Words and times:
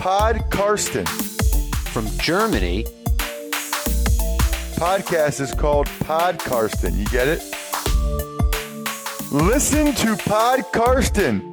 Pod 0.00 0.50
Karsten. 0.50 1.04
From 1.92 2.06
Germany, 2.16 2.86
Podcast 4.76 5.42
is 5.42 5.52
called 5.52 5.90
Pod 6.00 6.38
Karsten. 6.38 6.96
You 6.96 7.04
get 7.08 7.28
it? 7.28 7.42
Listen 9.30 9.94
to 9.96 10.16
Pod 10.16 10.64
Karsten. 10.72 11.50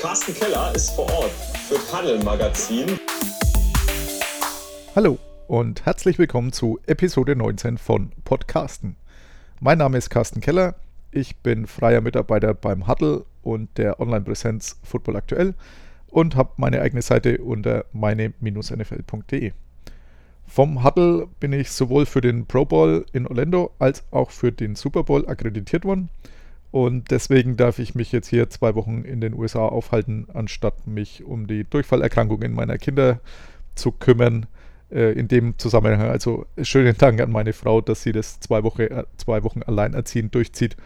Carsten 0.00 0.34
Keller 0.34 0.74
ist 0.74 0.90
vor 0.90 1.08
Ort 1.12 1.30
für 1.68 1.78
Paddel 1.88 2.20
Magazin. 2.24 2.98
Hallo 4.96 5.20
und 5.46 5.86
herzlich 5.86 6.18
willkommen 6.18 6.52
zu 6.52 6.80
Episode 6.88 7.36
19 7.36 7.78
von 7.78 8.10
Podcasten. 8.24 8.96
Mein 9.60 9.78
Name 9.78 9.98
ist 9.98 10.10
Carsten 10.10 10.40
Keller, 10.40 10.74
ich 11.12 11.36
bin 11.36 11.68
freier 11.68 12.00
Mitarbeiter 12.00 12.54
beim 12.54 12.88
Huddle 12.88 13.24
und 13.42 13.78
der 13.78 14.00
Online-Präsenz 14.00 14.80
Football 14.82 15.14
Aktuell 15.14 15.54
und 16.12 16.36
habe 16.36 16.52
meine 16.58 16.82
eigene 16.82 17.02
Seite 17.02 17.38
unter 17.38 17.86
meine-nfl.de. 17.92 19.52
Vom 20.46 20.84
Huddle 20.84 21.26
bin 21.40 21.54
ich 21.54 21.70
sowohl 21.70 22.04
für 22.04 22.20
den 22.20 22.44
Pro 22.44 22.66
Bowl 22.66 23.06
in 23.12 23.26
Orlando 23.26 23.72
als 23.78 24.04
auch 24.10 24.30
für 24.30 24.52
den 24.52 24.74
Super 24.74 25.04
Bowl 25.04 25.26
akkreditiert 25.26 25.84
worden. 25.86 26.10
Und 26.70 27.10
deswegen 27.10 27.56
darf 27.56 27.78
ich 27.78 27.94
mich 27.94 28.12
jetzt 28.12 28.28
hier 28.28 28.50
zwei 28.50 28.74
Wochen 28.74 29.02
in 29.02 29.22
den 29.22 29.34
USA 29.34 29.66
aufhalten, 29.66 30.26
anstatt 30.34 30.86
mich 30.86 31.24
um 31.24 31.46
die 31.46 31.64
Durchfallerkrankungen 31.64 32.52
meiner 32.52 32.76
Kinder 32.76 33.20
zu 33.74 33.90
kümmern. 33.90 34.46
Äh, 34.90 35.12
in 35.12 35.28
dem 35.28 35.58
Zusammenhang 35.58 36.02
also 36.02 36.44
schönen 36.60 36.96
Dank 36.98 37.22
an 37.22 37.30
meine 37.30 37.54
Frau, 37.54 37.80
dass 37.80 38.02
sie 38.02 38.12
das 38.12 38.38
zwei, 38.40 38.62
Woche, 38.62 38.90
äh, 38.90 39.04
zwei 39.16 39.42
Wochen 39.44 39.62
alleinerziehend 39.62 40.34
durchzieht. 40.34 40.76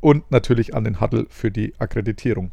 Und 0.00 0.30
natürlich 0.30 0.74
an 0.74 0.84
den 0.84 1.02
Huddle 1.02 1.26
für 1.28 1.50
die 1.50 1.74
Akkreditierung. 1.78 2.50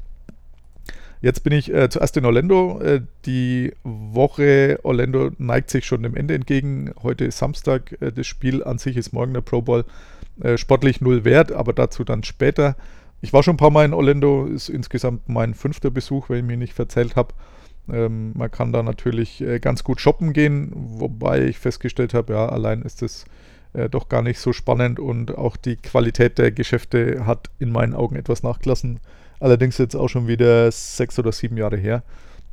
Jetzt 1.21 1.43
bin 1.43 1.53
ich 1.53 1.73
äh, 1.73 1.89
zuerst 1.89 2.15
in 2.17 2.25
Orlando. 2.25 2.79
Äh, 2.79 3.01
die 3.25 3.73
Woche 3.83 4.79
Orlando 4.83 5.31
neigt 5.37 5.69
sich 5.71 5.85
schon 5.85 6.03
dem 6.03 6.15
Ende 6.15 6.35
entgegen. 6.35 6.93
Heute 7.01 7.25
ist 7.25 7.39
Samstag. 7.39 7.97
Äh, 8.01 8.11
das 8.11 8.27
Spiel 8.27 8.63
an 8.63 8.77
sich 8.77 8.97
ist 8.97 9.13
morgen 9.13 9.33
der 9.33 9.41
Pro 9.41 9.61
Bowl. 9.61 9.85
Äh, 10.41 10.57
sportlich 10.57 11.01
null 11.01 11.25
wert, 11.25 11.51
aber 11.51 11.73
dazu 11.73 12.03
dann 12.03 12.23
später. 12.23 12.75
Ich 13.21 13.33
war 13.33 13.41
schon 13.41 13.55
ein 13.55 13.57
paar 13.57 13.71
Mal 13.71 13.85
in 13.85 13.93
Orlando. 13.93 14.45
Ist 14.45 14.69
insgesamt 14.69 15.27
mein 15.27 15.55
fünfter 15.55 15.89
Besuch, 15.89 16.29
wenn 16.29 16.39
ich 16.39 16.45
mir 16.45 16.57
nicht 16.57 16.73
verzählt 16.73 17.15
habe. 17.15 17.33
Ähm, 17.89 18.33
man 18.35 18.51
kann 18.51 18.71
da 18.71 18.83
natürlich 18.83 19.41
äh, 19.41 19.59
ganz 19.59 19.83
gut 19.83 19.99
shoppen 19.99 20.33
gehen, 20.33 20.71
wobei 20.75 21.45
ich 21.45 21.57
festgestellt 21.57 22.13
habe, 22.13 22.33
ja, 22.33 22.49
allein 22.49 22.81
ist 22.81 23.01
es 23.01 23.25
äh, 23.73 23.89
doch 23.89 24.09
gar 24.09 24.21
nicht 24.21 24.39
so 24.39 24.53
spannend 24.53 24.99
und 24.99 25.37
auch 25.37 25.55
die 25.55 25.77
Qualität 25.77 26.37
der 26.37 26.51
Geschäfte 26.51 27.25
hat 27.25 27.49
in 27.59 27.71
meinen 27.71 27.93
Augen 27.93 28.15
etwas 28.17 28.43
nachgelassen. 28.43 28.99
Allerdings 29.39 29.77
jetzt 29.77 29.95
auch 29.95 30.07
schon 30.07 30.27
wieder 30.27 30.71
sechs 30.71 31.17
oder 31.19 31.31
sieben 31.31 31.57
Jahre 31.57 31.77
her, 31.77 32.03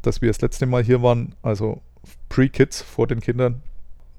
dass 0.02 0.20
wir 0.20 0.28
das 0.28 0.40
letzte 0.40 0.66
Mal 0.66 0.82
hier 0.82 1.02
waren, 1.02 1.34
also 1.42 1.80
Pre-Kids 2.28 2.82
vor 2.82 3.06
den 3.06 3.20
Kindern. 3.20 3.62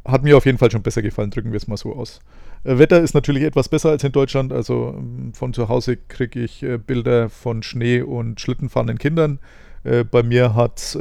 Hat 0.03 0.23
mir 0.23 0.37
auf 0.37 0.45
jeden 0.45 0.57
Fall 0.57 0.71
schon 0.71 0.83
besser 0.83 1.01
gefallen, 1.01 1.31
drücken 1.31 1.51
wir 1.51 1.57
es 1.57 1.67
mal 1.67 1.77
so 1.77 1.95
aus. 1.95 2.19
Äh, 2.65 2.77
Wetter 2.77 3.01
ist 3.01 3.13
natürlich 3.13 3.43
etwas 3.43 3.69
besser 3.69 3.89
als 3.89 4.03
in 4.03 4.11
Deutschland. 4.11 4.51
Also 4.51 4.95
ähm, 4.97 5.33
von 5.33 5.53
zu 5.53 5.69
Hause 5.69 5.97
kriege 5.97 6.41
ich 6.41 6.63
äh, 6.63 6.77
Bilder 6.77 7.29
von 7.29 7.63
Schnee 7.63 8.01
und 8.01 8.41
schlittenfahrenden 8.41 8.97
Kindern. 8.97 9.39
Äh, 9.83 10.03
bei 10.03 10.23
mir 10.23 10.55
hat 10.55 10.79
es 10.79 10.97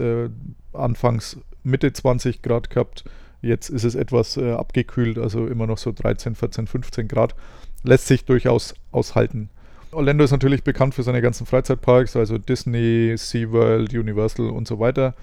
anfangs 0.72 1.38
Mitte 1.62 1.92
20 1.92 2.42
Grad 2.42 2.70
gehabt. 2.70 3.04
Jetzt 3.40 3.68
ist 3.68 3.84
es 3.84 3.94
etwas 3.94 4.38
abgekühlt, 4.38 5.18
also 5.18 5.46
immer 5.46 5.66
noch 5.66 5.78
so 5.78 5.92
13, 5.92 6.34
14, 6.34 6.66
15 6.66 7.08
Grad. 7.08 7.34
Lässt 7.82 8.06
sich 8.06 8.24
durchaus 8.24 8.74
aushalten. 8.90 9.50
Orlando 9.95 10.25
ist 10.25 10.31
natürlich 10.31 10.64
bekannt 10.64 10.95
für 10.95 11.03
seine 11.03 11.23
ganzen 11.23 11.47
Freizeitparks, 11.47 12.17
also 12.17 12.39
Disney, 12.39 13.14
SeaWorld, 13.17 13.95
Universal 13.95 14.50
und 14.50 14.69
so 14.69 14.78
weiter. 14.78 15.14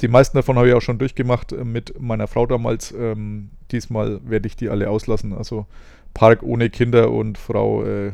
Die 0.00 0.08
meisten 0.08 0.36
davon 0.36 0.56
habe 0.56 0.68
ich 0.68 0.74
auch 0.74 0.82
schon 0.82 0.98
durchgemacht 0.98 1.52
äh, 1.52 1.64
mit 1.64 2.00
meiner 2.00 2.28
Frau 2.28 2.46
damals. 2.46 2.92
Ähm, 2.92 3.50
diesmal 3.72 4.20
werde 4.24 4.46
ich 4.46 4.56
die 4.56 4.68
alle 4.68 4.90
auslassen. 4.90 5.32
Also 5.32 5.66
Park 6.14 6.42
ohne 6.42 6.70
Kinder 6.70 7.10
und 7.10 7.38
Frau 7.38 7.84
äh, 7.84 8.12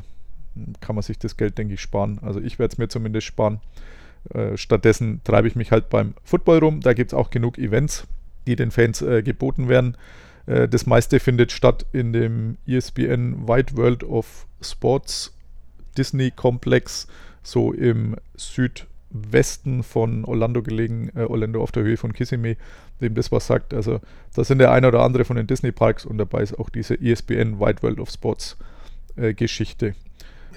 kann 0.81 0.95
man 0.95 1.03
sich 1.03 1.19
das 1.19 1.37
Geld, 1.37 1.59
denke 1.59 1.75
ich, 1.75 1.81
sparen. 1.81 2.19
Also 2.23 2.41
ich 2.41 2.59
werde 2.59 2.73
es 2.73 2.79
mir 2.79 2.89
zumindest 2.89 3.27
sparen. 3.27 3.61
Äh, 4.33 4.57
stattdessen 4.57 5.21
treibe 5.25 5.49
ich 5.49 5.57
mich 5.57 5.73
halt 5.73 5.91
beim 5.91 6.15
Football 6.25 6.59
rum. 6.59 6.81
Da 6.81 6.95
gibt 6.95 7.13
es 7.13 7.15
auch 7.15 7.31
genug 7.31 7.59
Events, 7.59 8.07
die 8.47 8.57
den 8.57 8.71
Fans 8.71 9.03
äh, 9.03 9.23
geboten 9.23 9.69
werden. 9.69 9.97
Äh, 10.47 10.69
das 10.69 10.87
meiste 10.87 11.21
findet 11.21 11.53
statt 11.53 11.87
in 11.93 12.13
dem 12.13 12.57
ESPN 12.67 13.47
Wide 13.47 13.77
World 13.77 14.05
of 14.05 14.47
Sports 14.63 15.34
Disney-Komplex, 15.94 17.06
so 17.43 17.72
im 17.72 18.16
Südwesten 18.37 19.82
von 19.82 20.25
Orlando 20.25 20.62
gelegen, 20.62 21.10
äh, 21.15 21.25
Orlando 21.25 21.62
auf 21.62 21.72
der 21.72 21.82
Höhe 21.82 21.97
von 21.97 22.12
Kissimmee, 22.12 22.56
dem 23.00 23.15
das 23.15 23.32
was 23.32 23.47
sagt. 23.47 23.75
Also 23.75 24.00
da 24.34 24.44
sind 24.44 24.59
der 24.59 24.72
eine 24.72 24.88
oder 24.88 25.03
andere 25.03 25.25
von 25.25 25.37
den 25.37 25.47
Disney-Parks 25.47 26.06
und 26.06 26.19
dabei 26.19 26.43
ist 26.43 26.59
auch 26.59 26.71
diese 26.71 27.00
ESPN 27.00 27.60
Wide 27.60 27.82
World 27.82 28.00
of 28.00 28.10
Sports 28.10 28.56
äh, 29.16 29.34
Geschichte. 29.34 29.94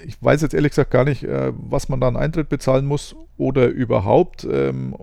Ich 0.04 0.22
weiß 0.22 0.42
jetzt 0.42 0.54
ehrlich 0.54 0.70
gesagt 0.70 0.90
gar 0.90 1.04
nicht, 1.04 1.24
äh, 1.24 1.52
was 1.56 1.88
man 1.88 2.00
da 2.00 2.08
an 2.08 2.16
Eintritt 2.16 2.48
bezahlen 2.48 2.86
muss 2.86 3.16
oder 3.36 3.66
überhaupt. 3.68 4.46
Ähm, 4.50 4.94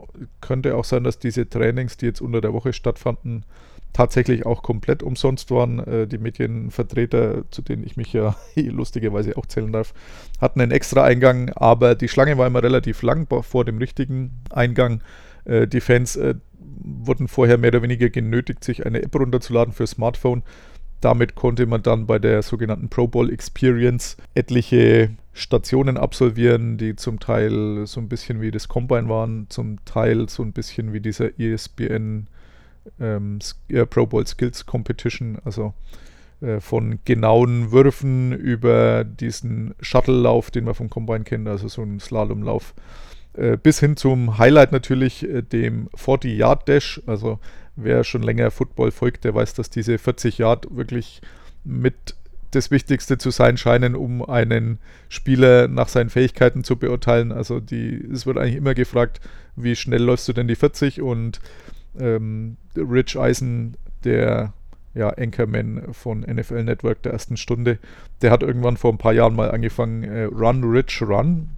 könnte 0.41 0.75
auch 0.75 0.85
sein, 0.85 1.03
dass 1.03 1.19
diese 1.19 1.49
Trainings, 1.49 1.97
die 1.97 2.05
jetzt 2.05 2.21
unter 2.21 2.41
der 2.41 2.53
Woche 2.53 2.73
stattfanden, 2.73 3.45
tatsächlich 3.95 4.45
auch 4.45 4.61
komplett 4.61 5.03
umsonst 5.03 5.51
waren. 5.51 5.79
Äh, 5.79 6.05
die 6.05 6.17
Medienvertreter, 6.17 7.49
zu 7.49 7.61
denen 7.61 7.85
ich 7.85 7.95
mich 7.95 8.11
ja 8.11 8.35
lustigerweise 8.55 9.37
auch 9.37 9.45
zählen 9.45 9.71
darf, 9.71 9.93
hatten 10.41 10.59
einen 10.59 10.71
extra 10.71 11.03
Eingang, 11.03 11.49
aber 11.55 11.95
die 11.95 12.09
Schlange 12.09 12.37
war 12.37 12.45
immer 12.45 12.61
relativ 12.61 13.01
lang 13.01 13.27
vor 13.41 13.63
dem 13.63 13.77
richtigen 13.77 14.41
Eingang. 14.49 15.01
Äh, 15.45 15.67
die 15.67 15.79
Fans 15.79 16.17
äh, 16.17 16.35
wurden 16.59 17.29
vorher 17.29 17.57
mehr 17.57 17.69
oder 17.69 17.83
weniger 17.83 18.09
genötigt, 18.09 18.65
sich 18.65 18.85
eine 18.85 19.01
App 19.01 19.15
runterzuladen 19.15 19.73
für 19.73 19.87
Smartphone. 19.87 20.43
Damit 20.99 21.35
konnte 21.35 21.65
man 21.65 21.81
dann 21.81 22.05
bei 22.05 22.19
der 22.19 22.41
sogenannten 22.41 22.89
Pro 22.89 23.07
Bowl 23.07 23.31
Experience 23.31 24.17
etliche 24.33 25.11
Stationen 25.31 25.97
absolvieren, 25.97 26.77
die 26.77 26.97
zum 26.97 27.21
Teil 27.21 27.87
so 27.87 28.01
ein 28.01 28.09
bisschen 28.09 28.41
wie 28.41 28.51
das 28.51 28.67
Combine 28.67 29.07
waren, 29.07 29.45
zum 29.49 29.83
Teil 29.85 30.27
so 30.27 30.43
ein 30.43 30.51
bisschen 30.51 30.91
wie 30.91 30.99
dieser 30.99 31.39
ESPN 31.39 32.27
ähm, 32.99 33.39
Pro 33.89 34.05
Bowl 34.05 34.25
Skills 34.25 34.65
Competition, 34.65 35.37
also 35.43 35.73
äh, 36.41 36.59
von 36.59 36.99
genauen 37.05 37.71
Würfen 37.71 38.31
über 38.33 39.03
diesen 39.03 39.73
Shuttle-Lauf, 39.79 40.51
den 40.51 40.65
man 40.65 40.75
vom 40.75 40.89
Combine 40.89 41.23
kennt, 41.23 41.47
also 41.47 41.67
so 41.67 41.81
einen 41.81 41.99
Slalomlauf, 41.99 42.73
äh, 43.33 43.57
bis 43.57 43.79
hin 43.79 43.97
zum 43.97 44.37
Highlight 44.37 44.71
natürlich, 44.71 45.23
äh, 45.23 45.41
dem 45.41 45.89
40-Yard-Dash. 45.89 47.01
Also 47.05 47.39
wer 47.75 48.03
schon 48.03 48.23
länger 48.23 48.51
Football 48.51 48.91
folgt, 48.91 49.23
der 49.23 49.33
weiß, 49.33 49.53
dass 49.53 49.69
diese 49.69 49.97
40 49.97 50.37
Yard 50.37 50.67
wirklich 50.75 51.21
mit 51.63 52.15
das 52.51 52.71
Wichtigste 52.71 53.17
zu 53.17 53.31
sein 53.31 53.57
scheinen, 53.57 53.95
um 53.95 54.23
einen 54.23 54.79
Spieler 55.09 55.67
nach 55.67 55.89
seinen 55.89 56.09
Fähigkeiten 56.09 56.63
zu 56.63 56.77
beurteilen. 56.77 57.31
Also 57.31 57.59
die, 57.59 57.95
es 58.11 58.25
wird 58.25 58.37
eigentlich 58.37 58.55
immer 58.55 58.73
gefragt, 58.73 59.19
wie 59.55 59.75
schnell 59.75 60.03
läufst 60.03 60.27
du 60.27 60.33
denn 60.33 60.47
die 60.47 60.55
40 60.55 61.01
und 61.01 61.39
ähm, 61.99 62.57
Rich 62.75 63.17
Eisen, 63.17 63.77
der 64.03 64.53
ja, 64.93 65.09
Anchorman 65.09 65.93
von 65.93 66.21
NFL 66.21 66.63
Network 66.63 67.03
der 67.03 67.13
ersten 67.13 67.37
Stunde, 67.37 67.79
der 68.21 68.31
hat 68.31 68.43
irgendwann 68.43 68.77
vor 68.77 68.93
ein 68.93 68.97
paar 68.97 69.13
Jahren 69.13 69.35
mal 69.35 69.51
angefangen, 69.51 70.03
äh, 70.03 70.23
Run 70.23 70.63
Rich 70.63 71.01
Run 71.01 71.49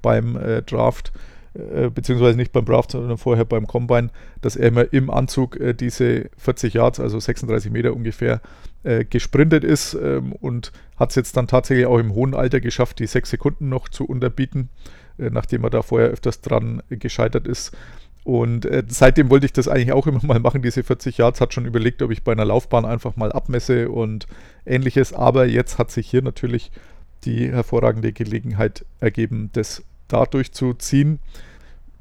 beim 0.00 0.36
äh, 0.36 0.62
Draft, 0.62 1.12
äh, 1.54 1.90
beziehungsweise 1.90 2.36
nicht 2.36 2.52
beim 2.52 2.64
Draft, 2.64 2.92
sondern 2.92 3.18
vorher 3.18 3.44
beim 3.44 3.66
Combine, 3.66 4.10
dass 4.40 4.56
er 4.56 4.68
immer 4.68 4.92
im 4.92 5.10
Anzug 5.10 5.56
äh, 5.56 5.74
diese 5.74 6.30
40 6.38 6.74
Yards, 6.74 7.00
also 7.00 7.18
36 7.18 7.70
Meter 7.72 7.94
ungefähr, 7.94 8.40
äh, 8.84 9.04
gesprintet 9.04 9.64
ist 9.64 9.94
ähm, 9.94 10.32
und 10.32 10.72
hat 10.96 11.10
es 11.10 11.16
jetzt 11.16 11.36
dann 11.36 11.48
tatsächlich 11.48 11.86
auch 11.86 11.98
im 11.98 12.14
hohen 12.14 12.34
Alter 12.34 12.60
geschafft, 12.60 13.00
die 13.00 13.06
6 13.06 13.30
Sekunden 13.30 13.68
noch 13.68 13.88
zu 13.88 14.04
unterbieten, 14.04 14.70
äh, 15.18 15.30
nachdem 15.30 15.64
er 15.64 15.70
da 15.70 15.82
vorher 15.82 16.08
öfters 16.08 16.40
dran 16.40 16.82
gescheitert 16.88 17.46
ist. 17.46 17.76
Und 18.24 18.64
äh, 18.66 18.84
seitdem 18.86 19.30
wollte 19.30 19.46
ich 19.46 19.52
das 19.52 19.68
eigentlich 19.68 19.92
auch 19.92 20.06
immer 20.06 20.20
mal 20.22 20.38
machen, 20.38 20.62
diese 20.62 20.82
40 20.82 21.18
Yards. 21.18 21.40
Hat 21.40 21.54
schon 21.54 21.66
überlegt, 21.66 22.02
ob 22.02 22.10
ich 22.10 22.22
bei 22.22 22.32
einer 22.32 22.44
Laufbahn 22.44 22.84
einfach 22.84 23.16
mal 23.16 23.32
abmesse 23.32 23.90
und 23.90 24.26
ähnliches. 24.64 25.12
Aber 25.12 25.46
jetzt 25.46 25.78
hat 25.78 25.90
sich 25.90 26.08
hier 26.08 26.22
natürlich 26.22 26.70
die 27.24 27.50
hervorragende 27.50 28.12
Gelegenheit 28.12 28.84
ergeben, 29.00 29.50
das 29.52 29.82
da 30.08 30.24
durchzuziehen. 30.24 31.18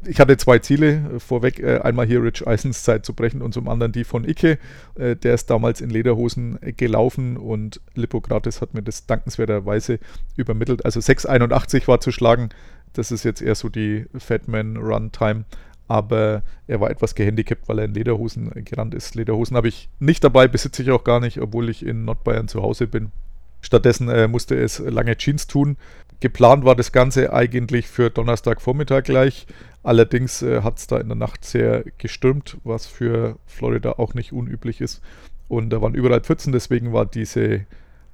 Ich 0.03 0.19
hatte 0.19 0.35
zwei 0.37 0.57
Ziele 0.59 1.19
vorweg. 1.19 1.59
Äh, 1.59 1.79
einmal 1.79 2.07
hier 2.07 2.23
Rich 2.23 2.45
Eisens 2.47 2.83
Zeit 2.83 3.05
zu 3.05 3.13
brechen 3.13 3.41
und 3.41 3.53
zum 3.53 3.67
anderen 3.67 3.91
die 3.91 4.03
von 4.03 4.27
Icke. 4.27 4.57
Äh, 4.95 5.15
der 5.15 5.35
ist 5.35 5.49
damals 5.49 5.81
in 5.81 5.89
Lederhosen 5.89 6.59
gelaufen 6.77 7.37
und 7.37 7.81
Lippokrates 7.93 8.61
hat 8.61 8.73
mir 8.73 8.81
das 8.83 9.05
dankenswerterweise 9.05 9.99
übermittelt. 10.35 10.85
Also 10.85 10.99
6,81 10.99 11.87
war 11.87 11.99
zu 11.99 12.11
schlagen. 12.11 12.49
Das 12.93 13.11
ist 13.11 13.23
jetzt 13.23 13.41
eher 13.41 13.55
so 13.55 13.69
die 13.69 14.05
Fatman 14.17 14.75
Run 14.77 15.11
Time 15.11 15.45
aber 15.91 16.41
er 16.67 16.79
war 16.79 16.89
etwas 16.89 17.15
gehandicapt, 17.15 17.67
weil 17.67 17.79
er 17.79 17.85
in 17.85 17.93
Lederhosen 17.93 18.49
gerannt 18.63 18.95
ist. 18.95 19.13
Lederhosen 19.13 19.57
habe 19.57 19.67
ich 19.67 19.89
nicht 19.99 20.23
dabei, 20.23 20.47
besitze 20.47 20.83
ich 20.83 20.91
auch 20.91 21.03
gar 21.03 21.19
nicht, 21.19 21.41
obwohl 21.41 21.69
ich 21.69 21.85
in 21.85 22.05
Nordbayern 22.05 22.47
zu 22.47 22.61
Hause 22.61 22.87
bin. 22.87 23.11
Stattdessen 23.59 24.07
äh, 24.07 24.29
musste 24.29 24.55
es 24.55 24.79
lange 24.79 25.17
Jeans 25.17 25.47
tun. 25.47 25.75
Geplant 26.21 26.63
war 26.63 26.75
das 26.75 26.93
Ganze 26.93 27.33
eigentlich 27.33 27.87
für 27.87 28.09
Donnerstagvormittag 28.09 29.03
gleich. 29.03 29.47
Allerdings 29.83 30.41
äh, 30.41 30.61
hat 30.61 30.77
es 30.77 30.87
da 30.87 30.97
in 30.97 31.09
der 31.09 31.17
Nacht 31.17 31.43
sehr 31.43 31.83
gestürmt, 31.97 32.57
was 32.63 32.85
für 32.85 33.37
Florida 33.45 33.93
auch 33.97 34.13
nicht 34.13 34.31
unüblich 34.31 34.79
ist. 34.79 35.01
Und 35.49 35.71
da 35.71 35.81
waren 35.81 35.93
überall 35.93 36.21
Pfützen, 36.21 36.53
deswegen 36.53 36.93
war 36.93 37.05
diese, 37.05 37.65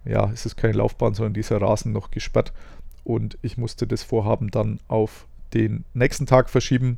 ja, 0.04 0.32
es 0.34 0.48
ist 0.48 0.58
keine 0.58 0.74
Laufbahn, 0.74 1.14
sondern 1.14 1.36
dieser 1.36 1.62
Rasen 1.62 1.94
noch 1.94 2.10
gesperrt. 2.10 2.54
Und 3.04 3.38
ich 3.44 3.56
musste 3.56 3.86
das 3.86 4.02
Vorhaben 4.02 4.50
dann 4.50 4.80
auf 4.88 5.28
den 5.54 5.86
nächsten 5.94 6.26
Tag 6.26 6.50
verschieben. 6.50 6.98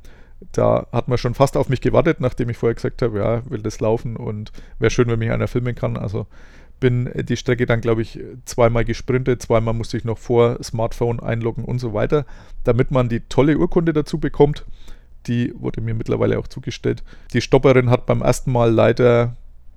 Da 0.52 0.88
hat 0.92 1.08
man 1.08 1.18
schon 1.18 1.34
fast 1.34 1.58
auf 1.58 1.70
mich 1.70 1.82
gewartet, 1.82 2.22
nachdem 2.22 2.50
ich 2.50 2.58
vorher 2.58 2.76
gesagt 2.76 3.02
habe, 3.02 3.20
ja, 3.20 3.50
will 3.50 3.62
das 3.62 3.80
laufen 3.80 4.16
und 4.16 4.52
wäre 4.80 4.90
schön, 4.90 5.08
wenn 5.08 5.20
mich 5.20 5.32
einer 5.32 5.48
filmen 5.48 5.76
kann. 5.76 5.98
Also 5.98 6.28
bin 6.80 7.10
die 7.14 7.36
Strecke 7.36 7.66
dann, 7.66 7.82
glaube 7.82 8.02
ich, 8.02 8.20
zweimal 8.46 8.86
gesprintet, 8.86 9.42
zweimal 9.42 9.74
musste 9.74 9.98
ich 9.98 10.06
noch 10.06 10.18
vor 10.18 10.64
Smartphone 10.64 11.20
einloggen 11.20 11.66
und 11.66 11.80
so 11.80 11.94
weiter, 11.94 12.26
damit 12.64 12.92
man 12.92 13.10
die 13.10 13.20
tolle 13.22 13.58
Urkunde 13.58 13.94
dazu 13.94 14.18
bekommt. 14.18 14.66
Die 15.28 15.54
wurde 15.58 15.82
mir 15.82 15.94
mittlerweile 15.94 16.40
auch 16.40 16.48
zugestellt. 16.48 17.04
Die 17.34 17.42
Stopperin 17.42 17.90
hat 17.90 18.06
beim 18.06 18.22
ersten 18.22 18.52
Mal 18.52 18.72
leider 18.72 19.36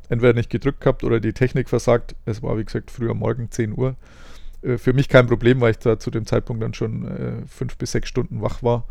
entweder 0.09 0.35
nicht 0.35 0.51
gedrückt 0.51 0.81
gehabt 0.81 1.05
oder 1.05 1.19
die 1.19 1.33
Technik 1.33 1.69
versagt. 1.69 2.15
Es 2.25 2.43
war, 2.43 2.57
wie 2.59 2.65
gesagt, 2.65 2.91
früher 2.91 3.15
Morgen 3.15 3.51
10 3.51 3.77
Uhr. 3.77 3.97
Äh, 4.63 4.79
für 4.79 4.93
mich 4.93 5.09
kein 5.09 5.27
Problem, 5.27 5.61
weil 5.61 5.73
ich 5.73 5.79
da 5.79 5.99
zu 5.99 6.11
dem 6.11 6.27
Zeitpunkt 6.27 6.63
dann 6.63 6.75
schon 6.75 7.09
äh, 7.09 7.47
fünf 7.47 7.77
bis 7.77 7.93
sechs 7.93 8.09
Stunden 8.09 8.41
wach 8.43 8.63
war. 8.63 8.85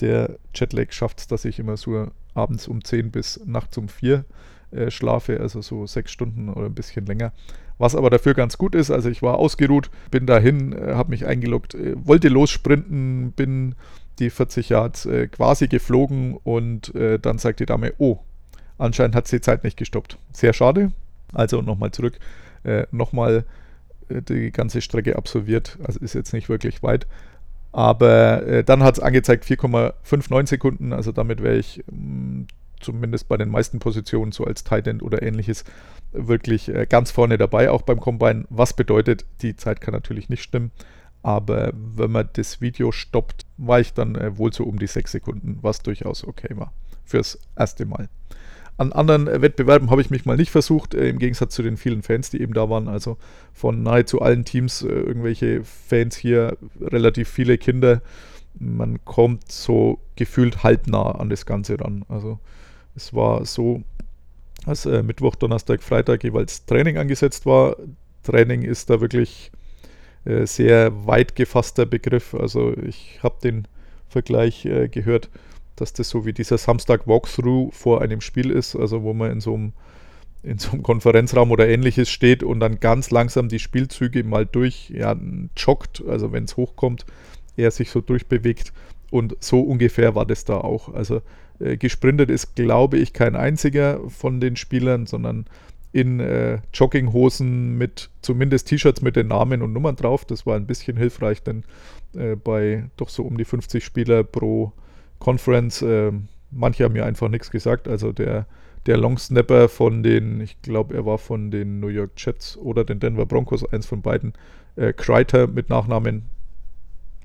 Der 0.00 0.38
Jetlag 0.54 0.92
schafft 0.92 1.20
es, 1.20 1.26
dass 1.26 1.44
ich 1.44 1.58
immer 1.58 1.76
so 1.76 2.08
abends 2.34 2.68
um 2.68 2.84
10 2.84 3.10
bis 3.10 3.40
nachts 3.44 3.78
um 3.78 3.88
4 3.88 4.24
äh, 4.72 4.90
schlafe, 4.90 5.40
also 5.40 5.62
so 5.62 5.86
sechs 5.86 6.10
Stunden 6.12 6.48
oder 6.48 6.66
ein 6.66 6.74
bisschen 6.74 7.06
länger. 7.06 7.32
Was 7.78 7.94
aber 7.94 8.10
dafür 8.10 8.34
ganz 8.34 8.58
gut 8.58 8.74
ist, 8.74 8.90
also 8.90 9.08
ich 9.08 9.22
war 9.22 9.38
ausgeruht, 9.38 9.90
bin 10.10 10.26
dahin, 10.26 10.72
äh, 10.72 10.94
habe 10.94 11.10
mich 11.10 11.26
eingeloggt, 11.26 11.74
äh, 11.74 11.94
wollte 11.96 12.28
lossprinten, 12.28 13.32
bin 13.32 13.74
die 14.18 14.30
40 14.30 14.70
Yards 14.70 15.06
äh, 15.06 15.28
quasi 15.28 15.68
geflogen 15.68 16.36
und 16.42 16.94
äh, 16.94 17.18
dann 17.18 17.38
sagt 17.38 17.60
die 17.60 17.66
Dame, 17.66 17.92
oh, 17.98 18.18
anscheinend 18.78 19.14
hat 19.14 19.28
sie 19.28 19.36
die 19.36 19.42
Zeit 19.42 19.62
nicht 19.62 19.76
gestoppt. 19.76 20.18
Sehr 20.32 20.52
schade. 20.52 20.92
Also 21.32 21.60
nochmal 21.60 21.90
zurück, 21.90 22.18
äh, 22.64 22.86
nochmal 22.90 23.44
die 24.08 24.52
ganze 24.52 24.82
Strecke 24.82 25.16
absolviert, 25.16 25.78
also 25.82 25.98
ist 25.98 26.14
jetzt 26.14 26.32
nicht 26.32 26.48
wirklich 26.48 26.80
weit. 26.84 27.08
Aber 27.72 28.62
dann 28.64 28.82
hat 28.82 28.96
es 28.96 29.00
angezeigt 29.00 29.44
4,59 29.44 30.48
Sekunden, 30.48 30.92
also 30.94 31.12
damit 31.12 31.42
wäre 31.42 31.56
ich 31.56 31.84
mh, 31.90 31.96
mm, 31.96 32.46
zumindest 32.80 33.28
bei 33.28 33.36
den 33.36 33.48
meisten 33.48 33.78
Positionen, 33.78 34.32
so 34.32 34.44
als 34.44 34.64
Tight 34.64 34.86
End 34.86 35.02
oder 35.02 35.22
ähnliches, 35.22 35.64
wirklich 36.12 36.68
äh, 36.68 36.86
ganz 36.86 37.10
vorne 37.10 37.38
dabei, 37.38 37.70
auch 37.70 37.82
beim 37.82 38.00
Combine. 38.00 38.44
Was 38.48 38.74
bedeutet, 38.74 39.24
die 39.42 39.56
Zeit 39.56 39.80
kann 39.80 39.92
natürlich 39.92 40.28
nicht 40.28 40.42
stimmen, 40.42 40.70
aber 41.22 41.72
wenn 41.74 42.10
man 42.10 42.28
das 42.34 42.60
Video 42.60 42.92
stoppt, 42.92 43.46
war 43.56 43.80
ich 43.80 43.92
dann 43.94 44.14
äh, 44.14 44.36
wohl 44.38 44.52
so 44.52 44.64
um 44.64 44.78
die 44.78 44.86
sechs 44.86 45.12
Sekunden, 45.12 45.58
was 45.62 45.82
durchaus 45.82 46.24
okay 46.24 46.56
war 46.56 46.72
fürs 47.04 47.38
erste 47.56 47.86
Mal. 47.86 48.08
An 48.78 48.92
anderen 48.92 49.26
Wettbewerben 49.26 49.90
habe 49.90 50.02
ich 50.02 50.10
mich 50.10 50.26
mal 50.26 50.36
nicht 50.36 50.50
versucht, 50.50 50.94
äh, 50.94 51.08
im 51.08 51.18
Gegensatz 51.18 51.54
zu 51.54 51.62
den 51.62 51.76
vielen 51.76 52.02
Fans, 52.02 52.30
die 52.30 52.40
eben 52.40 52.52
da 52.52 52.68
waren. 52.68 52.88
Also 52.88 53.16
von 53.52 53.82
nahezu 53.82 54.20
allen 54.20 54.44
Teams 54.44 54.82
äh, 54.82 54.88
irgendwelche 54.88 55.64
Fans 55.64 56.16
hier, 56.16 56.58
relativ 56.80 57.28
viele 57.28 57.56
Kinder. 57.56 58.02
Man 58.58 59.04
kommt 59.04 59.50
so 59.50 60.00
gefühlt 60.16 60.62
halbnah 60.62 61.12
an 61.12 61.30
das 61.30 61.46
Ganze 61.46 61.80
ran. 61.80 62.04
Also 62.08 62.38
es 62.94 63.14
war 63.14 63.44
so, 63.46 63.82
dass 64.66 64.84
äh, 64.84 65.02
Mittwoch, 65.02 65.36
Donnerstag, 65.36 65.82
Freitag 65.82 66.24
jeweils 66.24 66.66
Training 66.66 66.98
angesetzt 66.98 67.46
war. 67.46 67.76
Training 68.24 68.62
ist 68.62 68.90
da 68.90 69.00
wirklich 69.00 69.52
äh, 70.26 70.46
sehr 70.46 71.06
weit 71.06 71.34
gefasster 71.34 71.86
Begriff. 71.86 72.34
Also 72.34 72.76
ich 72.76 73.20
habe 73.22 73.36
den 73.42 73.68
Vergleich 74.08 74.66
äh, 74.66 74.88
gehört, 74.88 75.30
dass 75.76 75.92
das 75.92 76.08
so 76.08 76.24
wie 76.26 76.32
dieser 76.32 76.58
Samstag 76.58 77.06
Walkthrough 77.06 77.72
vor 77.72 78.02
einem 78.02 78.20
Spiel 78.20 78.50
ist, 78.50 78.74
also 78.76 79.02
wo 79.02 79.12
man 79.12 79.30
in 79.30 79.40
so 79.40 79.54
einem 79.54 79.72
in 80.42 80.58
so 80.58 80.70
einem 80.70 80.84
Konferenzraum 80.84 81.50
oder 81.50 81.66
ähnliches 81.68 82.08
steht 82.08 82.44
und 82.44 82.60
dann 82.60 82.78
ganz 82.78 83.10
langsam 83.10 83.48
die 83.48 83.58
Spielzüge 83.58 84.22
mal 84.22 84.46
durch, 84.46 84.90
ja, 84.90 85.16
joggt, 85.56 86.04
also 86.06 86.30
wenn 86.30 86.44
es 86.44 86.56
hochkommt, 86.56 87.04
er 87.56 87.72
sich 87.72 87.90
so 87.90 88.00
durchbewegt. 88.00 88.72
Und 89.10 89.36
so 89.40 89.60
ungefähr 89.60 90.14
war 90.14 90.24
das 90.24 90.44
da 90.44 90.58
auch. 90.58 90.94
Also 90.94 91.20
äh, 91.58 91.76
gesprintet 91.76 92.30
ist, 92.30 92.54
glaube 92.54 92.98
ich, 92.98 93.12
kein 93.12 93.34
einziger 93.34 94.00
von 94.08 94.40
den 94.40 94.54
Spielern, 94.54 95.06
sondern 95.06 95.46
in 95.92 96.20
äh, 96.20 96.58
Jogginghosen 96.72 97.76
mit 97.76 98.10
zumindest 98.22 98.68
T-Shirts 98.68 99.02
mit 99.02 99.16
den 99.16 99.28
Namen 99.28 99.62
und 99.62 99.72
Nummern 99.72 99.96
drauf. 99.96 100.24
Das 100.24 100.46
war 100.46 100.56
ein 100.56 100.66
bisschen 100.66 100.96
hilfreich, 100.96 101.42
denn 101.42 101.64
äh, 102.14 102.36
bei 102.36 102.84
doch 102.96 103.08
so 103.08 103.22
um 103.22 103.36
die 103.36 103.44
50 103.44 103.84
Spieler 103.84 104.22
pro 104.22 104.72
Conference, 105.18 105.82
äh, 105.82 106.12
manche 106.50 106.84
haben 106.84 106.92
mir 106.92 107.06
einfach 107.06 107.28
nichts 107.28 107.50
gesagt. 107.50 107.88
Also 107.88 108.12
der, 108.12 108.46
der 108.86 108.96
Longsnapper 108.96 109.68
von 109.68 110.02
den, 110.02 110.40
ich 110.40 110.60
glaube, 110.62 110.94
er 110.94 111.06
war 111.06 111.18
von 111.18 111.50
den 111.50 111.80
New 111.80 111.88
York 111.88 112.12
Jets 112.16 112.56
oder 112.56 112.84
den 112.84 113.00
Denver 113.00 113.26
Broncos, 113.26 113.64
eins 113.72 113.86
von 113.86 114.02
beiden, 114.02 114.34
äh, 114.76 114.92
Kreiter 114.92 115.46
mit 115.46 115.68
Nachnamen, 115.68 116.22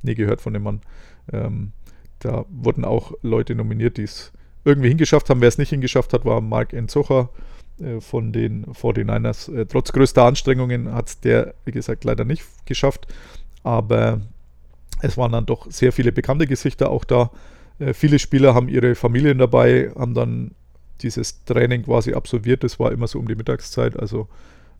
nie 0.01 0.15
gehört 0.15 0.41
von 0.41 0.53
dem 0.53 0.63
Mann. 0.63 0.81
Ähm, 1.31 1.71
da 2.19 2.45
wurden 2.49 2.85
auch 2.85 3.13
Leute 3.21 3.55
nominiert, 3.55 3.97
die 3.97 4.03
es 4.03 4.31
irgendwie 4.63 4.89
hingeschafft 4.89 5.29
haben. 5.29 5.41
Wer 5.41 5.47
es 5.47 5.57
nicht 5.57 5.69
hingeschafft 5.69 6.13
hat, 6.13 6.25
war 6.25 6.41
Mark 6.41 6.73
Enzocher 6.73 7.29
äh, 7.79 7.99
von 7.99 8.31
den 8.31 8.65
49ers. 8.65 9.53
Äh, 9.53 9.65
trotz 9.65 9.91
größter 9.91 10.23
Anstrengungen 10.23 10.93
hat 10.93 11.09
es 11.09 11.19
der, 11.19 11.53
wie 11.65 11.71
gesagt, 11.71 12.03
leider 12.03 12.25
nicht 12.25 12.43
geschafft. 12.65 13.07
Aber 13.63 14.21
es 15.01 15.17
waren 15.17 15.31
dann 15.31 15.45
doch 15.45 15.69
sehr 15.71 15.91
viele 15.91 16.11
bekannte 16.11 16.47
Gesichter 16.47 16.89
auch 16.89 17.05
da. 17.05 17.31
Äh, 17.81 17.93
viele 17.93 18.19
Spieler 18.19 18.53
haben 18.53 18.69
ihre 18.69 18.95
Familien 18.95 19.39
dabei, 19.39 19.91
haben 19.97 20.13
dann 20.13 20.51
dieses 21.01 21.43
Training 21.45 21.83
quasi 21.83 22.13
absolviert. 22.13 22.63
Das 22.63 22.79
war 22.79 22.91
immer 22.91 23.07
so 23.07 23.19
um 23.19 23.27
die 23.27 23.35
Mittagszeit, 23.35 23.99
also 23.99 24.27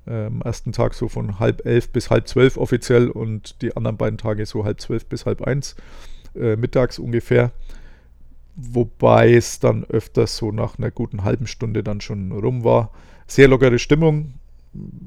äh, 0.06 0.26
am 0.26 0.42
ersten 0.42 0.72
Tag 0.72 0.94
so 0.94 1.10
von 1.10 1.40
halb 1.40 1.66
elf 1.66 1.90
bis 1.90 2.10
halb 2.10 2.28
zwölf 2.28 2.58
offiziell 2.58 3.10
und 3.10 3.62
die 3.62 3.76
anderen 3.76 3.98
beiden 3.98 4.18
Tage 4.18 4.46
so 4.46 4.64
halb 4.64 4.80
zwölf 4.80 5.06
bis 5.08 5.26
halb 5.26 5.42
eins 5.42 5.76
äh, 6.36 6.56
mittags 6.56 7.00
ungefähr. 7.00 7.52
Wobei 8.56 9.34
es 9.34 9.60
dann 9.60 9.86
öfters 9.86 10.38
so 10.38 10.52
nach 10.52 10.78
einer 10.78 10.92
guten 10.92 11.24
halben 11.24 11.48
Stunde 11.48 11.84
dann 11.84 12.02
schon 12.02 12.32
rum 12.32 12.64
war. 12.64 12.92
Sehr 13.26 13.48
lockere 13.48 13.80
Stimmung. 13.80 14.34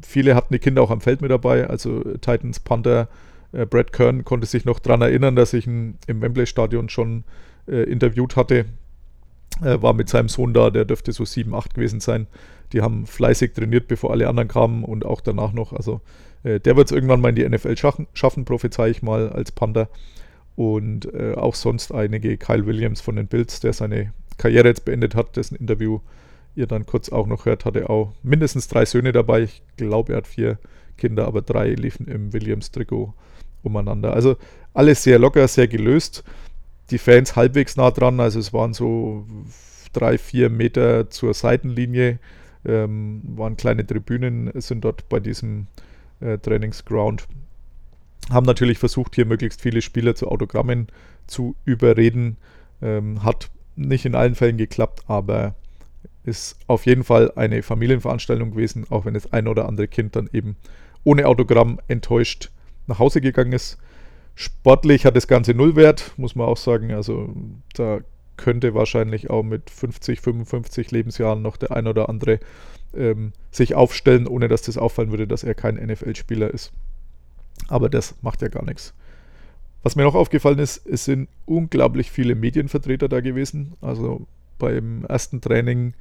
Viele 0.04 0.34
hatten 0.34 0.52
die 0.52 0.58
Kinder 0.58 0.82
auch 0.82 0.90
am 0.90 1.00
Feld 1.00 1.20
mit 1.20 1.30
dabei. 1.30 1.68
Also 1.68 2.02
Titans 2.20 2.58
Panther 2.58 3.08
äh, 3.52 3.66
Brad 3.66 3.92
Kern 3.92 4.24
konnte 4.24 4.46
sich 4.46 4.64
noch 4.64 4.80
daran 4.80 5.02
erinnern, 5.02 5.36
dass 5.36 5.52
ich 5.52 5.66
im 5.66 5.96
Wembley-Stadion 6.06 6.88
schon 6.88 7.24
äh, 7.68 7.84
interviewt 7.84 8.36
hatte. 8.36 8.66
Er 9.62 9.82
war 9.82 9.92
mit 9.92 10.08
seinem 10.08 10.28
Sohn 10.28 10.52
da, 10.52 10.70
der 10.70 10.84
dürfte 10.84 11.12
so 11.12 11.24
7, 11.24 11.54
8 11.54 11.74
gewesen 11.74 12.00
sein. 12.00 12.26
Die 12.72 12.82
haben 12.82 13.06
fleißig 13.06 13.52
trainiert, 13.52 13.86
bevor 13.86 14.10
alle 14.10 14.28
anderen 14.28 14.48
kamen 14.48 14.84
und 14.84 15.04
auch 15.04 15.20
danach 15.20 15.52
noch. 15.52 15.72
Also 15.72 16.00
äh, 16.42 16.60
der 16.60 16.76
wird 16.76 16.88
es 16.88 16.92
irgendwann 16.92 17.20
mal 17.20 17.28
in 17.28 17.36
die 17.36 17.48
NFL 17.48 17.76
schaffen, 17.76 18.06
schaffen 18.14 18.44
prophezei 18.44 18.90
ich 18.90 19.02
mal 19.02 19.28
als 19.28 19.52
Panther 19.52 19.88
und 20.56 21.12
äh, 21.14 21.34
auch 21.34 21.54
sonst 21.54 21.92
einige. 21.92 22.36
Kyle 22.36 22.66
Williams 22.66 23.00
von 23.00 23.16
den 23.16 23.26
Bills, 23.26 23.60
der 23.60 23.72
seine 23.72 24.12
Karriere 24.38 24.68
jetzt 24.68 24.84
beendet 24.84 25.14
hat, 25.14 25.36
dessen 25.36 25.56
Interview 25.56 26.00
ihr 26.56 26.66
dann 26.66 26.86
kurz 26.86 27.08
auch 27.08 27.26
noch 27.26 27.46
hört, 27.46 27.64
hatte 27.64 27.90
auch 27.90 28.12
mindestens 28.22 28.68
drei 28.68 28.84
Söhne 28.84 29.12
dabei. 29.12 29.42
Ich 29.42 29.62
glaube, 29.76 30.12
er 30.12 30.18
hat 30.18 30.26
vier 30.26 30.58
Kinder, 30.96 31.26
aber 31.26 31.42
drei 31.42 31.70
liefen 31.70 32.06
im 32.06 32.32
Williams-Trikot 32.32 33.12
umeinander. 33.62 34.12
Also 34.12 34.36
alles 34.72 35.02
sehr 35.02 35.18
locker, 35.18 35.48
sehr 35.48 35.66
gelöst. 35.68 36.22
Die 36.94 36.98
Fans 36.98 37.34
halbwegs 37.34 37.74
nah 37.74 37.90
dran, 37.90 38.20
also 38.20 38.38
es 38.38 38.52
waren 38.52 38.72
so 38.72 39.26
drei, 39.92 40.16
vier 40.16 40.48
Meter 40.48 41.10
zur 41.10 41.34
Seitenlinie, 41.34 42.20
ähm, 42.64 43.20
waren 43.24 43.56
kleine 43.56 43.84
Tribünen, 43.84 44.52
sind 44.54 44.84
dort 44.84 45.08
bei 45.08 45.18
diesem 45.18 45.66
äh, 46.20 46.38
Trainingsground 46.38 47.26
haben 48.30 48.46
natürlich 48.46 48.78
versucht, 48.78 49.14
hier 49.14 49.26
möglichst 49.26 49.60
viele 49.60 49.82
Spieler 49.82 50.14
zu 50.14 50.28
Autogrammen 50.28 50.86
zu 51.26 51.56
überreden. 51.64 52.36
Ähm, 52.80 53.22
hat 53.22 53.50
nicht 53.76 54.04
in 54.06 54.14
allen 54.14 54.34
Fällen 54.34 54.56
geklappt, 54.56 55.02
aber 55.08 55.54
ist 56.24 56.56
auf 56.66 56.86
jeden 56.86 57.04
Fall 57.04 57.32
eine 57.36 57.62
Familienveranstaltung 57.62 58.52
gewesen, 58.52 58.86
auch 58.88 59.04
wenn 59.04 59.14
das 59.14 59.32
ein 59.32 59.48
oder 59.48 59.66
andere 59.68 59.88
Kind 59.88 60.16
dann 60.16 60.30
eben 60.32 60.56
ohne 61.02 61.26
Autogramm 61.26 61.80
enttäuscht 61.88 62.50
nach 62.86 62.98
Hause 62.98 63.20
gegangen 63.20 63.52
ist. 63.52 63.78
Sportlich 64.34 65.06
hat 65.06 65.16
das 65.16 65.28
Ganze 65.28 65.54
Nullwert, 65.54 66.12
muss 66.16 66.34
man 66.34 66.46
auch 66.46 66.56
sagen. 66.56 66.92
Also 66.92 67.34
da 67.74 68.00
könnte 68.36 68.74
wahrscheinlich 68.74 69.30
auch 69.30 69.42
mit 69.42 69.70
50, 69.70 70.20
55 70.20 70.90
Lebensjahren 70.90 71.42
noch 71.42 71.56
der 71.56 71.70
ein 71.70 71.86
oder 71.86 72.08
andere 72.08 72.40
ähm, 72.94 73.32
sich 73.50 73.74
aufstellen, 73.74 74.26
ohne 74.26 74.48
dass 74.48 74.62
das 74.62 74.78
auffallen 74.78 75.10
würde, 75.10 75.26
dass 75.26 75.44
er 75.44 75.54
kein 75.54 75.76
NFL-Spieler 75.76 76.50
ist. 76.52 76.72
Aber 77.68 77.88
das 77.88 78.16
macht 78.22 78.42
ja 78.42 78.48
gar 78.48 78.64
nichts. 78.64 78.94
Was 79.82 79.96
mir 79.96 80.02
noch 80.02 80.14
aufgefallen 80.14 80.58
ist, 80.58 80.86
es 80.86 81.04
sind 81.04 81.28
unglaublich 81.44 82.10
viele 82.10 82.34
Medienvertreter 82.34 83.08
da 83.08 83.20
gewesen. 83.20 83.74
Also 83.80 84.26
beim 84.58 85.04
ersten 85.04 85.40
Training 85.40 85.94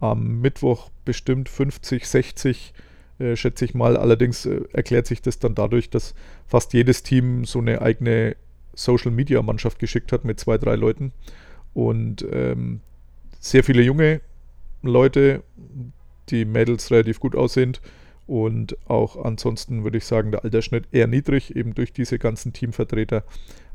am 0.00 0.40
Mittwoch 0.40 0.90
bestimmt 1.04 1.48
50, 1.48 2.06
60 2.06 2.74
äh, 3.18 3.36
schätze 3.36 3.64
ich 3.64 3.74
mal. 3.74 3.96
Allerdings 3.96 4.46
äh, 4.46 4.60
erklärt 4.72 5.06
sich 5.06 5.22
das 5.22 5.38
dann 5.38 5.54
dadurch, 5.54 5.90
dass 5.90 6.14
fast 6.46 6.72
jedes 6.72 7.02
Team 7.02 7.44
so 7.44 7.58
eine 7.58 7.82
eigene 7.82 8.36
Social-Media-Mannschaft 8.74 9.78
geschickt 9.78 10.12
hat 10.12 10.24
mit 10.24 10.38
zwei, 10.38 10.58
drei 10.58 10.76
Leuten. 10.76 11.12
Und 11.74 12.26
ähm, 12.32 12.80
sehr 13.40 13.64
viele 13.64 13.82
junge 13.82 14.20
Leute, 14.82 15.42
die 16.28 16.44
Mädels 16.44 16.90
relativ 16.90 17.20
gut 17.20 17.34
aussehend. 17.34 17.80
Und 18.26 18.76
auch 18.88 19.16
ansonsten 19.24 19.84
würde 19.84 19.98
ich 19.98 20.04
sagen, 20.04 20.30
der 20.30 20.44
Altersschnitt 20.44 20.84
eher 20.92 21.06
niedrig, 21.06 21.56
eben 21.56 21.74
durch 21.74 21.92
diese 21.92 22.18
ganzen 22.18 22.52
Teamvertreter. 22.52 23.24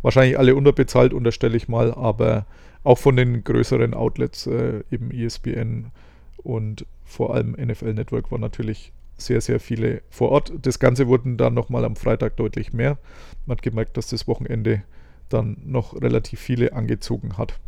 Wahrscheinlich 0.04 0.38
alle 0.38 0.56
unterbezahlt, 0.56 1.14
unterstelle 1.14 1.58
ich 1.58 1.68
mal, 1.68 1.94
aber 1.94 2.46
auch 2.84 2.98
von 2.98 3.16
den 3.16 3.44
größeren 3.44 3.94
Outlets, 3.94 4.46
äh, 4.48 4.84
eben 4.92 5.12
ESPN 5.12 5.92
und 6.38 6.86
vor 7.04 7.34
allem 7.34 7.52
NFL 7.54 7.94
Network, 7.94 8.32
waren 8.32 8.42
natürlich 8.42 8.92
sehr, 9.18 9.42
sehr 9.42 9.60
viele 9.60 10.02
vor 10.10 10.30
Ort. 10.30 10.54
Das 10.62 10.80
Ganze 10.80 11.08
wurden 11.08 11.38
dann 11.38 11.54
nochmal 11.54 11.86
am 11.86 11.96
Freitag 11.96 12.38
deutlich 12.38 12.74
mehr. 12.74 12.98
Man 13.46 13.58
hat 13.58 13.64
gemerkt, 13.64 13.98
dass 13.98 14.08
das 14.08 14.28
Wochenende 14.28 14.84
dann 15.30 15.58
noch 15.64 16.00
relativ 16.02 16.40
viele 16.40 16.74
angezogen 16.74 17.38
hat. 17.38 17.60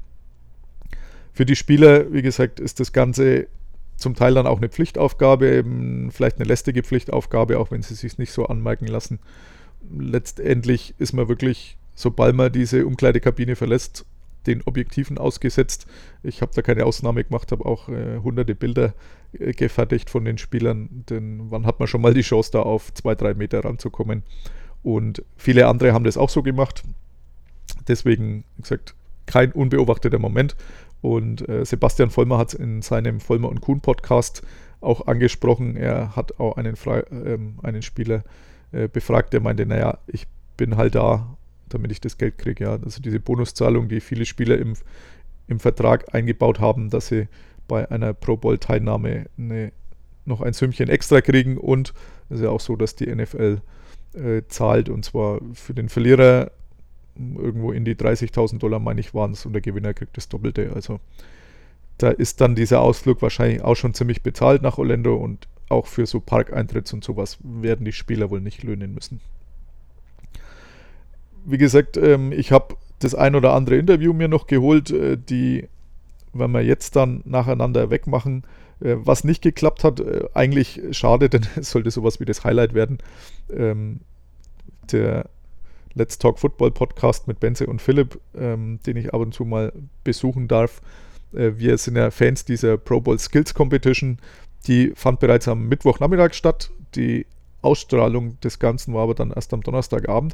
Für 1.33 1.45
die 1.45 1.55
Spieler, 1.55 2.11
wie 2.13 2.21
gesagt, 2.21 2.59
ist 2.59 2.79
das 2.79 2.93
Ganze 2.93 3.47
zum 3.97 4.15
Teil 4.15 4.33
dann 4.33 4.47
auch 4.47 4.57
eine 4.57 4.69
Pflichtaufgabe, 4.69 5.63
vielleicht 6.11 6.37
eine 6.37 6.45
lästige 6.45 6.83
Pflichtaufgabe, 6.83 7.59
auch 7.59 7.71
wenn 7.71 7.81
sie 7.81 7.95
sich 7.95 8.17
nicht 8.17 8.31
so 8.31 8.45
anmerken 8.45 8.87
lassen. 8.87 9.19
Letztendlich 9.97 10.95
ist 10.97 11.13
man 11.13 11.27
wirklich, 11.27 11.77
sobald 11.93 12.35
man 12.35 12.51
diese 12.51 12.85
Umkleidekabine 12.85 13.55
verlässt, 13.55 14.05
den 14.47 14.61
Objektiven 14.63 15.17
ausgesetzt. 15.17 15.87
Ich 16.23 16.41
habe 16.41 16.51
da 16.55 16.61
keine 16.61 16.85
Ausnahme 16.85 17.23
gemacht, 17.23 17.51
habe 17.51 17.65
auch 17.65 17.89
äh, 17.89 18.19
hunderte 18.23 18.55
Bilder 18.55 18.93
äh, 19.33 19.53
gefertigt 19.53 20.09
von 20.09 20.25
den 20.25 20.37
Spielern, 20.37 21.05
denn 21.09 21.51
wann 21.51 21.65
hat 21.65 21.79
man 21.79 21.87
schon 21.87 22.01
mal 22.01 22.13
die 22.13 22.21
Chance, 22.21 22.51
da 22.51 22.61
auf 22.61 22.93
zwei, 22.93 23.15
drei 23.15 23.33
Meter 23.33 23.63
ranzukommen? 23.63 24.23
Und 24.83 25.23
viele 25.35 25.67
andere 25.67 25.93
haben 25.93 26.03
das 26.03 26.17
auch 26.17 26.29
so 26.29 26.43
gemacht. 26.43 26.83
Deswegen, 27.87 28.43
wie 28.57 28.61
gesagt, 28.61 28.93
kein 29.25 29.51
unbeobachteter 29.51 30.19
Moment. 30.19 30.55
Und 31.01 31.47
äh, 31.49 31.65
Sebastian 31.65 32.09
Vollmer 32.09 32.37
hat 32.37 32.49
es 32.49 32.53
in 32.53 32.81
seinem 32.81 33.19
Vollmer 33.19 33.49
und 33.49 33.61
Kuhn 33.61 33.81
Podcast 33.81 34.43
auch 34.81 35.07
angesprochen. 35.07 35.75
Er 35.75 36.15
hat 36.15 36.39
auch 36.39 36.57
einen, 36.57 36.75
Fre 36.75 37.05
ähm, 37.11 37.55
einen 37.63 37.81
Spieler 37.81 38.23
äh, 38.71 38.87
befragt, 38.87 39.33
der 39.33 39.41
meinte, 39.41 39.65
naja, 39.65 39.97
ich 40.07 40.27
bin 40.57 40.77
halt 40.77 40.95
da, 40.95 41.35
damit 41.69 41.91
ich 41.91 42.01
das 42.01 42.17
Geld 42.17 42.37
kriege. 42.37 42.65
Ja. 42.65 42.73
Also 42.73 43.01
diese 43.01 43.19
Bonuszahlung, 43.19 43.89
die 43.89 43.99
viele 43.99 44.25
Spieler 44.25 44.57
im, 44.57 44.73
im 45.47 45.59
Vertrag 45.59 46.13
eingebaut 46.13 46.59
haben, 46.59 46.89
dass 46.89 47.07
sie 47.07 47.27
bei 47.67 47.89
einer 47.89 48.13
Pro 48.13 48.37
Bowl-Teilnahme 48.37 49.25
noch 50.25 50.41
ein 50.41 50.53
Sümmchen 50.53 50.89
extra 50.89 51.21
kriegen. 51.21 51.57
Und 51.57 51.93
es 52.29 52.37
ist 52.37 52.43
ja 52.43 52.49
auch 52.49 52.59
so, 52.59 52.75
dass 52.75 52.95
die 52.95 53.13
NFL 53.13 53.61
äh, 54.13 54.41
zahlt 54.47 54.89
und 54.89 55.05
zwar 55.05 55.39
für 55.53 55.73
den 55.73 55.89
Verlierer 55.89 56.51
irgendwo 57.17 57.71
in 57.71 57.85
die 57.85 57.95
30.000 57.95 58.59
Dollar, 58.59 58.79
meine 58.79 58.99
ich, 58.99 59.13
waren 59.13 59.31
es 59.31 59.45
und 59.45 59.53
der 59.53 59.61
Gewinner 59.61 59.93
kriegt 59.93 60.17
das 60.17 60.29
Doppelte. 60.29 60.71
Also 60.73 60.99
da 61.97 62.09
ist 62.09 62.41
dann 62.41 62.55
dieser 62.55 62.81
Ausflug 62.81 63.21
wahrscheinlich 63.21 63.61
auch 63.61 63.75
schon 63.75 63.93
ziemlich 63.93 64.21
bezahlt 64.21 64.61
nach 64.61 64.77
Orlando 64.77 65.15
und 65.15 65.47
auch 65.69 65.87
für 65.87 66.05
so 66.05 66.19
Parkeintritts 66.19 66.93
und 66.93 67.03
sowas 67.03 67.37
werden 67.41 67.85
die 67.85 67.93
Spieler 67.93 68.29
wohl 68.29 68.41
nicht 68.41 68.63
löhnen 68.63 68.93
müssen. 68.93 69.21
Wie 71.45 71.57
gesagt, 71.57 71.97
ähm, 71.97 72.31
ich 72.31 72.51
habe 72.51 72.75
das 72.99 73.15
ein 73.15 73.35
oder 73.35 73.53
andere 73.53 73.77
Interview 73.77 74.13
mir 74.13 74.27
noch 74.27 74.47
geholt, 74.47 74.91
äh, 74.91 75.17
die, 75.17 75.67
wenn 76.33 76.51
wir 76.51 76.61
jetzt 76.61 76.95
dann 76.95 77.21
nacheinander 77.25 77.89
wegmachen, 77.89 78.43
äh, 78.81 78.95
was 78.97 79.23
nicht 79.23 79.41
geklappt 79.41 79.83
hat, 79.83 79.99
äh, 79.99 80.25
eigentlich 80.33 80.81
schade, 80.91 81.29
denn 81.29 81.45
es 81.55 81.71
sollte 81.71 81.91
sowas 81.91 82.19
wie 82.19 82.25
das 82.25 82.43
Highlight 82.43 82.73
werden. 82.73 82.97
Ähm, 83.53 83.99
der 84.91 85.29
Let's 85.93 86.17
Talk 86.17 86.39
Football 86.39 86.71
Podcast 86.71 87.27
mit 87.27 87.39
Benze 87.39 87.67
und 87.67 87.81
Philipp, 87.81 88.19
ähm, 88.37 88.79
den 88.85 88.97
ich 88.97 89.13
ab 89.13 89.21
und 89.21 89.33
zu 89.33 89.45
mal 89.45 89.71
besuchen 90.03 90.47
darf. 90.47 90.81
Wir 91.31 91.77
sind 91.77 91.97
ja 91.97 92.11
Fans 92.11 92.45
dieser 92.45 92.77
Pro 92.77 93.01
Bowl 93.01 93.19
Skills 93.19 93.53
Competition. 93.53 94.19
Die 94.67 94.93
fand 94.95 95.19
bereits 95.19 95.49
am 95.49 95.67
Mittwochnachmittag 95.67 96.33
statt. 96.33 96.71
Die 96.95 97.25
Ausstrahlung 97.61 98.39
des 98.39 98.59
Ganzen 98.59 98.93
war 98.93 99.03
aber 99.03 99.15
dann 99.15 99.31
erst 99.31 99.53
am 99.53 99.61
Donnerstagabend. 99.61 100.33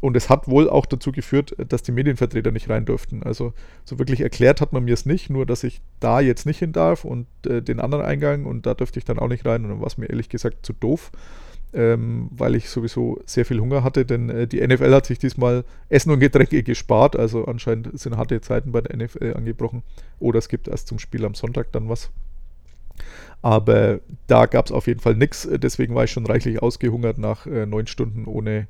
Und 0.00 0.16
es 0.16 0.30
hat 0.30 0.48
wohl 0.48 0.68
auch 0.70 0.86
dazu 0.86 1.12
geführt, 1.12 1.54
dass 1.68 1.82
die 1.82 1.92
Medienvertreter 1.92 2.52
nicht 2.52 2.70
rein 2.70 2.86
durften. 2.86 3.22
Also 3.22 3.52
so 3.84 3.98
wirklich 3.98 4.20
erklärt 4.20 4.60
hat 4.60 4.72
man 4.72 4.84
mir 4.84 4.94
es 4.94 5.04
nicht, 5.04 5.28
nur 5.28 5.44
dass 5.44 5.62
ich 5.62 5.82
da 6.00 6.20
jetzt 6.20 6.46
nicht 6.46 6.58
hin 6.58 6.72
darf 6.72 7.04
und 7.04 7.26
äh, 7.46 7.60
den 7.60 7.80
anderen 7.80 8.04
Eingang 8.04 8.46
und 8.46 8.64
da 8.64 8.74
dürfte 8.74 8.98
ich 8.98 9.04
dann 9.04 9.18
auch 9.18 9.28
nicht 9.28 9.44
rein. 9.44 9.64
Und 9.64 9.70
dann 9.70 9.80
war 9.80 9.88
es 9.88 9.98
mir 9.98 10.08
ehrlich 10.08 10.30
gesagt 10.30 10.64
zu 10.64 10.72
doof 10.72 11.12
ähm, 11.72 12.28
weil 12.32 12.56
ich 12.56 12.68
sowieso 12.68 13.20
sehr 13.26 13.44
viel 13.44 13.60
Hunger 13.60 13.84
hatte, 13.84 14.04
denn 14.04 14.28
äh, 14.28 14.46
die 14.46 14.66
NFL 14.66 14.92
hat 14.92 15.06
sich 15.06 15.18
diesmal 15.18 15.64
Essen 15.88 16.10
und 16.10 16.20
Getränke 16.20 16.62
gespart, 16.62 17.16
also 17.16 17.44
anscheinend 17.44 17.98
sind 17.98 18.16
harte 18.16 18.40
Zeiten 18.40 18.72
bei 18.72 18.80
der 18.80 18.96
NFL 18.96 19.34
angebrochen 19.36 19.82
oder 20.18 20.38
es 20.38 20.48
gibt 20.48 20.68
erst 20.68 20.88
zum 20.88 20.98
Spiel 20.98 21.24
am 21.24 21.34
Sonntag 21.34 21.70
dann 21.72 21.88
was. 21.88 22.10
Aber 23.42 24.00
da 24.26 24.46
gab 24.46 24.66
es 24.66 24.72
auf 24.72 24.86
jeden 24.86 25.00
Fall 25.00 25.14
nichts, 25.14 25.48
deswegen 25.50 25.94
war 25.94 26.04
ich 26.04 26.10
schon 26.10 26.26
reichlich 26.26 26.60
ausgehungert 26.60 27.18
nach 27.18 27.46
äh, 27.46 27.66
neun 27.66 27.86
Stunden 27.86 28.26
ohne 28.26 28.66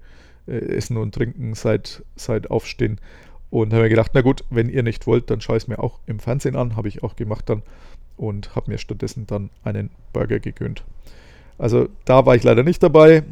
Essen 0.46 0.96
und 0.96 1.14
Trinken 1.14 1.54
seit, 1.54 2.04
seit 2.16 2.50
Aufstehen. 2.50 3.00
Und 3.50 3.72
habe 3.72 3.84
mir 3.84 3.88
gedacht, 3.88 4.12
na 4.14 4.20
gut, 4.20 4.44
wenn 4.50 4.68
ihr 4.68 4.82
nicht 4.82 5.06
wollt, 5.06 5.30
dann 5.30 5.40
schaue 5.40 5.56
ich 5.56 5.64
es 5.64 5.68
mir 5.68 5.80
auch 5.80 5.98
im 6.06 6.20
Fernsehen 6.20 6.56
an. 6.56 6.76
Habe 6.76 6.88
ich 6.88 7.02
auch 7.02 7.16
gemacht 7.16 7.48
dann 7.48 7.62
und 8.16 8.54
habe 8.54 8.70
mir 8.70 8.78
stattdessen 8.78 9.26
dann 9.26 9.50
einen 9.64 9.90
Burger 10.12 10.38
gegönnt. 10.38 10.84
Also 11.58 11.88
da 12.04 12.24
war 12.26 12.36
ich 12.36 12.42
leider 12.42 12.62
nicht 12.62 12.82
dabei. 12.82 13.22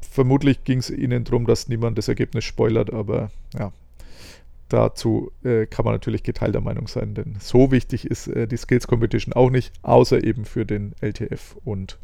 Vermutlich 0.00 0.64
ging 0.64 0.78
es 0.78 0.90
ihnen 0.90 1.24
darum, 1.24 1.46
dass 1.46 1.68
niemand 1.68 1.98
das 1.98 2.08
Ergebnis 2.08 2.44
spoilert, 2.44 2.92
aber 2.92 3.30
ja, 3.56 3.72
dazu 4.68 5.30
äh, 5.44 5.66
kann 5.66 5.84
man 5.84 5.94
natürlich 5.94 6.22
geteilter 6.22 6.60
Meinung 6.60 6.88
sein, 6.88 7.14
denn 7.14 7.36
so 7.38 7.70
wichtig 7.70 8.06
ist 8.06 8.28
äh, 8.28 8.46
die 8.46 8.56
Skills 8.56 8.86
Competition 8.86 9.32
auch 9.32 9.50
nicht, 9.50 9.72
außer 9.82 10.22
eben 10.24 10.44
für 10.44 10.66
den 10.66 10.94
LTF 11.00 11.56
und 11.64 11.98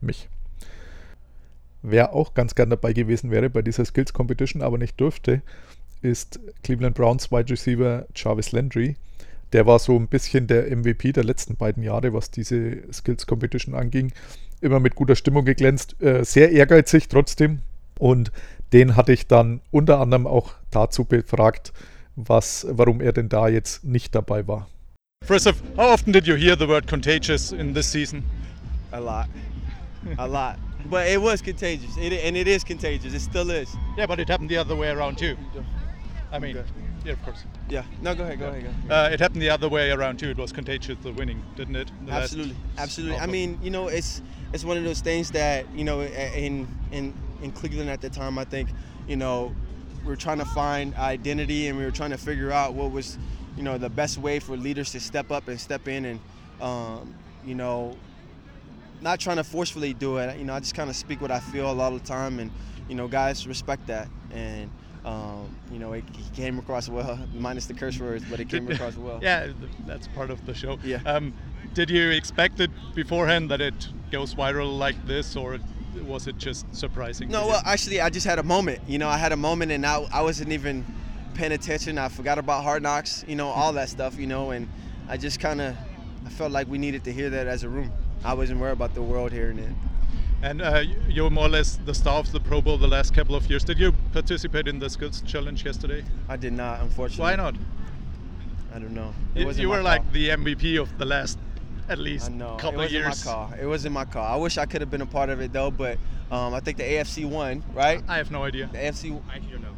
mich. 0.00 0.28
Wer 1.82 2.14
auch 2.14 2.34
ganz 2.34 2.54
gern 2.54 2.70
dabei 2.70 2.92
gewesen 2.92 3.30
wäre 3.30 3.50
bei 3.50 3.62
dieser 3.62 3.84
Skills 3.84 4.12
Competition, 4.12 4.62
aber 4.62 4.78
nicht 4.78 5.00
durfte, 5.00 5.42
ist 6.02 6.40
Cleveland 6.62 6.94
Browns 6.94 7.30
Wide 7.30 7.50
Receiver 7.50 8.06
Jarvis 8.14 8.52
Landry. 8.52 8.96
Der 9.52 9.66
war 9.66 9.78
so 9.78 9.96
ein 9.96 10.08
bisschen 10.08 10.46
der 10.46 10.74
MVP 10.74 11.12
der 11.12 11.24
letzten 11.24 11.56
beiden 11.56 11.82
Jahre, 11.82 12.12
was 12.12 12.30
diese 12.30 12.78
Skills 12.92 13.26
Competition 13.26 13.74
anging 13.74 14.12
immer 14.60 14.80
mit 14.80 14.94
guter 14.94 15.16
Stimmung 15.16 15.44
geglänzt, 15.44 16.00
äh, 16.02 16.24
sehr 16.24 16.52
ehrgeizig 16.52 17.08
trotzdem. 17.08 17.60
Und 17.98 18.30
den 18.72 18.96
hatte 18.96 19.12
ich 19.12 19.26
dann 19.26 19.60
unter 19.70 20.00
anderem 20.00 20.26
auch 20.26 20.54
dazu 20.70 21.04
befragt, 21.04 21.72
was, 22.16 22.66
warum 22.70 23.00
er 23.00 23.12
denn 23.12 23.28
da 23.28 23.48
jetzt 23.48 23.84
nicht 23.84 24.14
dabei 24.14 24.46
war. 24.46 24.68
First 25.24 25.46
how 25.76 25.92
often 25.92 26.12
did 26.12 26.26
you 26.26 26.34
hear 26.34 26.56
the 26.58 26.66
word 26.66 26.86
contagious 26.86 27.52
in 27.52 27.74
this 27.74 27.90
season? 27.90 28.22
A 28.90 28.98
lot. 28.98 29.26
A 30.16 30.26
lot. 30.26 30.69
But 30.86 31.08
it 31.08 31.20
was 31.20 31.42
contagious. 31.42 31.96
It, 31.96 32.12
and 32.12 32.36
it 32.36 32.48
is 32.48 32.64
contagious. 32.64 33.12
It 33.14 33.20
still 33.20 33.50
is. 33.50 33.74
Yeah, 33.96 34.06
but 34.06 34.20
it 34.20 34.28
happened 34.28 34.48
the 34.48 34.56
other 34.56 34.76
way 34.76 34.90
around 34.90 35.18
too. 35.18 35.36
I 36.32 36.38
mean, 36.38 36.56
okay. 36.56 36.68
yeah, 37.04 37.12
of 37.12 37.22
course. 37.24 37.44
Yeah. 37.68 37.82
No, 38.02 38.14
go 38.14 38.22
ahead. 38.22 38.38
Go 38.38 38.48
ahead. 38.48 38.62
Go 38.62 38.68
ahead. 38.68 39.10
Uh, 39.10 39.12
it 39.12 39.20
happened 39.20 39.42
the 39.42 39.50
other 39.50 39.68
way 39.68 39.90
around 39.90 40.18
too. 40.18 40.30
It 40.30 40.36
was 40.36 40.52
contagious, 40.52 40.96
the 41.02 41.12
winning, 41.12 41.42
didn't 41.56 41.76
it? 41.76 41.90
Absolutely. 42.08 42.56
Absolutely. 42.78 43.18
I 43.18 43.26
mean, 43.26 43.58
you 43.62 43.70
know, 43.70 43.88
it's 43.88 44.22
it's 44.52 44.64
one 44.64 44.76
of 44.76 44.84
those 44.84 45.00
things 45.00 45.30
that 45.32 45.66
you 45.74 45.84
know 45.84 46.02
in 46.02 46.68
in 46.92 47.14
in 47.42 47.52
Cleveland 47.52 47.90
at 47.90 48.00
the 48.00 48.10
time 48.10 48.38
I 48.38 48.44
think 48.44 48.68
you 49.08 49.16
know 49.16 49.54
we 50.04 50.12
are 50.12 50.16
trying 50.16 50.38
to 50.38 50.44
find 50.44 50.94
identity 50.94 51.68
and 51.68 51.78
we 51.78 51.84
were 51.84 51.90
trying 51.90 52.10
to 52.10 52.18
figure 52.18 52.52
out 52.52 52.74
what 52.74 52.90
was 52.90 53.18
you 53.56 53.62
know 53.62 53.78
the 53.78 53.88
best 53.88 54.18
way 54.18 54.38
for 54.38 54.56
leaders 54.56 54.92
to 54.92 55.00
step 55.00 55.30
up 55.30 55.48
and 55.48 55.60
step 55.60 55.88
in 55.88 56.04
and 56.04 56.20
um, 56.60 57.14
you 57.44 57.54
know 57.54 57.96
not 59.00 59.20
trying 59.20 59.36
to 59.36 59.44
forcefully 59.44 59.94
do 59.94 60.18
it 60.18 60.38
you 60.38 60.44
know 60.44 60.54
I 60.54 60.60
just 60.60 60.74
kind 60.74 60.90
of 60.90 60.96
speak 60.96 61.20
what 61.20 61.30
I 61.30 61.40
feel 61.40 61.70
a 61.70 61.72
lot 61.72 61.92
of 61.92 62.02
the 62.02 62.08
time 62.08 62.38
and 62.38 62.50
you 62.88 62.94
know 62.94 63.08
guys 63.08 63.46
respect 63.46 63.86
that 63.86 64.08
and 64.32 64.70
um, 65.04 65.54
you 65.72 65.78
know, 65.78 65.94
it, 65.94 66.04
he 66.14 66.24
came 66.36 66.58
across 66.58 66.88
well, 66.88 67.18
minus 67.34 67.66
the 67.66 67.74
curse 67.74 67.98
words, 67.98 68.24
but 68.28 68.40
it 68.40 68.48
came 68.48 68.70
across 68.70 68.96
well. 68.96 69.18
yeah, 69.22 69.48
that's 69.86 70.08
part 70.08 70.30
of 70.30 70.44
the 70.46 70.54
show. 70.54 70.78
Yeah. 70.84 71.00
Um, 71.06 71.32
did 71.72 71.88
you 71.88 72.10
expect 72.10 72.60
it 72.60 72.70
beforehand 72.94 73.50
that 73.50 73.60
it 73.60 73.88
goes 74.10 74.34
viral 74.34 74.76
like 74.76 75.06
this, 75.06 75.36
or 75.36 75.58
was 76.02 76.26
it 76.26 76.36
just 76.36 76.66
surprising? 76.74 77.28
No, 77.30 77.46
well, 77.46 77.62
actually, 77.64 78.00
I 78.00 78.10
just 78.10 78.26
had 78.26 78.38
a 78.38 78.42
moment. 78.42 78.80
You 78.86 78.98
know, 78.98 79.08
I 79.08 79.16
had 79.16 79.32
a 79.32 79.36
moment, 79.36 79.72
and 79.72 79.86
I, 79.86 80.00
I 80.12 80.22
wasn't 80.22 80.52
even 80.52 80.84
paying 81.34 81.52
attention. 81.52 81.96
I 81.96 82.08
forgot 82.08 82.38
about 82.38 82.64
Hard 82.64 82.82
Knocks, 82.82 83.24
you 83.26 83.36
know, 83.36 83.48
all 83.48 83.72
that 83.74 83.88
stuff, 83.88 84.18
you 84.18 84.26
know, 84.26 84.50
and 84.50 84.68
I 85.08 85.16
just 85.16 85.40
kind 85.40 85.60
of 85.60 85.76
I 86.26 86.28
felt 86.28 86.52
like 86.52 86.68
we 86.68 86.76
needed 86.76 87.04
to 87.04 87.12
hear 87.12 87.30
that 87.30 87.46
as 87.46 87.62
a 87.62 87.68
room. 87.68 87.92
I 88.24 88.34
wasn't 88.34 88.60
worried 88.60 88.72
about 88.72 88.94
the 88.94 89.02
world 89.02 89.32
hearing 89.32 89.58
it. 89.58 89.72
And 90.42 90.62
uh, 90.62 90.84
you're 91.08 91.30
more 91.30 91.46
or 91.46 91.50
less 91.50 91.78
the 91.84 91.94
star 91.94 92.18
of 92.18 92.32
the 92.32 92.40
Pro 92.40 92.62
Bowl 92.62 92.78
the 92.78 92.88
last 92.88 93.12
couple 93.14 93.34
of 93.34 93.48
years. 93.50 93.62
Did 93.62 93.78
you 93.78 93.92
participate 94.12 94.68
in 94.68 94.78
the 94.78 94.88
skills 94.88 95.22
challenge 95.22 95.64
yesterday? 95.64 96.02
I 96.28 96.36
did 96.36 96.54
not, 96.54 96.80
unfortunately. 96.80 97.22
Why 97.22 97.36
not? 97.36 97.54
I 98.74 98.78
don't 98.78 98.94
know. 98.94 99.12
It 99.34 99.46
you, 99.56 99.62
you 99.62 99.68
were 99.68 99.82
like 99.82 100.10
the 100.12 100.30
MVP 100.30 100.80
of 100.80 100.96
the 100.98 101.04
last 101.04 101.38
at 101.88 101.98
least 101.98 102.30
I 102.30 102.34
know. 102.34 102.56
couple 102.56 102.80
it 102.80 102.84
wasn't 102.84 102.92
years. 102.92 103.24
my 103.26 103.32
call. 103.32 103.52
It 103.60 103.66
wasn't 103.66 103.94
my 103.94 104.04
call. 104.04 104.24
I 104.24 104.36
wish 104.36 104.56
I 104.58 104.64
could 104.64 104.80
have 104.80 104.90
been 104.90 105.00
a 105.00 105.06
part 105.06 105.28
of 105.28 105.40
it 105.40 105.52
though, 105.52 105.70
but 105.70 105.98
um, 106.30 106.54
I 106.54 106.60
think 106.60 106.78
the 106.78 106.84
AFC 106.84 107.28
won, 107.28 107.64
right? 107.74 108.02
I 108.08 108.16
have 108.16 108.30
no 108.30 108.44
idea. 108.44 108.70
The 108.72 108.78
AFC. 108.78 109.20
I 109.28 109.36
actually 109.36 109.50
don't 109.52 109.62
know. 109.62 109.74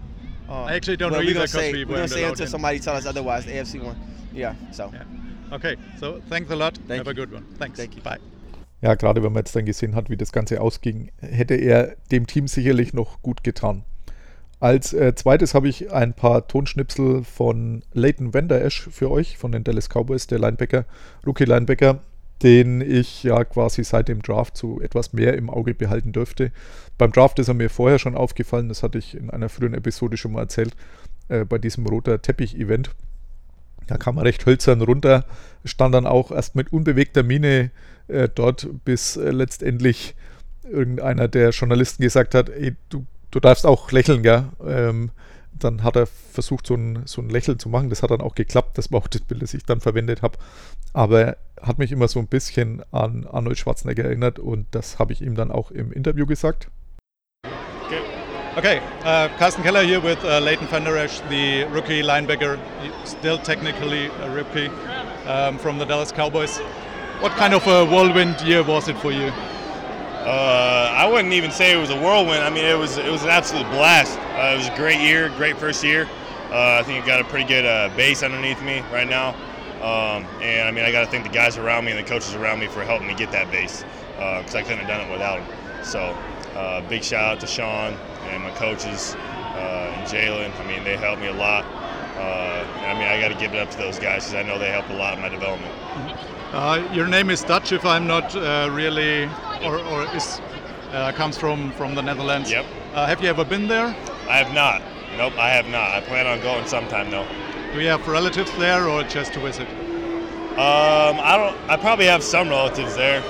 Uh, 0.49 0.64
I 0.64 0.75
actually 0.75 0.96
don't 0.99 1.11
but 1.11 1.16
know 1.18 1.20
we 1.20 1.30
either 1.30 1.34
gonna 1.34 1.44
'cause 1.44 1.52
say, 1.52 1.72
we 1.72 1.84
we're 1.87 1.94
gonna 1.96 2.08
say 2.08 2.25
until 2.25 2.46
somebody 2.46 2.78
tell 2.78 2.94
us 2.94 3.06
otherwise. 3.06 3.46
The 3.46 3.52
AFC 3.52 3.82
won. 3.82 3.96
Yeah. 4.32 4.54
So. 4.70 4.90
Yeah. 4.92 5.04
Okay, 5.52 5.76
so 5.99 6.22
thanks 6.28 6.50
a 6.50 6.56
lot. 6.56 6.76
Thank 6.87 6.99
have 6.99 7.08
a 7.08 7.14
good 7.14 7.32
one. 7.32 7.44
Thanks. 7.58 7.78
Thank 7.78 7.96
you. 7.96 8.02
Bye. 8.02 8.18
Ja, 8.82 8.96
gerade 8.96 9.22
wenn 9.22 9.32
man 9.32 9.40
jetzt 9.40 9.54
dann 9.54 9.64
gesehen 9.64 9.94
hat, 9.94 10.10
wie 10.10 10.16
das 10.16 10.32
Ganze 10.32 10.60
ausging, 10.60 11.12
hätte 11.20 11.54
er 11.54 11.94
dem 12.10 12.26
Team 12.26 12.48
sicherlich 12.48 12.92
noch 12.92 13.22
gut 13.22 13.44
getan. 13.44 13.84
Als 14.58 14.92
äh, 14.92 15.14
zweites 15.14 15.54
habe 15.54 15.68
ich 15.68 15.92
ein 15.92 16.14
paar 16.14 16.46
Tonschnipsel 16.46 17.22
von 17.24 17.82
Leighton 17.92 18.34
Vander 18.34 18.62
Esch 18.62 18.88
für 18.90 19.10
euch, 19.10 19.38
von 19.38 19.52
den 19.52 19.64
Dallas 19.64 19.88
Cowboys, 19.88 20.26
der 20.26 20.40
Linebacker, 20.40 20.84
Rookie-Linebacker, 21.24 22.00
den 22.42 22.80
ich 22.80 23.22
ja 23.22 23.44
quasi 23.44 23.84
seit 23.84 24.08
dem 24.08 24.20
Draft 24.20 24.56
so 24.56 24.80
etwas 24.80 25.12
mehr 25.12 25.34
im 25.34 25.48
Auge 25.48 25.74
behalten 25.74 26.12
dürfte. 26.12 26.50
Beim 26.98 27.12
Draft 27.12 27.38
ist 27.38 27.48
er 27.48 27.54
mir 27.54 27.70
vorher 27.70 28.00
schon 28.00 28.16
aufgefallen, 28.16 28.68
das 28.68 28.82
hatte 28.82 28.98
ich 28.98 29.16
in 29.16 29.30
einer 29.30 29.48
früheren 29.48 29.74
Episode 29.74 30.16
schon 30.16 30.32
mal 30.32 30.40
erzählt, 30.40 30.74
äh, 31.28 31.44
bei 31.44 31.58
diesem 31.58 31.86
roter 31.86 32.20
Teppich-Event. 32.20 32.90
Da 33.86 33.96
kam 33.96 34.16
er 34.18 34.24
recht 34.24 34.46
hölzern 34.46 34.80
runter, 34.80 35.24
stand 35.64 35.94
dann 35.94 36.06
auch 36.06 36.30
erst 36.30 36.54
mit 36.54 36.72
unbewegter 36.72 37.22
Miene 37.22 37.70
äh, 38.08 38.28
dort, 38.32 38.68
bis 38.84 39.16
äh, 39.16 39.30
letztendlich 39.30 40.14
irgendeiner 40.70 41.28
der 41.28 41.50
Journalisten 41.50 42.02
gesagt 42.02 42.34
hat, 42.34 42.48
ey, 42.48 42.74
du, 42.88 43.06
du 43.30 43.40
darfst 43.40 43.66
auch 43.66 43.90
lächeln, 43.92 44.24
ja. 44.24 44.52
Ähm, 44.64 45.10
dann 45.52 45.82
hat 45.82 45.96
er 45.96 46.06
versucht, 46.06 46.66
so 46.66 46.74
ein, 46.74 47.02
so 47.04 47.20
ein 47.22 47.28
Lächeln 47.28 47.58
zu 47.58 47.68
machen. 47.68 47.90
Das 47.90 48.02
hat 48.02 48.10
dann 48.10 48.20
auch 48.20 48.34
geklappt. 48.34 48.78
Das 48.78 48.90
war 48.90 49.00
auch 49.00 49.08
das 49.08 49.22
Bild, 49.22 49.42
das 49.42 49.54
ich 49.54 49.64
dann 49.64 49.80
verwendet 49.80 50.22
habe. 50.22 50.38
Aber 50.92 51.36
hat 51.60 51.78
mich 51.78 51.92
immer 51.92 52.08
so 52.08 52.18
ein 52.18 52.26
bisschen 52.26 52.82
an 52.90 53.26
Arnold 53.26 53.58
Schwarzenegger 53.58 54.04
erinnert 54.04 54.38
und 54.38 54.66
das 54.72 54.98
habe 54.98 55.12
ich 55.12 55.22
ihm 55.22 55.34
dann 55.34 55.50
auch 55.50 55.70
im 55.70 55.92
Interview 55.92 56.26
gesagt. 56.26 56.68
Okay, 58.54 58.82
uh, 59.04 59.30
Carsten 59.38 59.62
Keller 59.62 59.82
here 59.82 59.99
with 59.99 60.23
uh, 60.26 60.38
Leighton 60.38 60.66
Van 60.66 60.85
Der 60.85 60.99
Esch, 60.99 61.21
the 61.30 61.64
rookie 61.71 62.02
linebacker, 62.02 62.61
still 63.06 63.38
technically 63.38 64.09
a 64.09 64.30
rookie 64.30 64.66
um, 65.26 65.56
from 65.56 65.78
the 65.78 65.87
Dallas 65.87 66.12
Cowboys. 66.12 66.59
What 67.21 67.32
kind 67.32 67.54
of 67.54 67.66
a 67.66 67.87
whirlwind 67.87 68.42
year 68.42 68.62
was 68.62 68.88
it 68.88 68.99
for 68.99 69.11
you? 69.11 69.28
Uh, 69.28 70.92
I 70.94 71.09
wouldn't 71.11 71.32
even 71.32 71.50
say 71.50 71.73
it 71.73 71.80
was 71.80 71.88
a 71.88 71.99
whirlwind. 71.99 72.44
I 72.44 72.50
mean, 72.50 72.66
it 72.66 72.76
was 72.76 72.99
it 72.99 73.11
was 73.11 73.23
an 73.23 73.30
absolute 73.30 73.64
blast. 73.71 74.18
Uh, 74.18 74.52
it 74.52 74.59
was 74.59 74.68
a 74.68 74.76
great 74.76 75.00
year, 75.00 75.30
great 75.30 75.56
first 75.56 75.82
year. 75.82 76.06
Uh, 76.50 76.76
I 76.78 76.82
think 76.82 77.02
I 77.02 77.06
got 77.06 77.23
a 77.23 77.25
pretty 77.25 77.49
good 77.49 77.64
uh, 77.64 77.88
base 77.97 78.23
underneath 78.23 78.62
me 78.62 78.80
right 78.92 79.09
now, 79.09 79.30
um, 79.80 80.26
and 80.42 80.68
I 80.68 80.71
mean, 80.73 80.85
I 80.85 80.92
got 80.92 81.00
to 81.00 81.11
thank 81.11 81.25
the 81.25 81.32
guys 81.32 81.56
around 81.56 81.87
me 81.87 81.92
and 81.92 81.99
the 81.99 82.06
coaches 82.06 82.35
around 82.35 82.61
me 82.61 82.66
for 82.66 82.85
helping 82.85 83.09
me 83.09 83.14
get 83.14 83.32
that 83.32 83.50
base 83.50 83.82
because 84.11 84.54
I 84.54 84.61
couldn't 84.61 84.80
have 84.80 84.88
done 84.88 85.09
it 85.09 85.11
without 85.11 85.38
them. 85.38 85.85
So, 85.85 86.00
uh, 86.54 86.87
big 86.87 87.02
shout 87.02 87.25
out 87.25 87.40
to 87.40 87.47
Sean 87.47 87.97
and 88.32 88.42
my 88.42 88.50
coaches 88.50 89.14
uh, 89.14 89.92
and 89.94 90.06
Jalen. 90.08 90.58
I 90.60 90.66
mean, 90.66 90.84
they 90.84 90.96
helped 90.96 91.20
me 91.20 91.28
a 91.28 91.34
lot. 91.34 91.64
Uh, 92.16 92.64
I 92.86 92.94
mean, 92.94 93.08
I 93.08 93.20
got 93.20 93.28
to 93.28 93.38
give 93.38 93.54
it 93.54 93.58
up 93.58 93.70
to 93.70 93.78
those 93.78 93.98
guys 93.98 94.24
because 94.24 94.34
I 94.34 94.42
know 94.42 94.58
they 94.58 94.70
helped 94.70 94.90
a 94.90 94.96
lot 94.96 95.14
in 95.14 95.22
my 95.22 95.28
development. 95.28 95.72
Uh, 96.52 96.86
your 96.92 97.06
name 97.06 97.30
is 97.30 97.42
Dutch, 97.42 97.72
if 97.72 97.84
I'm 97.84 98.06
not 98.06 98.36
uh, 98.36 98.68
really, 98.70 99.24
or, 99.64 99.78
or 99.78 100.04
is 100.14 100.40
uh, 100.92 101.10
comes 101.12 101.38
from 101.38 101.72
from 101.72 101.94
the 101.94 102.02
Netherlands. 102.02 102.50
Yep. 102.50 102.66
Uh, 102.94 103.06
have 103.06 103.22
you 103.22 103.28
ever 103.28 103.44
been 103.44 103.66
there? 103.68 103.86
I 104.28 104.36
have 104.36 104.52
not. 104.54 104.82
Nope, 105.16 105.38
I 105.38 105.48
have 105.50 105.66
not. 105.68 105.90
I 105.90 106.00
plan 106.02 106.26
on 106.26 106.40
going 106.40 106.66
sometime 106.66 107.10
though. 107.10 107.26
Do 107.72 107.80
you 107.80 107.88
have 107.88 108.06
relatives 108.06 108.52
there, 108.58 108.86
or 108.88 109.02
just 109.04 109.32
to 109.32 109.40
visit? 109.40 109.66
Um, 110.52 111.18
I 111.18 111.36
don't. 111.38 111.70
I 111.70 111.76
probably 111.78 112.06
have 112.06 112.22
some 112.22 112.50
relatives 112.50 112.94
there. 112.94 113.22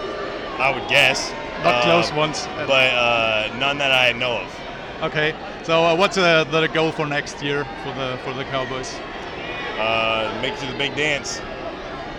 I 0.58 0.74
would 0.74 0.88
guess. 0.88 1.32
Not 1.62 1.84
close 1.84 2.12
ones. 2.12 2.46
but 2.66 2.92
uh, 2.92 3.54
none 3.58 3.78
that 3.78 3.92
I 3.92 4.10
know 4.18 4.38
of. 4.38 4.61
Okay. 5.02 5.34
So 5.64 5.84
uh, 5.84 5.96
what's 5.96 6.16
uh, 6.16 6.44
the 6.44 6.68
goal 6.68 6.92
for 6.92 7.06
next 7.06 7.42
year 7.42 7.64
for 7.82 7.92
the 7.94 8.18
for 8.24 8.32
the 8.32 8.44
Cowboys? 8.44 8.94
Uh, 9.78 10.38
make 10.40 10.54
it 10.54 10.60
to 10.60 10.66
the 10.66 10.78
big 10.78 10.94
dance. 10.94 11.40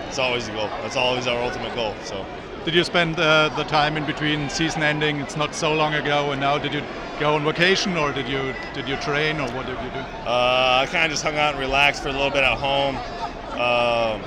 It's 0.07 0.19
always 0.19 0.47
the 0.47 0.53
goal. 0.53 0.67
That's 0.81 0.97
always 0.97 1.25
our 1.25 1.41
ultimate 1.41 1.73
goal. 1.75 1.95
So 2.03 2.25
Did 2.65 2.75
you 2.75 2.83
spend 2.83 3.17
uh, 3.17 3.49
the 3.55 3.63
time 3.63 3.95
in 3.95 4.05
between 4.05 4.49
season 4.49 4.83
ending? 4.83 5.21
It's 5.21 5.37
not 5.37 5.55
so 5.55 5.73
long 5.73 5.93
ago, 5.93 6.31
and 6.31 6.41
now 6.41 6.57
did 6.57 6.73
you 6.73 6.83
go 7.19 7.35
on 7.35 7.45
vacation, 7.45 7.95
or 7.95 8.11
did 8.11 8.27
you 8.27 8.53
did 8.73 8.87
you 8.87 8.97
train, 8.97 9.39
or 9.39 9.49
what 9.51 9.65
did 9.65 9.77
you 9.81 9.89
do? 9.91 9.99
uh, 10.27 10.83
I 10.83 10.85
kind 10.91 11.05
of 11.05 11.11
just 11.11 11.23
hung 11.23 11.37
out 11.37 11.53
and 11.53 11.59
relaxed 11.59 12.03
for 12.03 12.09
a 12.09 12.11
little 12.13 12.31
bit 12.31 12.43
at 12.43 12.57
home. 12.57 12.97
Um, 13.53 14.21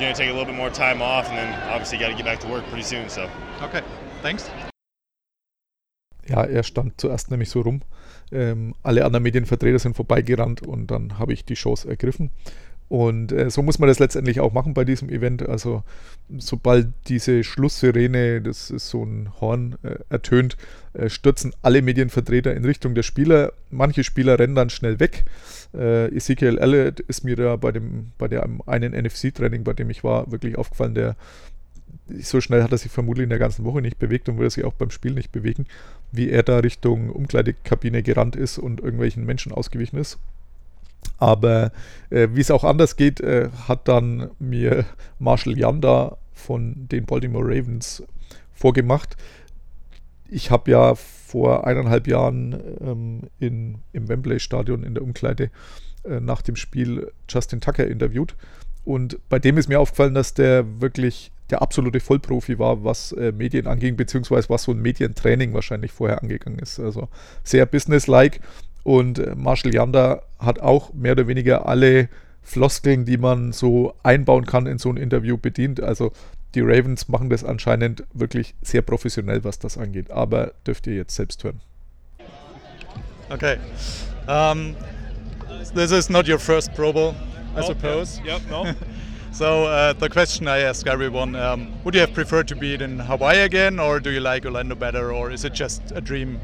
gonna 0.00 0.14
take 0.14 0.30
a 0.30 0.32
little 0.32 0.46
bit 0.46 0.54
more 0.54 0.70
time 0.70 1.02
off, 1.02 1.28
and 1.28 1.36
then 1.36 1.70
obviously 1.70 1.98
got 1.98 2.08
to 2.08 2.14
get 2.14 2.24
back 2.24 2.40
to 2.40 2.48
work 2.48 2.64
pretty 2.68 2.84
soon. 2.84 3.08
So. 3.08 3.28
Okay. 3.60 3.82
Thanks. 4.22 4.48
Ja, 6.28 6.44
er 6.44 6.62
stand 6.62 7.00
zuerst 7.00 7.30
nämlich 7.30 7.50
so 7.50 7.60
rum. 7.60 7.82
Ähm, 8.30 8.74
alle 8.82 9.04
anderen 9.04 9.22
Medienvertreter 9.22 9.78
sind 9.78 9.96
vorbeigerannt 9.96 10.62
und 10.62 10.90
dann 10.90 11.18
habe 11.18 11.32
ich 11.32 11.44
die 11.44 11.54
Chance 11.54 11.88
ergriffen. 11.88 12.30
Und 12.92 13.32
äh, 13.32 13.48
so 13.48 13.62
muss 13.62 13.78
man 13.78 13.88
das 13.88 14.00
letztendlich 14.00 14.40
auch 14.40 14.52
machen 14.52 14.74
bei 14.74 14.84
diesem 14.84 15.08
Event. 15.08 15.48
Also 15.48 15.82
sobald 16.36 16.88
diese 17.08 17.42
Schlusssirene, 17.42 18.42
das 18.42 18.70
ist 18.70 18.90
so 18.90 19.02
ein 19.02 19.30
Horn, 19.40 19.76
äh, 19.82 19.94
ertönt, 20.10 20.58
äh, 20.92 21.08
stürzen 21.08 21.54
alle 21.62 21.80
Medienvertreter 21.80 22.54
in 22.54 22.66
Richtung 22.66 22.94
der 22.94 23.02
Spieler. 23.02 23.54
Manche 23.70 24.04
Spieler 24.04 24.38
rennen 24.38 24.54
dann 24.54 24.68
schnell 24.68 25.00
weg. 25.00 25.24
Äh, 25.72 26.14
Ezekiel 26.14 26.58
Elliott 26.58 27.00
ist 27.00 27.24
mir 27.24 27.34
da 27.34 27.56
bei 27.56 27.72
dem, 27.72 28.12
bei 28.18 28.28
dem 28.28 28.60
einen 28.66 28.92
NFC-Training, 28.92 29.64
bei 29.64 29.72
dem 29.72 29.88
ich 29.88 30.04
war, 30.04 30.30
wirklich 30.30 30.58
aufgefallen, 30.58 30.94
der 30.94 31.16
so 32.20 32.40
schnell 32.40 32.62
hat 32.62 32.72
er 32.72 32.78
sich 32.78 32.90
vermutlich 32.90 33.24
in 33.24 33.30
der 33.30 33.38
ganzen 33.38 33.64
Woche 33.64 33.80
nicht 33.80 33.98
bewegt 33.98 34.28
und 34.28 34.38
würde 34.38 34.50
sich 34.50 34.64
auch 34.64 34.74
beim 34.74 34.90
Spiel 34.90 35.12
nicht 35.12 35.32
bewegen, 35.32 35.66
wie 36.10 36.30
er 36.30 36.42
da 36.42 36.58
Richtung 36.58 37.10
Umkleidekabine 37.10 38.02
gerannt 38.02 38.36
ist 38.36 38.58
und 38.58 38.80
irgendwelchen 38.80 39.24
Menschen 39.24 39.52
ausgewichen 39.52 39.98
ist. 39.98 40.18
Aber 41.18 41.72
äh, 42.10 42.28
wie 42.32 42.40
es 42.40 42.50
auch 42.50 42.64
anders 42.64 42.96
geht, 42.96 43.20
äh, 43.20 43.48
hat 43.66 43.88
dann 43.88 44.30
mir 44.38 44.84
Marshall 45.18 45.58
Yanda 45.58 46.16
von 46.32 46.88
den 46.88 47.06
Baltimore 47.06 47.44
Ravens 47.44 48.02
vorgemacht. 48.52 49.16
Ich 50.28 50.50
habe 50.50 50.70
ja 50.70 50.94
vor 50.94 51.66
eineinhalb 51.66 52.06
Jahren 52.06 52.52
ähm, 52.80 53.20
in, 53.38 53.78
im 53.92 54.08
Wembley-Stadion 54.08 54.82
in 54.82 54.94
der 54.94 55.02
Umkleide 55.02 55.50
äh, 56.04 56.20
nach 56.20 56.42
dem 56.42 56.56
Spiel 56.56 57.10
Justin 57.28 57.60
Tucker 57.60 57.86
interviewt. 57.86 58.34
Und 58.84 59.18
bei 59.28 59.38
dem 59.38 59.58
ist 59.58 59.68
mir 59.68 59.80
aufgefallen, 59.80 60.14
dass 60.14 60.34
der 60.34 60.80
wirklich 60.80 61.31
der 61.52 61.62
absolute 61.62 62.00
Vollprofi 62.00 62.58
war, 62.58 62.82
was 62.82 63.12
äh, 63.12 63.30
Medien 63.30 63.66
anging, 63.66 63.96
beziehungsweise 63.96 64.48
was 64.48 64.64
so 64.64 64.72
ein 64.72 64.80
Medientraining 64.80 65.52
wahrscheinlich 65.52 65.92
vorher 65.92 66.22
angegangen 66.22 66.58
ist. 66.58 66.80
Also 66.80 67.08
sehr 67.44 67.66
businesslike. 67.66 68.40
Und 68.82 69.18
äh, 69.18 69.34
Marshall 69.36 69.74
Yanda 69.74 70.22
hat 70.38 70.60
auch 70.60 70.92
mehr 70.94 71.12
oder 71.12 71.28
weniger 71.28 71.68
alle 71.68 72.08
Floskeln, 72.42 73.04
die 73.04 73.18
man 73.18 73.52
so 73.52 73.94
einbauen 74.02 74.46
kann 74.46 74.66
in 74.66 74.78
so 74.78 74.90
ein 74.90 74.96
Interview 74.96 75.36
bedient. 75.36 75.80
Also 75.80 76.12
die 76.54 76.62
Ravens 76.62 77.08
machen 77.08 77.28
das 77.28 77.44
anscheinend 77.44 78.04
wirklich 78.14 78.54
sehr 78.62 78.82
professionell, 78.82 79.44
was 79.44 79.58
das 79.58 79.76
angeht. 79.76 80.10
Aber 80.10 80.52
dürft 80.66 80.86
ihr 80.86 80.94
jetzt 80.94 81.14
selbst 81.14 81.44
hören. 81.44 81.60
Okay. 83.30 83.58
Um, 84.26 84.74
this 85.74 85.92
is 85.92 86.08
not 86.08 86.28
your 86.28 86.38
first 86.38 86.74
Pro 86.74 86.92
Bowl, 86.92 87.14
I 87.56 87.62
suppose. 87.62 88.20
Yep. 88.24 88.40
No. 88.50 88.66
So 89.32 89.64
uh, 89.64 89.94
the 89.94 90.10
question 90.10 90.46
I 90.46 90.58
ask 90.58 90.86
everyone: 90.86 91.34
um, 91.36 91.72
Would 91.84 91.94
you 91.94 92.00
have 92.00 92.12
preferred 92.12 92.48
to 92.48 92.54
be 92.54 92.74
in 92.74 92.98
Hawaii 92.98 93.40
again, 93.40 93.80
or 93.80 93.98
do 93.98 94.10
you 94.10 94.20
like 94.20 94.44
Orlando 94.44 94.74
better, 94.74 95.10
or 95.10 95.30
is 95.30 95.46
it 95.46 95.54
just 95.54 95.80
a 95.94 96.02
dream, 96.02 96.38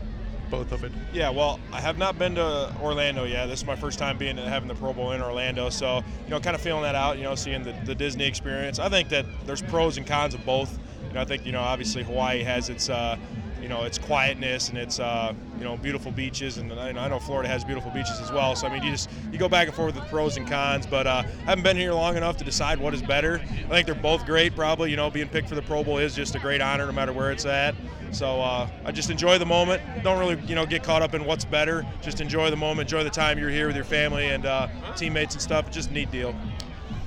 both 0.51 0.73
of 0.73 0.85
it? 0.85 0.93
Yeah, 1.13 1.29
well, 1.29 1.61
I 1.71 1.83
have 1.83 1.99
not 1.99 2.19
been 2.19 2.35
to 2.37 2.75
Orlando 2.81 3.25
yet. 3.25 3.47
This 3.47 3.61
is 3.61 3.67
my 3.67 3.77
first 3.77 3.99
time 3.99 4.17
being 4.17 4.39
having 4.39 4.69
the 4.69 4.75
Pro 4.75 4.95
Bowl 4.95 5.13
in 5.13 5.21
Orlando, 5.21 5.69
so 5.69 5.97
you 6.25 6.31
know, 6.31 6.41
kind 6.41 6.57
of 6.57 6.63
feeling 6.63 6.83
that 6.83 6.95
out. 6.95 7.19
You 7.19 7.25
know, 7.25 7.35
seeing 7.35 7.63
the, 7.63 7.73
the 7.85 7.95
Disney 7.95 8.25
experience. 8.25 8.79
I 8.79 8.89
think 8.89 9.11
that 9.11 9.27
there's 9.45 9.61
pros 9.61 9.99
and 9.99 10.07
cons 10.07 10.33
of 10.33 10.45
both. 10.47 10.79
You 11.09 11.15
know, 11.15 11.21
I 11.21 11.27
think 11.27 11.45
you 11.45 11.53
know, 11.53 11.61
obviously 11.61 12.03
Hawaii 12.05 12.43
has 12.43 12.71
its 12.71 12.89
uh, 12.89 13.19
you 13.61 13.69
know 13.69 13.85
its 13.85 13.99
quietness 13.99 14.69
and 14.69 14.79
its 14.79 15.01
uh, 15.01 15.33
you 15.59 15.65
know 15.65 15.77
beautiful 15.77 16.13
beaches, 16.13 16.59
and 16.59 16.73
I 16.73 17.09
know 17.09 17.19
Florida 17.19 17.49
has 17.49 17.65
beautiful 17.65 17.91
beaches 17.91 18.21
as 18.21 18.31
well. 18.33 18.55
So 18.57 18.67
I 18.67 18.73
mean, 18.73 18.83
you 18.83 18.91
just 18.91 19.11
you 19.33 19.39
go 19.39 19.49
back 19.49 19.67
and 19.67 19.77
forth 19.77 19.95
with 19.95 20.05
the 20.05 20.11
pros 20.11 20.37
and 20.37 20.49
cons, 20.49 20.87
but 20.87 21.07
uh, 21.07 21.23
I 21.25 21.51
haven't 21.51 21.65
been 21.65 21.77
here 21.77 21.93
long 21.93 22.17
enough 22.17 22.37
to 22.39 22.45
decide 22.45 22.79
what 22.79 22.95
is 22.95 23.03
better. 23.03 23.41
I 23.67 23.69
think 23.69 23.87
they're 23.87 23.95
both 23.95 24.25
great. 24.27 24.55
Probably, 24.55 24.91
you 24.91 24.97
know, 24.97 25.11
being 25.11 25.29
picked 25.29 25.49
for 25.49 25.55
the 25.55 25.63
Pro 25.63 25.85
Bowl 25.85 25.99
is 25.99 26.15
just 26.15 26.35
a 26.35 26.39
great 26.39 26.61
honor, 26.61 26.87
no 26.87 26.93
matter 26.93 27.13
where 27.13 27.31
it's 27.31 27.47
at. 27.47 27.75
So 28.11 28.41
uh, 28.41 28.69
I 28.85 28.93
just 28.93 29.11
enjoy 29.11 29.39
the 29.39 29.47
moment. 29.47 29.83
Don't 30.03 30.19
really, 30.19 30.41
you 30.47 30.55
know, 30.55 30.65
get 30.65 30.83
caught 30.83 31.03
up 31.03 31.15
in 31.15 31.25
what's 31.25 31.45
better. 31.45 31.87
Just 32.01 32.21
enjoy 32.21 32.51
the 32.51 32.57
moment, 32.57 32.89
enjoy 32.89 33.05
the 33.05 33.11
time 33.11 33.39
you're 33.39 33.51
here 33.51 33.67
with 33.67 33.77
your 33.77 33.85
family 33.85 34.29
and 34.29 34.47
uh, 34.47 34.69
teammates 34.97 35.35
and 35.35 35.43
stuff. 35.43 35.67
It's 35.67 35.77
just 35.77 35.91
a 35.91 35.93
neat 35.93 36.11
deal. 36.11 36.35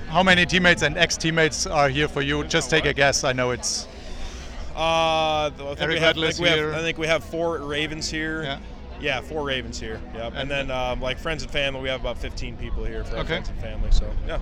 How 0.07 0.21
many 0.21 0.45
teammates 0.45 0.81
and 0.81 0.97
ex-teammates 0.97 1.65
are 1.65 1.89
here 1.89 2.07
for 2.07 2.21
you? 2.21 2.43
Just 2.43 2.69
take 2.69 2.85
a 2.85 2.93
guess. 2.93 3.23
I 3.23 3.31
know 3.31 3.51
it's 3.51 3.87
Uh, 4.75 4.79
I 4.79 5.51
think, 5.55 5.81
Eric 5.81 5.93
we 5.95 5.99
have, 5.99 6.17
I, 6.17 6.31
think 6.31 6.39
we 6.39 6.47
have. 6.49 6.73
I 6.73 6.79
think 6.81 6.97
we 6.97 7.07
have 7.07 7.23
four 7.23 7.57
Ravens 7.59 8.09
here. 8.09 8.43
Yeah. 8.43 8.59
Yeah, 8.99 9.21
four 9.21 9.43
Ravens 9.43 9.79
here. 9.79 9.99
Yep. 10.13 10.23
And, 10.27 10.37
And- 10.37 10.51
then 10.51 10.71
um, 10.71 11.01
like 11.01 11.17
friends 11.17 11.41
and 11.43 11.51
family, 11.51 11.81
we 11.81 11.89
have 11.89 12.01
about 12.01 12.17
15 12.19 12.55
people 12.57 12.83
here 12.83 13.03
for 13.03 13.15
Okay. 13.17 13.27
friends 13.27 13.49
and 13.49 13.59
family. 13.59 13.91
So 13.91 14.05
yeah. 14.27 14.39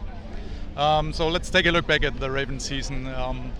Um, 0.76 1.14
so 1.14 1.28
let's 1.30 1.50
take 1.50 1.66
a 1.66 1.72
look 1.72 1.88
back 1.88 2.04
at 2.04 2.20
the 2.20 2.30
Ravens 2.30 2.66
season. 2.66 3.08
Um, 3.08 3.52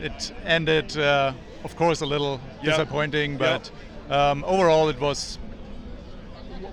it 0.00 0.32
ended, 0.44 0.96
uh, 0.98 1.32
of 1.64 1.76
course, 1.76 2.00
a 2.02 2.06
little 2.06 2.40
Yep. 2.62 2.76
disappointing, 2.76 3.36
but 3.38 3.70
um, 4.10 4.44
overall 4.46 4.88
it 4.90 5.00
was. 5.00 5.38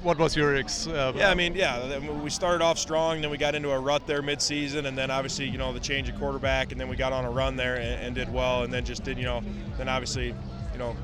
What 0.01 0.17
was 0.17 0.35
your 0.35 0.55
ex? 0.55 0.87
Uh, 0.87 1.13
Yeah, 1.15 1.29
I 1.29 1.35
mean, 1.35 1.53
yeah, 1.53 1.99
we 1.99 2.31
started 2.31 2.63
off 2.63 2.79
strong, 2.79 3.21
then 3.21 3.29
we 3.29 3.37
got 3.37 3.53
into 3.53 3.69
a 3.69 3.79
rut 3.79 4.07
there 4.07 4.23
midseason, 4.23 4.85
and 4.87 4.97
then 4.97 5.11
obviously, 5.11 5.47
you 5.47 5.59
know, 5.59 5.73
the 5.73 5.79
change 5.79 6.09
of 6.09 6.17
quarterback, 6.17 6.71
and 6.71 6.81
then 6.81 6.87
we 6.89 6.95
got 6.95 7.13
on 7.13 7.23
a 7.23 7.29
run 7.29 7.55
there 7.55 7.75
and, 7.75 8.01
and 8.01 8.15
did 8.15 8.31
well, 8.33 8.63
and 8.63 8.73
then 8.73 8.83
just 8.83 9.03
did, 9.03 9.17
you 9.19 9.25
know, 9.25 9.43
then 9.77 9.87
obviously, 9.87 10.33
you 10.73 10.79
know, 10.79 10.95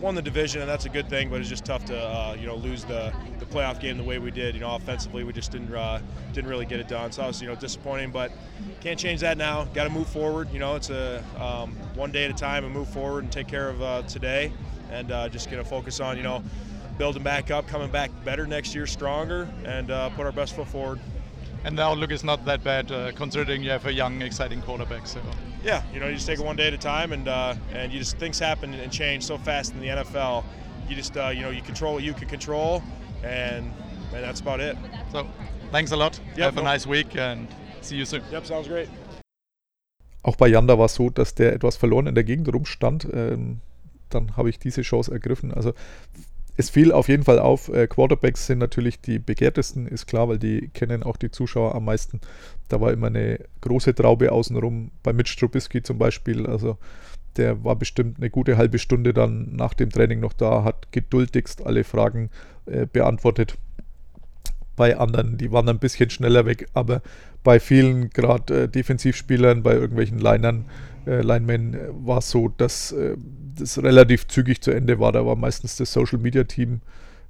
won 0.00 0.14
the 0.14 0.22
division, 0.22 0.60
and 0.60 0.70
that's 0.70 0.86
a 0.86 0.88
good 0.88 1.08
thing, 1.10 1.28
but 1.28 1.40
it's 1.40 1.48
just 1.48 1.64
tough 1.64 1.84
to, 1.86 1.98
uh, 1.98 2.36
you 2.38 2.46
know, 2.46 2.54
lose 2.54 2.84
the, 2.84 3.12
the 3.40 3.46
playoff 3.46 3.80
game 3.80 3.98
the 3.98 4.04
way 4.04 4.18
we 4.20 4.30
did. 4.30 4.54
You 4.54 4.60
know, 4.60 4.76
offensively, 4.76 5.24
we 5.24 5.32
just 5.32 5.50
didn't 5.50 5.74
uh, 5.74 6.00
didn't 6.32 6.48
really 6.48 6.66
get 6.66 6.78
it 6.78 6.86
done, 6.86 7.10
so 7.10 7.22
I 7.24 7.26
was, 7.26 7.42
you 7.42 7.48
know, 7.48 7.56
disappointing, 7.56 8.10
but 8.12 8.30
can't 8.80 8.98
change 8.98 9.20
that 9.20 9.38
now. 9.38 9.64
Got 9.74 9.84
to 9.84 9.90
move 9.90 10.08
forward. 10.08 10.52
You 10.52 10.60
know, 10.60 10.76
it's 10.76 10.88
a 10.90 11.22
um, 11.38 11.72
one 11.94 12.12
day 12.12 12.24
at 12.26 12.30
a 12.30 12.34
time 12.34 12.64
and 12.64 12.72
move 12.72 12.88
forward 12.88 13.24
and 13.24 13.32
take 13.32 13.48
care 13.48 13.68
of 13.68 13.82
uh, 13.82 14.02
today, 14.02 14.52
and 14.90 15.10
uh, 15.10 15.28
just 15.28 15.50
gonna 15.50 15.64
focus 15.64 15.98
on, 16.00 16.16
you 16.16 16.22
know, 16.22 16.42
building 17.00 17.22
back 17.22 17.50
up, 17.50 17.66
coming 17.66 17.90
back 17.90 18.10
better 18.26 18.46
next 18.46 18.74
year, 18.74 18.86
stronger, 18.86 19.48
and 19.64 19.90
uh, 19.90 20.10
put 20.10 20.26
our 20.26 20.32
best 20.32 20.54
foot 20.54 20.68
forward. 20.68 21.00
and 21.64 21.78
the 21.78 21.82
outlook 21.82 22.10
is 22.10 22.22
not 22.22 22.44
that 22.44 22.62
bad, 22.62 22.92
uh, 22.92 23.10
considering 23.12 23.62
you 23.62 23.70
have 23.70 23.86
a 23.86 23.92
young, 23.92 24.20
exciting 24.20 24.60
quarterback. 24.62 25.06
So. 25.06 25.20
Yeah, 25.64 25.82
you 25.94 26.00
know, 26.00 26.08
you 26.08 26.14
just 26.14 26.26
take 26.26 26.38
it 26.38 26.44
one 26.44 26.56
day 26.56 26.66
at 26.68 26.74
a 26.74 26.78
time, 26.78 27.12
and 27.12 27.26
uh, 27.26 27.54
and 27.72 27.90
you 27.90 27.98
just 27.98 28.18
things 28.18 28.38
happen 28.38 28.74
and 28.74 28.92
change 28.92 29.22
so 29.24 29.38
fast 29.38 29.72
in 29.72 29.80
the 29.80 29.88
NFL. 29.88 30.44
You 30.88 30.96
just 30.96 31.16
uh, 31.16 31.28
you 31.28 31.42
know 31.42 31.50
you 31.50 31.62
control 31.62 31.94
what 31.94 32.02
you 32.02 32.14
can 32.14 32.28
control, 32.28 32.82
and 33.22 33.72
and 34.14 34.24
that's 34.24 34.40
about 34.40 34.60
it. 34.60 34.76
So, 35.12 35.26
thanks 35.70 35.92
a 35.92 35.96
lot. 35.96 36.20
Yep, 36.36 36.54
have 36.54 36.58
a 36.58 36.62
nice 36.62 36.86
week 36.86 37.16
and 37.16 37.48
see 37.80 37.96
you 37.96 38.04
soon. 38.04 38.22
Yep, 38.30 38.44
sounds 38.44 38.68
great. 38.68 38.88
Auch 40.22 40.36
bei 40.36 40.48
Janda 40.48 40.76
war 40.76 40.84
es 40.84 40.94
so, 40.94 41.08
dass 41.08 41.34
der 41.34 41.54
etwas 41.54 41.76
verloren 41.78 42.06
in 42.06 42.14
der 42.14 42.24
Gegend 42.24 42.52
rumstand. 42.52 43.06
Ähm, 43.10 43.60
dann 44.10 44.36
habe 44.36 44.50
ich 44.50 44.58
diese 44.58 44.82
Chance 44.82 45.12
ergriffen. 45.12 45.54
Also 45.54 45.72
es 46.60 46.70
fiel 46.70 46.92
auf 46.92 47.08
jeden 47.08 47.24
Fall 47.24 47.38
auf. 47.38 47.68
Äh, 47.68 47.86
Quarterbacks 47.86 48.46
sind 48.46 48.58
natürlich 48.58 49.00
die 49.00 49.18
begehrtesten, 49.18 49.86
ist 49.86 50.06
klar, 50.06 50.28
weil 50.28 50.38
die 50.38 50.68
kennen 50.68 51.02
auch 51.02 51.16
die 51.16 51.30
Zuschauer 51.30 51.74
am 51.74 51.84
meisten. 51.86 52.20
Da 52.68 52.80
war 52.80 52.92
immer 52.92 53.08
eine 53.08 53.40
große 53.60 53.94
Traube 53.94 54.30
außenrum. 54.30 54.90
Bei 55.02 55.12
Mitch 55.12 55.36
Trubisky 55.38 55.82
zum 55.82 55.98
Beispiel. 55.98 56.46
Also 56.46 56.78
der 57.36 57.64
war 57.64 57.76
bestimmt 57.76 58.18
eine 58.18 58.30
gute 58.30 58.56
halbe 58.56 58.78
Stunde 58.78 59.12
dann 59.12 59.54
nach 59.54 59.74
dem 59.74 59.90
Training 59.90 60.20
noch 60.20 60.32
da, 60.32 60.64
hat 60.64 60.92
geduldigst 60.92 61.64
alle 61.64 61.84
Fragen 61.84 62.30
äh, 62.66 62.86
beantwortet 62.86 63.56
bei 64.80 64.96
anderen, 64.96 65.36
die 65.36 65.52
waren 65.52 65.68
ein 65.68 65.78
bisschen 65.78 66.08
schneller 66.08 66.46
weg, 66.46 66.66
aber 66.72 67.02
bei 67.44 67.60
vielen, 67.60 68.08
gerade 68.08 68.62
äh, 68.62 68.68
Defensivspielern, 68.68 69.62
bei 69.62 69.74
irgendwelchen 69.74 70.18
Linern, 70.18 70.64
äh, 71.06 71.20
Linemen, 71.20 71.74
äh, 71.74 71.88
war 71.92 72.18
es 72.18 72.30
so, 72.30 72.48
dass 72.48 72.90
äh, 72.92 73.14
das 73.60 73.82
relativ 73.82 74.26
zügig 74.28 74.60
zu 74.60 74.70
Ende 74.70 74.98
war. 74.98 75.12
Da 75.12 75.24
war 75.24 75.36
meistens 75.36 75.76
das 75.76 75.92
Social 75.92 76.18
Media 76.18 76.44
Team 76.44 76.80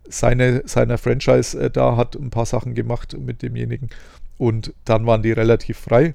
seine, 0.09 0.63
seiner 0.67 0.99
Franchise 0.99 1.59
äh, 1.59 1.71
da, 1.71 1.97
hat 1.97 2.17
ein 2.17 2.31
paar 2.31 2.47
Sachen 2.47 2.75
gemacht 2.75 3.17
mit 3.19 3.43
demjenigen 3.43 3.91
und 4.39 4.73
dann 4.85 5.07
waren 5.07 5.23
die 5.23 5.33
relativ 5.33 5.79
frei. 5.79 6.15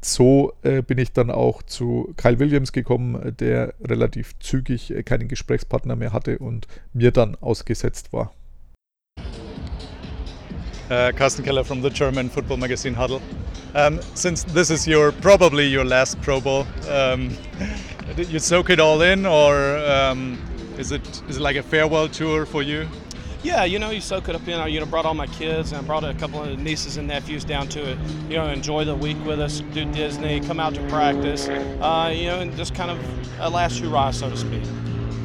So 0.00 0.52
äh, 0.62 0.80
bin 0.80 0.98
ich 0.98 1.12
dann 1.12 1.30
auch 1.30 1.62
zu 1.62 2.14
Kyle 2.16 2.38
Williams 2.38 2.72
gekommen, 2.72 3.20
äh, 3.20 3.32
der 3.32 3.74
relativ 3.82 4.38
zügig 4.38 4.92
äh, 4.92 5.02
keinen 5.02 5.26
Gesprächspartner 5.26 5.96
mehr 5.96 6.12
hatte 6.12 6.38
und 6.38 6.68
mir 6.92 7.10
dann 7.10 7.34
ausgesetzt 7.40 8.12
war. 8.12 8.32
Uh, 10.90 11.12
Carsten 11.14 11.42
Keller 11.42 11.64
from 11.64 11.82
the 11.82 11.90
German 11.90 12.30
football 12.30 12.56
magazine 12.56 12.96
Huddle. 12.96 13.20
Um, 13.74 14.00
since 14.14 14.42
this 14.54 14.70
is 14.70 14.86
your 14.86 15.12
probably 15.12 15.66
your 15.66 15.84
last 15.84 16.18
Pro 16.22 16.40
Bowl, 16.40 16.64
um, 16.90 17.28
did 17.28 17.97
you 18.16 18.38
soak 18.38 18.70
it 18.70 18.80
all 18.80 19.02
in, 19.02 19.26
or 19.26 19.76
um, 19.78 20.38
is 20.78 20.92
it 20.92 21.06
is 21.28 21.36
it 21.36 21.40
like 21.40 21.56
a 21.56 21.62
farewell 21.62 22.08
tour 22.08 22.46
for 22.46 22.62
you? 22.62 22.86
Yeah, 23.42 23.64
you 23.64 23.78
know, 23.78 23.90
you 23.90 24.00
soak 24.00 24.28
it 24.28 24.34
up 24.34 24.46
in. 24.48 24.54
I, 24.58 24.66
you 24.66 24.80
know, 24.80 24.86
brought 24.86 25.06
all 25.06 25.14
my 25.14 25.28
kids 25.28 25.70
and 25.70 25.80
I 25.80 25.84
brought 25.84 26.02
a 26.02 26.12
couple 26.14 26.42
of 26.42 26.58
nieces 26.58 26.96
and 26.96 27.06
nephews 27.06 27.44
down 27.44 27.68
to 27.68 27.90
it. 27.92 27.98
You 28.28 28.36
know, 28.36 28.48
enjoy 28.48 28.84
the 28.84 28.96
week 28.96 29.16
with 29.24 29.40
us, 29.40 29.60
do 29.72 29.84
Disney, 29.84 30.40
come 30.40 30.58
out 30.58 30.74
to 30.74 30.86
practice. 30.88 31.48
Uh, 31.48 32.12
you 32.14 32.26
know, 32.26 32.40
and 32.40 32.56
just 32.56 32.74
kind 32.74 32.90
of 32.90 32.98
a 33.40 33.48
last 33.48 33.78
hurrah, 33.78 34.10
so 34.10 34.28
to 34.28 34.36
speak. 34.36 34.64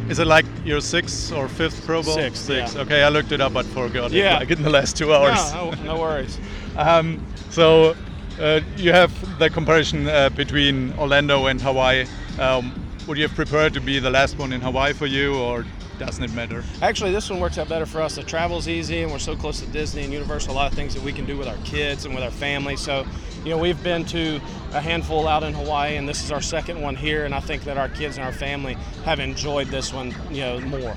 Is 0.10 0.20
it 0.20 0.28
like 0.28 0.46
your 0.64 0.80
sixth 0.80 1.32
or 1.32 1.48
fifth 1.48 1.86
Pro 1.86 2.04
Bowl? 2.04 2.14
Sixth, 2.14 2.46
Sixth. 2.46 2.76
yeah. 2.76 2.82
Okay, 2.82 3.04
I 3.04 3.10
looked 3.10 3.32
it 3.32 3.42
up, 3.42 3.54
but 3.54 3.66
forgot 3.68 4.12
it. 4.12 4.18
Yeah. 4.18 4.38
Like 4.40 4.52
in 4.52 4.62
the 4.62 4.70
last 4.70 4.96
two 4.96 5.14
hours. 5.14 5.52
No, 5.54 5.72
no, 5.72 5.84
no 5.96 6.00
worries. 6.00 6.38
Um, 6.76 7.24
so 7.52 7.96
uh, 8.42 8.62
you 8.78 8.92
have 8.92 9.12
the 9.38 9.48
comparison 9.48 10.08
uh, 10.08 10.30
between 10.30 10.92
Orlando 10.98 11.46
and 11.46 11.62
Hawaii. 11.62 12.06
Um, 12.40 12.74
would 13.08 13.18
you 13.18 13.28
have 13.28 13.36
prepared 13.36 13.74
to 13.74 13.82
be 13.82 14.00
the 14.00 14.10
last 14.10 14.38
one 14.38 14.54
in 14.54 14.62
Hawaii 14.62 14.94
for 14.94 15.06
you, 15.06 15.36
or 15.36 15.66
doesn't 16.00 16.24
it 16.24 16.34
matter? 16.34 16.64
Actually, 16.82 17.12
this 17.12 17.30
one 17.30 17.40
works 17.40 17.58
out 17.58 17.70
better 17.70 17.86
for 17.86 18.02
us. 18.02 18.16
The 18.16 18.24
travel's 18.24 18.68
easy, 18.68 19.04
and 19.04 19.12
we're 19.12 19.20
so 19.20 19.36
close 19.36 19.60
to 19.60 19.68
Disney 19.68 20.04
and 20.04 20.14
Universal. 20.14 20.54
A 20.54 20.56
lot 20.56 20.72
of 20.72 20.76
things 20.76 20.94
that 20.96 21.04
we 21.04 21.14
can 21.14 21.26
do 21.26 21.38
with 21.38 21.48
our 21.48 21.58
kids 21.66 22.06
and 22.06 22.16
with 22.16 22.24
our 22.24 22.32
family. 22.32 22.76
So, 22.76 23.06
you 23.44 23.52
know, 23.52 23.58
we've 23.58 23.82
been 23.84 24.06
to 24.06 24.40
a 24.72 24.82
handful 24.82 25.28
out 25.28 25.44
in 25.44 25.54
Hawaii, 25.54 25.98
and 25.98 26.08
this 26.08 26.24
is 26.24 26.32
our 26.32 26.42
second 26.42 26.82
one 26.82 26.96
here. 26.96 27.26
And 27.26 27.36
I 27.36 27.40
think 27.40 27.64
that 27.66 27.78
our 27.78 27.90
kids 27.90 28.18
and 28.18 28.26
our 28.26 28.34
family 28.34 28.76
have 29.06 29.20
enjoyed 29.20 29.68
this 29.68 29.94
one, 29.94 30.16
you 30.32 30.42
know, 30.42 30.60
more. 30.62 30.96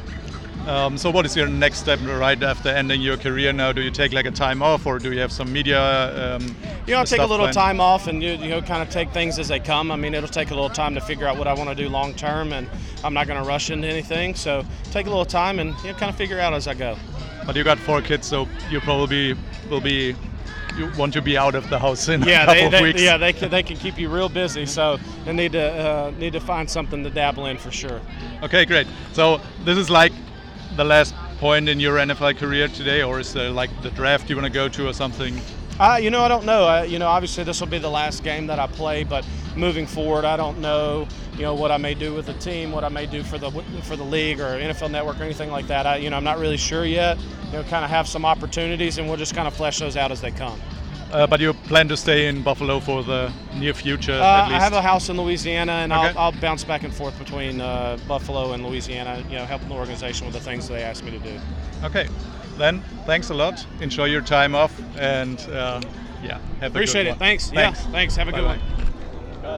Um, 0.66 0.98
so 0.98 1.10
what 1.12 1.24
is 1.24 1.36
your 1.36 1.46
next 1.46 1.78
step 1.78 2.00
right 2.04 2.42
after 2.42 2.70
ending 2.70 3.00
your 3.00 3.16
career 3.16 3.52
now? 3.52 3.70
Do 3.70 3.80
you 3.82 3.90
take 3.92 4.12
like 4.12 4.26
a 4.26 4.32
time 4.32 4.62
off, 4.62 4.84
or 4.84 4.98
do 4.98 5.12
you 5.12 5.20
have 5.20 5.30
some 5.30 5.52
media? 5.52 5.80
Um, 5.80 6.42
You 6.86 6.94
know, 6.94 6.98
I'll 6.98 7.04
take 7.06 7.20
a 7.20 7.24
little 7.26 7.46
planned? 7.46 7.54
time 7.54 7.80
off 7.80 8.08
and 8.08 8.20
you, 8.20 8.32
you 8.32 8.48
know 8.48 8.60
kind 8.60 8.82
of 8.82 8.90
take 8.90 9.10
things 9.12 9.38
as 9.38 9.46
they 9.46 9.60
come. 9.60 9.92
I 9.92 9.96
mean, 9.96 10.12
it'll 10.12 10.28
take 10.28 10.50
a 10.50 10.54
little 10.54 10.68
time 10.70 10.94
to 10.96 11.00
figure 11.00 11.28
out 11.28 11.38
what 11.38 11.46
I 11.46 11.52
want 11.54 11.68
to 11.70 11.74
do 11.76 11.88
long 11.88 12.14
term, 12.14 12.52
and 12.52 12.68
I'm 13.04 13.14
not 13.14 13.28
going 13.28 13.40
to 13.40 13.46
rush 13.48 13.70
into 13.70 13.86
anything. 13.86 14.34
So 14.34 14.64
take 14.90 15.06
a 15.06 15.08
little 15.08 15.24
time 15.24 15.60
and 15.60 15.72
you 15.84 15.92
know 15.92 15.98
kind 15.98 16.10
of 16.10 16.16
figure 16.16 16.40
out 16.40 16.52
as 16.52 16.66
I 16.66 16.74
go. 16.74 16.96
But 17.46 17.54
you 17.54 17.62
got 17.62 17.78
four 17.78 18.02
kids, 18.02 18.26
so 18.26 18.48
you 18.70 18.80
probably 18.80 19.36
will 19.70 19.80
be. 19.80 20.16
You 20.76 20.90
want 20.98 21.14
to 21.14 21.22
be 21.22 21.38
out 21.38 21.54
of 21.54 21.70
the 21.70 21.78
house 21.78 22.08
in 22.10 22.22
Yeah, 22.22 22.42
a 22.42 22.46
couple 22.46 22.54
they, 22.54 22.66
of 22.66 22.72
they, 22.72 22.82
weeks. 22.82 23.00
yeah, 23.02 23.16
they 23.16 23.32
can 23.32 23.50
they 23.50 23.62
can 23.62 23.76
keep 23.78 23.98
you 23.98 24.10
real 24.10 24.28
busy. 24.28 24.66
So 24.66 24.98
they 25.24 25.32
need 25.32 25.52
to 25.52 25.62
uh, 25.72 26.12
need 26.18 26.32
to 26.34 26.40
find 26.40 26.68
something 26.68 27.02
to 27.04 27.08
dabble 27.08 27.46
in 27.46 27.56
for 27.56 27.70
sure. 27.70 28.00
Okay, 28.42 28.64
great. 28.66 28.86
So 29.12 29.40
this 29.64 29.78
is 29.78 29.88
like 29.88 30.12
the 30.76 30.84
last 30.84 31.14
point 31.38 31.68
in 31.68 31.80
your 31.80 31.96
NFL 31.96 32.36
career 32.38 32.68
today, 32.68 33.02
or 33.02 33.20
is 33.20 33.32
there 33.32 33.50
like 33.50 33.70
the 33.82 33.90
draft 33.90 34.28
you 34.28 34.36
want 34.36 34.46
to 34.46 34.52
go 34.52 34.68
to 34.68 34.88
or 34.88 34.92
something? 34.92 35.40
Uh, 35.78 35.98
you 36.00 36.10
know, 36.10 36.22
I 36.22 36.28
don't 36.28 36.46
know. 36.46 36.64
I, 36.64 36.84
you 36.84 36.98
know, 36.98 37.08
obviously 37.08 37.44
this 37.44 37.60
will 37.60 37.66
be 37.66 37.78
the 37.78 37.90
last 37.90 38.24
game 38.24 38.46
that 38.46 38.58
I 38.58 38.66
play, 38.66 39.04
but 39.04 39.26
moving 39.56 39.86
forward, 39.86 40.24
I 40.24 40.36
don't 40.36 40.58
know. 40.58 41.06
You 41.34 41.42
know 41.42 41.54
what 41.54 41.70
I 41.70 41.76
may 41.76 41.92
do 41.92 42.14
with 42.14 42.26
the 42.26 42.34
team, 42.34 42.72
what 42.72 42.82
I 42.82 42.88
may 42.88 43.04
do 43.04 43.22
for 43.22 43.36
the 43.36 43.50
for 43.82 43.94
the 43.96 44.04
league 44.04 44.40
or 44.40 44.58
NFL 44.58 44.90
Network 44.90 45.20
or 45.20 45.24
anything 45.24 45.50
like 45.50 45.66
that. 45.66 45.86
I, 45.86 45.96
you 45.96 46.08
know, 46.08 46.16
I'm 46.16 46.24
not 46.24 46.38
really 46.38 46.56
sure 46.56 46.86
yet. 46.86 47.18
You 47.46 47.52
know, 47.52 47.62
kind 47.64 47.84
of 47.84 47.90
have 47.90 48.08
some 48.08 48.24
opportunities, 48.24 48.96
and 48.96 49.06
we'll 49.06 49.18
just 49.18 49.34
kind 49.34 49.46
of 49.46 49.54
flesh 49.54 49.78
those 49.78 49.96
out 49.96 50.10
as 50.10 50.20
they 50.22 50.30
come. 50.30 50.58
Uh, 51.12 51.24
but 51.26 51.40
you 51.40 51.54
plan 51.68 51.86
to 51.88 51.96
stay 51.96 52.26
in 52.26 52.42
Buffalo 52.42 52.80
for 52.80 53.02
the 53.04 53.30
near 53.58 53.72
future, 53.74 54.12
Uh, 54.12 54.16
at 54.16 54.44
I 54.44 54.48
least. 54.48 54.60
have 54.62 54.72
a 54.72 54.82
house 54.82 55.08
in 55.08 55.16
Louisiana, 55.16 55.72
and 55.72 55.92
Okay. 55.92 56.08
I'll, 56.08 56.18
I'll 56.18 56.40
bounce 56.40 56.64
back 56.64 56.82
and 56.84 56.92
forth 56.92 57.16
between 57.18 57.60
uh, 57.60 57.96
Buffalo 58.08 58.52
and 58.52 58.64
Louisiana. 58.66 59.22
You 59.30 59.36
know, 59.38 59.44
helping 59.46 59.68
the 59.68 59.74
organization 59.76 60.26
with 60.26 60.34
the 60.34 60.40
things 60.50 60.66
they 60.68 60.82
ask 60.82 61.04
me 61.04 61.12
to 61.12 61.18
do. 61.20 61.38
okay, 61.84 62.08
then 62.58 62.82
thanks 63.06 63.30
a 63.30 63.34
lot. 63.34 63.64
Enjoy 63.80 64.06
your 64.06 64.20
time 64.22 64.54
off, 64.56 64.72
and 64.98 65.38
uh, 65.52 65.80
yeah, 66.24 66.38
have 66.60 66.72
Appreciate 66.72 67.06
a 67.06 67.10
it. 67.10 67.12
good 67.12 67.20
one. 67.20 67.28
Thanks. 67.28 67.52
Yeah. 67.52 67.72
Thanks. 67.92 68.16
Have 68.16 68.28
a 68.28 68.32
good 68.32 68.44
Bye-bye. 68.44 68.58
one. 68.58 69.56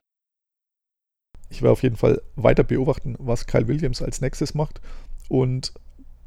Ich 1.49 1.61
werde 1.63 1.71
auf 1.71 1.81
jeden 1.83 1.95
Fall 1.97 2.21
weiter 2.35 2.63
beobachten, 2.63 3.15
was 3.17 3.47
Kyle 3.47 3.67
Williams 3.67 4.01
als 4.03 4.21
nächstes 4.21 4.53
macht 4.53 4.79
und 5.29 5.73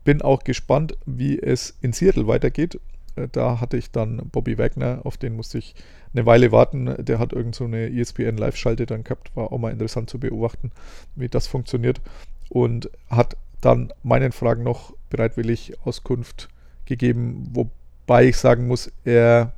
bin 0.04 0.20
auch 0.20 0.42
gespannt, 0.42 0.94
wie 1.06 1.38
es 1.38 1.76
in 1.80 1.92
Seattle 1.92 2.26
weitergeht. 2.26 2.80
Äh, 3.16 3.28
Da 3.30 3.60
hatte 3.60 3.76
ich 3.76 3.90
dann 3.90 4.28
Bobby 4.30 4.58
Wagner, 4.58 5.00
auf 5.04 5.16
den 5.16 5.36
musste 5.36 5.58
ich 5.58 5.74
eine 6.14 6.26
Weile 6.26 6.52
warten. 6.52 6.94
Der 6.98 7.18
hat 7.18 7.32
irgend 7.32 7.54
so 7.54 7.64
eine 7.64 7.88
E 7.88 8.00
ESPN 8.00 8.36
Live-Schalte 8.36 8.86
dann 8.86 9.04
gehabt, 9.04 9.34
war 9.36 9.52
auch 9.52 9.58
mal 9.58 9.72
interessant 9.72 10.10
zu 10.10 10.18
beobachten, 10.18 10.72
wie 11.14 11.28
das 11.28 11.46
funktioniert 11.46 12.00
und 12.48 12.90
hat 13.08 13.36
dann 13.60 13.92
meinen 14.02 14.32
Fragen 14.32 14.62
noch 14.62 14.92
bereitwillig 15.08 15.74
Auskunft 15.84 16.48
gegeben, 16.84 17.48
wobei 17.52 18.26
ich 18.26 18.36
sagen 18.36 18.66
muss, 18.66 18.90
er 19.04 19.52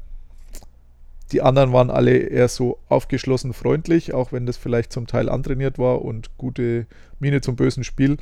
die 1.33 1.43
anderen 1.43 1.73
waren 1.73 1.91
alle 1.91 2.17
eher 2.17 2.49
so 2.49 2.79
aufgeschlossen 2.89 3.55
freundlich, 3.55 4.15
auch 4.15 4.31
wenn 4.31 4.47
das 4.47 4.57
vielleicht 4.57 4.93
zum 4.93 5.07
Teil 5.07 5.29
antrainiert 5.29 5.79
war 5.79 6.03
und 6.03 6.37
gute 6.37 6.87
Miene 7.19 7.41
zum 7.41 7.57
bösen 7.57 7.83
Spiel. 7.83 8.19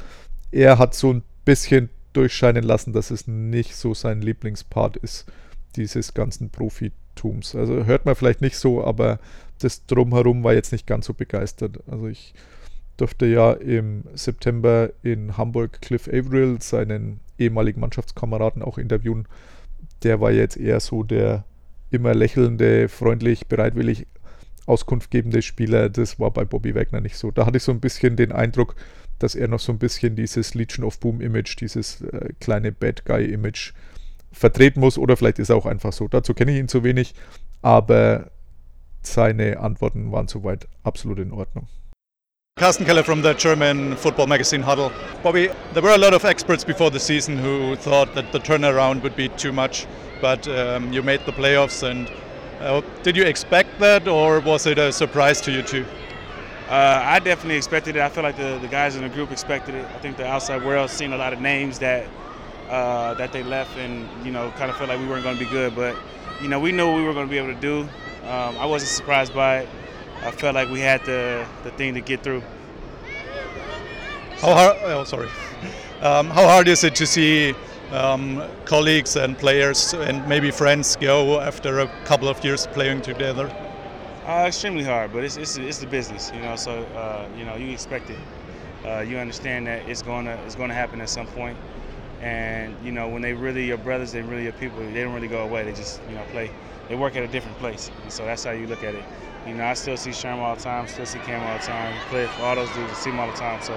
Er 0.51 0.79
hat 0.79 0.95
so 0.95 1.13
ein 1.13 1.23
bisschen 1.45 1.91
durchscheinen 2.13 2.63
lassen, 2.63 2.93
dass 2.93 3.11
es 3.11 3.27
nicht 3.27 3.75
so 3.75 3.95
sein 3.95 4.21
Lieblingspart 4.21 4.97
ist, 4.99 5.27
dieses 5.77 6.15
ganzen 6.15 6.51
Profitums. 6.51 7.55
Also 7.55 7.85
hört 7.85 8.05
man 8.05 8.15
vielleicht 8.15 8.41
nicht 8.41 8.57
so, 8.57 8.85
aber 8.85 9.19
das 9.59 9.87
Drumherum 9.87 10.45
war 10.45 10.55
jetzt 10.55 10.73
nicht 10.73 10.87
ganz 10.87 11.07
so 11.07 11.15
begeistert. 11.15 11.79
Also 11.91 12.09
ich 12.09 12.35
durfte 12.97 13.27
ja 13.27 13.53
im 13.53 14.05
September 14.15 14.91
in 15.03 15.37
Hamburg 15.37 15.81
Cliff 15.81 16.09
Averill, 16.09 16.61
seinen 16.61 17.21
ehemaligen 17.39 17.81
Mannschaftskameraden, 17.81 18.63
auch 18.63 18.79
interviewen. 18.79 19.27
Der 20.03 20.21
war 20.21 20.31
jetzt 20.31 20.57
eher 20.57 20.81
so 20.81 21.03
der 21.03 21.45
immer 21.91 22.15
lächelnde, 22.15 22.89
freundlich, 22.89 23.47
bereitwillig 23.47 24.07
Auskunft 24.67 25.11
gebende 25.11 25.43
Spieler. 25.43 25.89
Das 25.89 26.19
war 26.19 26.31
bei 26.31 26.45
Bobby 26.45 26.75
Wagner 26.75 27.01
nicht 27.01 27.17
so. 27.17 27.31
Da 27.31 27.47
hatte 27.47 27.57
ich 27.59 27.63
so 27.63 27.73
ein 27.73 27.81
bisschen 27.81 28.17
den 28.17 28.33
Eindruck, 28.33 28.75
dass 29.19 29.35
er 29.35 29.49
noch 29.49 29.61
so 29.61 29.73
ein 29.73 29.79
bisschen 29.79 30.17
dieses 30.17 30.55
Legion 30.55 30.85
of 30.85 30.99
Boom 30.99 31.21
Image, 31.21 31.57
dieses 31.61 32.01
äh, 32.03 32.31
kleine 32.41 32.73
Bad 32.73 33.05
Guy 33.05 33.25
Image 33.27 33.73
vertreten 34.33 34.81
muss. 34.81 34.99
Oder 34.99 35.17
vielleicht 35.17 35.39
ist 35.39 35.51
er 35.51 35.57
auch 35.57 35.67
einfach 35.67 35.93
so. 35.93 36.09
Dazu 36.09 36.35
kenne 36.35 36.53
ich 36.53 36.59
ihn 36.59 36.69
zu 36.69 36.85
wenig. 36.85 37.15
Aber 37.63 38.31
seine 39.03 39.61
Antworten 39.61 40.11
waren 40.13 40.29
soweit 40.29 40.69
absolut 40.83 41.19
in 41.19 41.33
Ordnung. 41.33 41.69
Carsten 42.57 42.85
Keller 42.85 43.03
from 43.03 43.23
the 43.23 43.35
German 43.35 43.97
football 43.97 44.27
magazine 44.27 44.63
Huddle. 44.63 44.93
Bobby, 45.23 45.49
there 45.73 45.83
were 45.83 45.95
a 45.95 45.99
lot 45.99 46.13
of 46.13 46.25
experts 46.25 46.65
before 46.65 46.91
the 46.91 47.01
season 47.01 47.39
who 47.39 47.77
thought 47.77 48.15
that 48.15 48.31
the 48.31 48.39
turnaround 48.39 49.03
would 49.03 49.17
be 49.17 49.29
too 49.31 49.53
much, 49.53 49.87
but 50.21 50.47
um, 50.49 50.93
you 50.93 51.03
made 51.03 51.21
the 51.25 51.33
playoffs. 51.33 51.83
And 51.83 52.11
uh, 52.61 52.83
did 53.03 53.17
you 53.17 53.25
expect 53.25 53.81
that, 53.81 54.07
or 54.07 54.41
was 54.41 54.67
it 54.67 54.79
a 54.79 54.93
surprise 54.93 55.41
to 55.43 55.51
you 55.51 55.63
too? 55.63 55.87
Uh, 56.73 57.03
I 57.05 57.19
definitely 57.19 57.59
expected 57.59 57.97
it. 57.97 58.01
I 58.01 58.09
feel 58.09 58.23
like 58.23 58.39
the, 58.39 58.59
the 58.63 58.67
guys 58.67 58.97
in 58.97 59.03
the 59.03 59.11
group 59.11 59.31
expected 59.31 59.75
it. 59.75 59.85
I 59.85 59.99
think 59.99 60.17
the 60.17 60.27
outside 60.27 60.65
world 60.65 60.89
seen 60.89 61.13
a 61.13 61.19
lot 61.19 61.35
of 61.35 61.41
names 61.43 61.79
that 61.81 62.07
uh, 62.71 63.13
that 63.13 63.31
they 63.31 63.43
left, 63.43 63.77
and 63.77 64.09
you 64.25 64.33
know, 64.33 64.51
kind 64.57 64.71
of 64.71 64.79
felt 64.79 64.89
like 64.89 64.99
we 64.99 65.07
weren't 65.07 65.23
going 65.23 65.37
to 65.37 65.45
be 65.45 65.51
good. 65.51 65.77
But 65.77 65.95
you 66.41 66.49
know, 66.49 66.59
we 66.59 66.73
knew 66.73 66.87
what 66.87 66.97
we 66.97 67.03
were 67.03 67.13
going 67.13 67.27
to 67.27 67.31
be 67.31 67.37
able 67.37 67.53
to 67.53 67.61
do. 67.61 67.81
Um, 68.27 68.57
I 68.57 68.65
wasn't 68.65 68.91
surprised 68.91 69.35
by 69.35 69.59
it. 69.59 69.69
I 70.23 70.31
felt 70.31 70.55
like 70.55 70.71
we 70.71 70.81
had 70.81 71.05
the 71.05 71.47
the 71.63 71.73
thing 71.73 71.93
to 71.93 72.01
get 72.01 72.23
through. 72.23 72.43
How 74.41 74.55
hard? 74.55 74.77
Oh, 74.85 75.05
sorry. 75.05 75.29
Um, 76.01 76.31
how 76.31 76.47
hard 76.47 76.69
is 76.69 76.85
it 76.85 76.95
to 76.95 77.07
see 77.07 77.55
um, 77.91 78.43
colleagues 78.65 79.17
and 79.17 79.37
players 79.37 79.93
and 79.93 80.27
maybe 80.27 80.51
friends 80.51 80.97
go 80.97 81.39
after 81.39 81.81
a 81.81 81.87
couple 82.07 82.29
of 82.29 82.43
years 82.43 82.67
playing 82.69 83.03
together? 83.03 83.55
Uh, 84.27 84.45
extremely 84.47 84.85
hard, 84.85 85.13
but 85.13 85.25
it's, 85.25 85.37
it's 85.37 85.57
it's 85.57 85.79
the 85.79 85.87
business, 85.87 86.31
you 86.33 86.41
know. 86.41 86.55
So 86.55 86.85
uh, 86.95 87.29
you 87.37 87.45
know, 87.45 87.57
you 87.57 87.71
expect 87.71 88.09
it. 88.09 88.19
Uh, 88.85 89.01
you 89.01 89.17
understand 89.19 89.67
that 89.67 89.89
it's 89.89 90.03
going 90.03 90.27
to 90.27 90.39
it's 90.47 90.55
to 90.55 90.69
happen 90.69 91.01
at 91.01 91.09
some 91.09 91.27
point, 91.27 91.57
and 92.21 92.77
you 92.85 92.93
know 92.93 93.09
when 93.09 93.21
they 93.21 93.33
really 93.33 93.67
your 93.67 93.79
brothers, 93.79 94.13
they 94.13 94.23
really 94.23 94.45
your 94.45 94.53
people. 94.53 94.79
They 94.79 95.03
don't 95.03 95.13
really 95.13 95.27
go 95.27 95.43
away. 95.43 95.65
They 95.65 95.73
just 95.73 96.01
you 96.09 96.15
know 96.15 96.23
play. 96.31 96.51
They 96.89 96.95
work 96.95 97.17
at 97.17 97.25
a 97.25 97.29
different 97.29 97.59
place, 97.59 97.91
and 98.03 98.13
so 98.13 98.25
that's 98.25 98.45
how 98.45 98.53
you 98.53 98.69
look 98.69 98.85
at 98.85 98.95
it. 98.95 99.05
You 99.45 99.55
know, 99.55 99.65
I 99.65 99.75
still 99.75 99.97
see 99.97 100.11
Sherm 100.11 100.39
all 100.39 100.55
the 100.55 100.63
time, 100.63 100.87
still 100.87 101.07
see 101.07 101.19
Cam 101.21 101.43
all 101.43 101.59
the 101.59 101.65
time, 101.65 101.93
Cliff, 102.09 102.31
all 102.41 102.55
those 102.55 102.71
dudes, 102.71 102.93
I 102.93 102.95
see 102.95 103.11
them 103.11 103.19
all 103.19 103.27
the 103.27 103.37
time. 103.37 103.61
So 103.61 103.75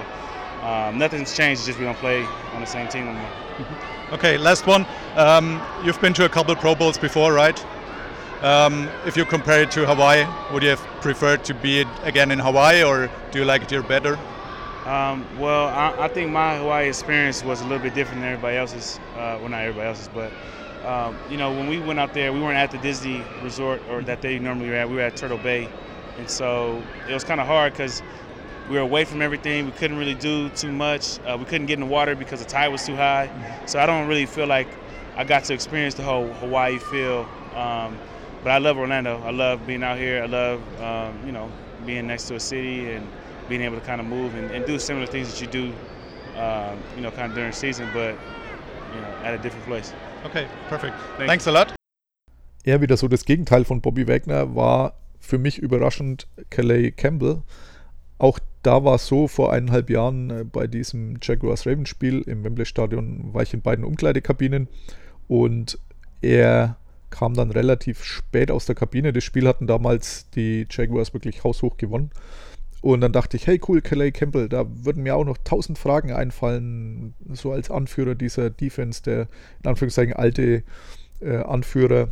um, 0.62 1.00
nothing's 1.00 1.36
changed. 1.36 1.62
It's 1.62 1.68
just 1.68 1.80
we 1.80 1.86
don't 1.86 1.98
play 1.98 2.24
on 2.54 2.62
the 2.62 2.68
same 2.68 2.88
team 2.88 3.08
anymore. 3.08 3.32
Okay, 4.12 4.38
last 4.38 4.68
one. 4.68 4.86
Um, 5.16 5.60
you've 5.84 6.00
been 6.00 6.14
to 6.14 6.26
a 6.26 6.30
couple 6.30 6.56
Pro 6.56 6.76
Bowls 6.76 6.96
before, 6.96 7.34
right? 7.34 7.58
Um, 8.42 8.90
if 9.06 9.16
you 9.16 9.26
compare 9.26 9.64
it 9.64 9.72
to 9.72 9.86
Hawaii, 9.86 10.26
would 10.52 10.62
you 10.62 10.70
have 10.70 10.82
preferred 11.02 11.44
to 11.46 11.54
be 11.54 11.80
it 11.80 11.88
again 12.04 12.32
in 12.32 12.40
Hawaii, 12.40 12.84
or 12.84 13.10
do 13.32 13.40
you 13.40 13.46
like 13.46 13.64
it 13.64 13.70
here 13.70 13.82
better? 13.82 14.20
Um, 14.86 15.26
well, 15.40 15.68
I, 15.70 15.96
I, 16.06 16.08
think 16.10 16.32
my 16.32 16.58
Hawaii 16.58 16.88
experience 16.88 17.44
was 17.44 17.62
a 17.62 17.64
little 17.64 17.80
bit 17.80 17.96
different 17.96 18.22
than 18.22 18.30
everybody 18.30 18.58
else's. 18.58 19.00
Uh, 19.16 19.40
well, 19.40 19.50
not 19.50 19.62
everybody 19.62 19.88
else's, 19.88 20.10
but 20.10 20.32
um, 20.86 21.18
you 21.30 21.38
know, 21.38 21.50
when 21.50 21.68
we 21.68 21.80
went 21.80 22.00
out 22.00 22.14
there, 22.14 22.32
we 22.32 22.40
weren't 22.40 22.58
at 22.58 22.70
the 22.70 22.78
Disney 22.78 23.24
resort 23.42 23.82
or 23.90 24.04
that 24.04 24.22
they 24.22 24.38
normally 24.38 24.70
were 24.70 24.76
at. 24.76 24.88
We 24.88 24.96
were 24.96 25.02
at 25.02 25.16
Turtle 25.16 25.40
Bay, 25.40 25.68
and 26.20 26.30
so 26.30 26.84
it 27.10 27.14
was 27.14 27.24
kind 27.24 27.42
of 27.42 27.48
hard 27.48 27.74
because 27.74 28.04
we 28.70 28.76
were 28.76 28.82
away 28.82 29.06
from 29.06 29.22
everything. 29.22 29.66
We 29.66 29.72
couldn't 29.72 29.98
really 29.98 30.14
do 30.14 30.50
too 30.50 30.72
much. 30.72 31.20
Uh, 31.22 31.36
we 31.40 31.46
couldn't 31.46 31.66
get 31.66 31.76
in 31.76 31.80
the 31.80 31.86
water 31.92 32.16
because 32.16 32.40
the 32.40 32.46
tide 32.46 32.68
was 32.68 32.86
too 32.86 32.96
high. 32.96 33.30
So 33.66 33.80
I 33.80 33.86
don't 33.88 34.08
really 34.08 34.28
feel 34.28 34.46
like 34.46 34.68
I 35.16 35.24
got 35.24 35.46
to 35.46 35.54
experience 35.54 35.96
the 35.96 36.04
whole 36.04 36.28
Hawaii 36.34 36.78
feel. 36.78 37.28
Um, 37.56 37.98
but 38.46 38.52
I 38.52 38.60
love 38.60 38.78
Orlando. 38.78 39.20
I 39.26 39.32
love 39.32 39.66
being 39.66 39.82
out 39.82 39.98
here. 39.98 40.22
I 40.22 40.28
love, 40.28 40.62
um, 40.80 41.18
you 41.26 41.32
know, 41.32 41.50
being 41.84 42.06
next 42.06 42.28
to 42.28 42.36
a 42.36 42.40
city 42.40 42.92
and 42.92 43.04
being 43.50 43.64
able 43.64 43.80
to 43.80 43.86
kind 43.86 44.00
of 44.00 44.06
move 44.06 44.36
and, 44.36 44.52
and 44.52 44.64
do 44.68 44.78
similar 44.78 45.08
things 45.08 45.32
that 45.32 45.42
you 45.42 45.48
do, 45.48 45.74
um, 46.40 46.78
you 46.96 47.02
know, 47.02 47.10
kind 47.10 47.32
of 47.32 47.36
during 47.36 47.52
season, 47.52 47.90
but 47.92 48.14
you 48.94 49.02
know, 49.02 49.14
at 49.24 49.34
a 49.34 49.40
different 49.40 49.66
place. 49.66 49.94
Okay, 50.26 50.48
perfect. 50.70 50.94
Thanks, 51.18 51.28
Thanks 51.28 51.48
a 51.48 51.52
lot. 51.52 51.74
Er 52.64 52.82
wieder 52.82 52.98
so 52.98 53.08
das 53.08 53.26
Gegenteil 53.26 53.66
von 53.66 53.82
Bobby 53.82 54.08
Wagner 54.08 54.56
war 54.56 54.94
für 55.20 55.40
mich 55.40 55.58
überraschend 55.58 56.28
Calais 56.52 56.92
Campbell. 56.92 57.42
Auch 58.20 58.38
da 58.62 58.84
war 58.84 58.96
es 58.96 59.08
so, 59.08 59.28
vor 59.28 59.54
eineinhalb 59.54 59.90
Jahren 59.90 60.30
äh, 60.30 60.44
bei 60.44 60.68
diesem 60.68 61.18
Jaguars 61.20 61.66
Ravens 61.66 61.90
Spiel 61.90 62.22
im 62.22 62.44
Wembley 62.44 62.66
Stadion 62.68 63.34
war 63.34 63.42
ich 63.42 63.56
in 63.56 63.62
beiden 63.62 63.84
Umkleidekabinen 63.84 64.68
und 65.28 65.80
er 66.22 66.78
kam 67.16 67.34
dann 67.34 67.52
relativ 67.52 68.04
spät 68.04 68.52
aus 68.52 68.66
der 68.66 68.76
Kabine. 68.76 69.14
Das 69.14 69.24
Spiel 69.24 69.48
hatten 69.48 69.68
damals 69.68 70.30
die 70.32 70.68
Jaguars 70.70 71.14
wirklich 71.14 71.46
haushoch 71.46 71.78
gewonnen. 71.78 72.12
Und 72.82 73.02
dann 73.02 73.14
dachte 73.14 73.38
ich, 73.38 73.48
hey 73.48 73.60
cool, 73.68 73.82
Calais 73.82 74.12
Campbell, 74.12 74.50
da 74.50 74.66
würden 74.68 75.02
mir 75.02 75.16
auch 75.16 75.24
noch 75.24 75.38
tausend 75.44 75.80
Fragen 75.80 76.12
einfallen, 76.12 77.14
so 77.32 77.52
als 77.52 77.72
Anführer 77.72 78.16
dieser 78.16 78.50
Defense, 78.50 79.02
der 79.02 79.28
in 79.64 79.70
Anführungszeichen 79.70 80.14
alte 80.14 80.64
äh, 81.22 81.38
Anführer. 81.38 82.10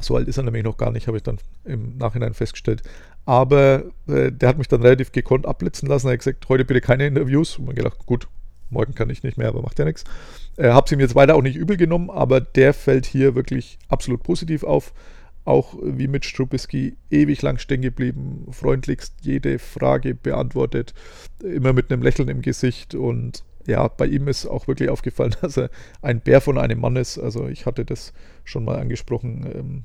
So 0.00 0.16
alt 0.16 0.28
ist 0.28 0.36
er 0.36 0.42
nämlich 0.42 0.64
noch 0.64 0.76
gar 0.76 0.90
nicht, 0.90 1.06
habe 1.06 1.16
ich 1.16 1.22
dann 1.22 1.38
im 1.64 1.96
Nachhinein 1.96 2.34
festgestellt. 2.34 2.82
Aber 3.24 3.84
äh, 4.08 4.32
der 4.32 4.48
hat 4.48 4.58
mich 4.58 4.68
dann 4.68 4.82
relativ 4.82 5.12
gekonnt 5.12 5.46
abblitzen 5.46 5.88
lassen. 5.88 6.08
Er 6.08 6.14
hat 6.14 6.18
gesagt, 6.18 6.48
heute 6.48 6.64
bitte 6.64 6.80
keine 6.80 7.06
Interviews. 7.06 7.58
Und 7.58 7.66
man 7.66 7.74
gedacht, 7.76 8.04
gut, 8.04 8.26
morgen 8.70 8.94
kann 8.94 9.10
ich 9.10 9.22
nicht 9.22 9.38
mehr, 9.38 9.48
aber 9.48 9.62
macht 9.62 9.78
ja 9.78 9.84
nichts. 9.84 10.04
Äh, 10.56 10.70
Habe 10.70 10.86
es 10.86 10.92
ihm 10.92 11.00
jetzt 11.00 11.14
weiter 11.14 11.34
auch 11.34 11.42
nicht 11.42 11.56
übel 11.56 11.76
genommen, 11.76 12.10
aber 12.10 12.40
der 12.40 12.74
fällt 12.74 13.06
hier 13.06 13.34
wirklich 13.34 13.78
absolut 13.88 14.22
positiv 14.22 14.64
auf. 14.64 14.92
Auch 15.44 15.76
wie 15.82 16.08
mit 16.08 16.26
Strubisky 16.26 16.96
ewig 17.10 17.40
lang 17.40 17.58
stehen 17.58 17.80
geblieben, 17.80 18.46
freundlichst 18.50 19.14
jede 19.22 19.58
Frage 19.58 20.14
beantwortet, 20.14 20.92
immer 21.42 21.72
mit 21.72 21.90
einem 21.90 22.02
Lächeln 22.02 22.28
im 22.28 22.42
Gesicht 22.42 22.94
und 22.94 23.44
ja, 23.66 23.86
bei 23.86 24.06
ihm 24.06 24.28
ist 24.28 24.46
auch 24.46 24.66
wirklich 24.66 24.88
aufgefallen, 24.88 25.36
dass 25.42 25.56
er 25.56 25.70
ein 26.02 26.20
Bär 26.20 26.40
von 26.40 26.58
einem 26.58 26.80
Mann 26.80 26.96
ist. 26.96 27.18
Also 27.18 27.46
ich 27.48 27.66
hatte 27.66 27.84
das 27.84 28.12
schon 28.44 28.64
mal 28.64 28.78
angesprochen. 28.78 29.46
Ähm, 29.54 29.84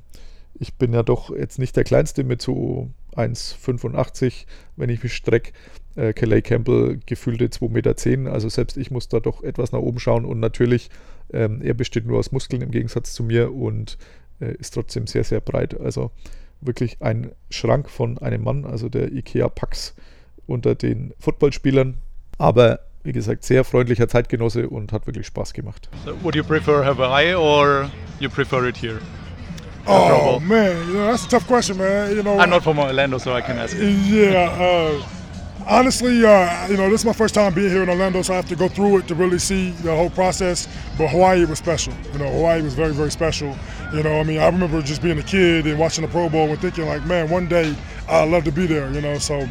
ich 0.54 0.74
bin 0.74 0.92
ja 0.92 1.02
doch 1.02 1.30
jetzt 1.30 1.58
nicht 1.58 1.76
der 1.76 1.84
Kleinste 1.84 2.24
mit 2.24 2.40
so 2.40 2.90
1,85, 3.16 4.46
wenn 4.76 4.90
ich 4.90 5.02
mich 5.02 5.14
strecke. 5.14 5.52
Äh, 5.96 6.12
Kelly 6.12 6.42
Campbell 6.42 7.00
gefühlte 7.06 7.46
2,10 7.46 7.68
Meter. 8.16 8.32
Also 8.32 8.48
selbst 8.48 8.76
ich 8.76 8.90
muss 8.90 9.08
da 9.08 9.20
doch 9.20 9.42
etwas 9.42 9.72
nach 9.72 9.80
oben 9.80 9.98
schauen. 9.98 10.24
Und 10.24 10.40
natürlich, 10.40 10.90
ähm, 11.32 11.60
er 11.62 11.74
besteht 11.74 12.06
nur 12.06 12.18
aus 12.18 12.32
Muskeln 12.32 12.62
im 12.62 12.70
Gegensatz 12.70 13.12
zu 13.12 13.22
mir 13.22 13.54
und 13.54 13.98
äh, 14.40 14.54
ist 14.54 14.74
trotzdem 14.74 15.06
sehr, 15.06 15.24
sehr 15.24 15.40
breit. 15.40 15.78
Also 15.80 16.10
wirklich 16.60 17.00
ein 17.00 17.32
Schrank 17.50 17.90
von 17.90 18.18
einem 18.18 18.42
Mann, 18.42 18.64
also 18.64 18.88
der 18.88 19.12
IKEA 19.12 19.48
Pax 19.48 19.94
unter 20.46 20.74
den 20.74 21.12
Footballspielern. 21.18 21.98
Aber 22.38 22.80
wie 23.04 23.12
gesagt, 23.12 23.44
sehr 23.44 23.64
freundlicher 23.64 24.08
Zeitgenosse 24.08 24.68
und 24.68 24.92
hat 24.92 25.06
wirklich 25.06 25.26
Spaß 25.26 25.52
gemacht. 25.52 25.88
So 26.04 26.14
would 26.22 26.34
you 26.34 26.42
prefer 26.42 26.84
Hawaii 26.84 27.34
or 27.34 27.90
you 28.18 28.30
prefer 28.30 28.66
it 28.66 28.76
here? 28.80 28.98
Oh 29.86 30.40
man, 30.40 30.86
you 30.88 30.94
know, 30.94 31.06
that's 31.06 31.26
a 31.26 31.28
tough 31.28 31.46
question, 31.46 31.76
man. 31.76 32.16
You 32.16 32.22
know, 32.22 32.38
I'm 32.38 32.50
not 32.50 32.62
from 32.64 32.78
Orlando, 32.78 33.18
so 33.18 33.32
I 33.32 33.40
can 33.40 33.58
ask. 33.58 33.76
Yeah, 33.78 34.48
uh, 34.58 35.06
honestly, 35.66 36.24
uh, 36.24 36.68
you 36.68 36.76
know, 36.76 36.88
this 36.90 37.00
is 37.00 37.04
my 37.04 37.12
first 37.12 37.34
time 37.34 37.52
being 37.54 37.70
here 37.70 37.82
in 37.82 37.88
Orlando, 37.88 38.22
so 38.22 38.32
I 38.32 38.36
have 38.36 38.48
to 38.48 38.56
go 38.56 38.68
through 38.68 38.98
it 38.98 39.08
to 39.08 39.14
really 39.14 39.38
see 39.38 39.70
the 39.70 39.94
whole 39.94 40.10
process. 40.10 40.68
But 40.96 41.08
Hawaii 41.08 41.44
was 41.44 41.58
special. 41.58 41.92
You 42.12 42.18
know, 42.18 42.30
Hawaii 42.30 42.62
was 42.62 42.74
very, 42.74 42.92
very 42.92 43.10
special. 43.10 43.56
You 43.92 44.02
know, 44.02 44.20
I 44.20 44.22
mean, 44.22 44.40
I 44.40 44.46
remember 44.46 44.80
just 44.82 45.02
being 45.02 45.18
a 45.18 45.22
kid 45.22 45.66
and 45.66 45.78
watching 45.78 46.02
the 46.02 46.10
Pro 46.10 46.28
Bowl 46.28 46.48
and 46.48 46.58
thinking, 46.58 46.86
like, 46.86 47.04
man, 47.04 47.28
one 47.28 47.46
day 47.48 47.74
I'd 48.08 48.30
love 48.30 48.44
to 48.44 48.52
be 48.52 48.66
there. 48.66 48.90
You 48.92 49.00
know, 49.00 49.18
so 49.18 49.46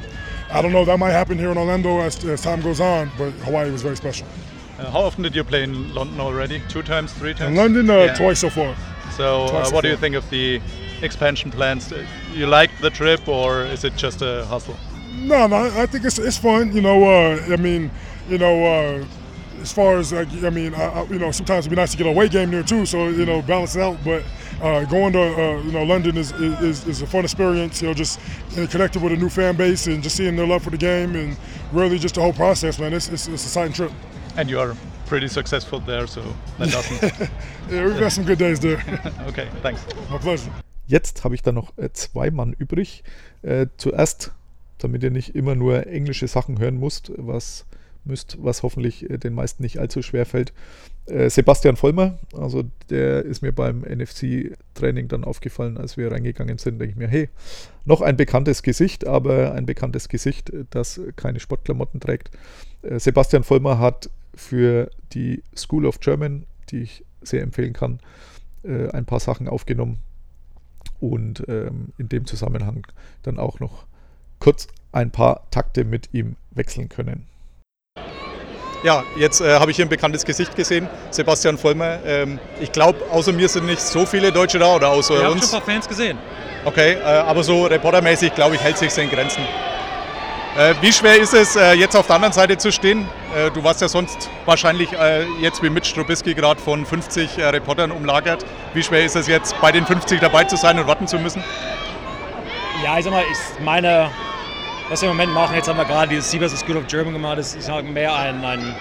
I 0.52 0.62
don't 0.62 0.72
know. 0.72 0.86
That 0.86 0.98
might 0.98 1.12
happen 1.12 1.38
here 1.38 1.52
in 1.52 1.58
Orlando 1.58 2.00
as, 2.00 2.24
as 2.26 2.42
time 2.42 2.62
goes 2.62 2.80
on, 2.80 3.12
but 3.18 3.32
Hawaii 3.46 3.72
was 3.72 3.82
very 3.82 3.98
special. 3.98 4.28
Uh, 4.80 4.90
how 4.90 5.02
often 5.02 5.22
did 5.22 5.36
you 5.36 5.44
play 5.44 5.64
in 5.64 5.94
London 5.94 6.20
already? 6.20 6.62
Two 6.70 6.82
times, 6.82 7.14
three 7.14 7.34
times? 7.34 7.52
In 7.52 7.56
London, 7.56 7.90
uh, 7.90 7.98
yeah. 7.98 8.14
twice 8.16 8.40
so 8.40 8.50
far. 8.50 8.76
So, 9.16 9.46
uh, 9.46 9.70
what 9.70 9.82
do 9.82 9.90
you 9.90 9.98
think 9.98 10.16
of 10.16 10.28
the 10.30 10.60
expansion 11.02 11.52
plans? 11.52 11.94
You 12.34 12.48
like 12.48 12.72
the 12.82 12.90
trip, 12.90 13.28
or 13.28 13.64
is 13.64 13.84
it 13.84 13.96
just 13.96 14.22
a 14.22 14.46
hustle? 14.46 14.76
No, 15.14 15.46
no, 15.46 15.56
I 15.56 15.86
think 15.86 16.04
it's 16.06 16.18
it's 16.18 16.38
fun. 16.38 16.74
You 16.76 16.82
know, 16.82 17.04
uh, 17.04 17.54
I 17.54 17.58
mean, 17.58 17.92
you 18.28 18.40
know, 18.40 18.66
uh, 18.66 19.06
as 19.62 19.72
far 19.72 19.98
as 19.98 20.12
like, 20.12 20.28
I 20.44 20.50
mean, 20.50 20.74
I, 20.74 20.86
I, 20.86 21.04
you 21.06 21.20
know, 21.20 21.30
sometimes 21.32 21.66
it'd 21.66 21.70
be 21.70 21.76
nice 21.76 21.92
to 21.92 21.98
get 21.98 22.08
a 22.08 22.10
away 22.10 22.28
game 22.28 22.50
there 22.50 22.64
too, 22.64 22.86
so 22.86 23.10
you 23.10 23.26
know, 23.26 23.42
balance 23.44 23.76
it 23.76 23.82
out. 23.84 23.98
But 24.04 24.24
uh, 24.62 24.86
going 24.86 25.14
to 25.14 25.22
uh, 25.22 25.62
you 25.62 25.72
know 25.72 25.84
London 25.84 26.18
is, 26.18 26.32
is 26.32 26.88
is 26.88 27.02
a 27.04 27.08
fun 27.08 27.24
experience. 27.24 27.82
You 27.82 27.90
know, 27.90 27.94
just 27.94 28.20
you 28.52 28.62
know, 28.62 28.68
connecting 28.68 29.02
with 29.04 29.14
a 29.14 29.18
new 29.18 29.30
fan 29.30 29.56
base 29.56 29.86
and 29.86 30.02
just 30.02 30.16
seeing 30.16 30.36
their 30.36 30.48
love 30.48 30.64
for 30.64 30.72
the 30.72 30.78
game 30.78 31.16
and 31.16 31.38
really 31.72 32.00
just 32.00 32.16
the 32.16 32.22
whole 32.22 32.34
process, 32.34 32.80
man. 32.80 32.94
It's 32.94 33.10
it's, 33.10 33.28
it's 33.28 33.44
a 33.44 33.48
exciting 33.48 33.74
trip. 33.74 33.92
And 34.36 34.50
you 34.50 34.60
are 34.60 34.76
pretty 35.06 35.28
successful 35.28 35.80
there, 35.86 36.08
so 36.08 36.22
that 36.58 36.72
doesn't. 36.72 37.02
yeah, 37.72 37.86
we've 37.86 38.00
got 38.00 38.12
some 38.12 38.26
good 38.26 38.40
days 38.40 38.60
there. 38.60 38.84
okay, 39.28 39.48
thanks. 39.62 39.86
My 40.10 40.18
pleasure. 40.18 40.52
Jetzt 40.88 41.24
habe 41.24 41.36
ich 41.36 41.42
da 41.42 41.52
noch 41.52 41.78
äh, 41.78 41.90
zwei 41.94 42.32
Mann 42.32 42.54
übrig. 42.54 43.04
Äh, 43.42 43.68
zuerst, 43.78 44.32
damit 44.80 45.04
ihr 45.04 45.12
nicht 45.12 45.36
immer 45.36 45.56
nur 45.56 45.88
englische 45.88 46.28
Sachen 46.28 46.60
hören 46.60 46.80
müsst, 46.80 47.12
was 47.18 47.66
müsst, 48.06 48.38
was 48.42 48.64
hoffentlich 48.64 49.10
äh, 49.10 49.18
den 49.18 49.34
meisten 49.34 49.64
nicht 49.64 49.80
allzu 49.80 50.02
schwer 50.02 50.26
fällt. 50.26 50.54
Äh, 51.06 51.30
Sebastian 51.30 51.76
Vollmer, 51.76 52.18
also 52.34 52.64
der 52.90 53.24
ist 53.24 53.42
mir 53.42 53.52
beim 53.52 53.82
NFC-Training 53.82 55.08
dann 55.08 55.24
aufgefallen, 55.24 55.78
als 55.78 55.98
wir 55.98 56.12
reingegangen 56.12 56.58
sind, 56.58 56.80
denke 56.80 56.92
ich 56.92 56.98
mir, 56.98 57.08
hey, 57.08 57.30
noch 57.86 58.02
ein 58.02 58.18
bekanntes 58.18 58.64
Gesicht, 58.64 59.06
aber 59.08 59.54
ein 59.54 59.66
bekanntes 59.66 60.10
Gesicht, 60.10 60.52
das 60.70 61.00
keine 61.16 61.40
Sportklamotten 61.40 62.00
trägt. 62.00 62.32
Äh, 62.82 63.00
Sebastian 63.00 63.44
Vollmer 63.44 63.80
hat 63.80 64.10
für 64.36 64.90
die 65.14 65.44
School 65.56 65.86
of 65.86 66.00
German, 66.00 66.46
die 66.70 66.80
ich 66.82 67.06
sehr 67.22 67.42
empfehlen 67.42 67.74
kann, 67.74 68.00
äh, 68.64 68.90
ein 68.90 69.06
paar 69.06 69.20
Sachen 69.20 69.48
aufgenommen 69.48 70.00
und 71.00 71.44
ähm, 71.48 71.94
in 71.98 72.10
dem 72.10 72.26
Zusammenhang 72.26 72.88
dann 73.24 73.38
auch 73.38 73.60
noch 73.60 73.86
kurz 74.40 74.68
ein 74.92 75.12
paar 75.12 75.50
Takte 75.52 75.86
mit 75.86 76.10
ihm 76.14 76.36
wechseln 76.52 76.90
können. 76.90 77.28
Ja, 78.84 79.04
jetzt 79.18 79.40
äh, 79.40 79.60
habe 79.60 79.72
ich 79.72 79.78
hier 79.78 79.86
ein 79.86 79.90
bekanntes 79.90 80.26
Gesicht 80.26 80.58
gesehen, 80.58 80.90
Sebastian 81.10 81.58
Vollmer. 81.58 82.04
Ähm, 82.06 82.38
ich 82.60 82.72
glaube, 82.72 83.00
außer 83.12 83.32
mir 83.32 83.48
sind 83.48 83.66
nicht 83.66 83.80
so 83.80 84.06
viele 84.06 84.32
Deutsche 84.32 84.60
da 84.60 84.76
oder 84.76 84.90
außer 84.90 85.14
Wir 85.14 85.32
uns. 85.32 85.36
haben 85.36 85.40
schon 85.42 85.48
ein 85.48 85.64
paar 85.64 85.74
Fans 85.74 85.88
gesehen. 85.88 86.18
Okay, 86.66 86.94
äh, 86.94 87.04
aber 87.04 87.44
so 87.44 87.66
reportermäßig, 87.66 88.36
glaube 88.36 88.56
ich, 88.56 88.62
hält 88.62 88.78
sich 88.78 88.98
in 88.98 89.10
Grenzen. 89.10 89.44
Äh, 90.56 90.76
wie 90.82 90.94
schwer 90.94 91.20
ist 91.20 91.34
es, 91.34 91.56
äh, 91.56 91.74
jetzt 91.74 91.96
auf 91.96 92.06
der 92.06 92.18
anderen 92.18 92.34
Seite 92.34 92.56
zu 92.58 92.72
stehen? 92.72 93.08
Äh, 93.36 93.50
du 93.50 93.64
warst 93.64 93.82
ja 93.82 93.88
sonst 93.88 94.30
wahrscheinlich 94.46 94.90
jetzt 95.42 95.64
wie 95.64 95.70
Mitch 95.70 95.90
Strubisky 95.90 96.36
gerade 96.36 96.62
von 96.62 96.86
50 96.86 97.40
äh, 97.40 97.46
Reportern 97.46 97.92
umlagert. 97.92 98.46
Wie 98.76 98.84
schwer 98.84 99.04
ist 99.04 99.16
es 99.16 99.28
jetzt, 99.28 99.60
bei 99.62 99.72
den 99.72 99.84
50 99.86 100.20
dabei 100.20 100.44
zu 100.44 100.56
sein 100.56 100.78
und 100.78 100.86
warten 100.86 101.08
zu 101.08 101.18
müssen? 101.18 101.44
Ja, 102.84 103.00
ich 103.00 103.06
sag 103.06 103.14
mal, 103.14 103.24
ich 103.24 103.66
meine, 103.66 104.12
was 104.90 105.02
wir 105.02 105.10
im 105.10 105.16
Moment 105.16 105.34
machen, 105.34 105.56
jetzt 105.56 105.68
haben 105.68 105.78
wir 105.78 105.86
gerade 105.86 106.10
dieses 106.10 106.30
Siebers 106.30 106.60
School 106.60 106.78
of 106.78 106.86
German 106.86 107.14
gemacht, 107.14 107.40
das 107.40 107.56
ist 107.56 107.72
halt 107.72 107.90
mehr 107.90 108.14
ein, 108.16 108.46
ein 108.46 108.76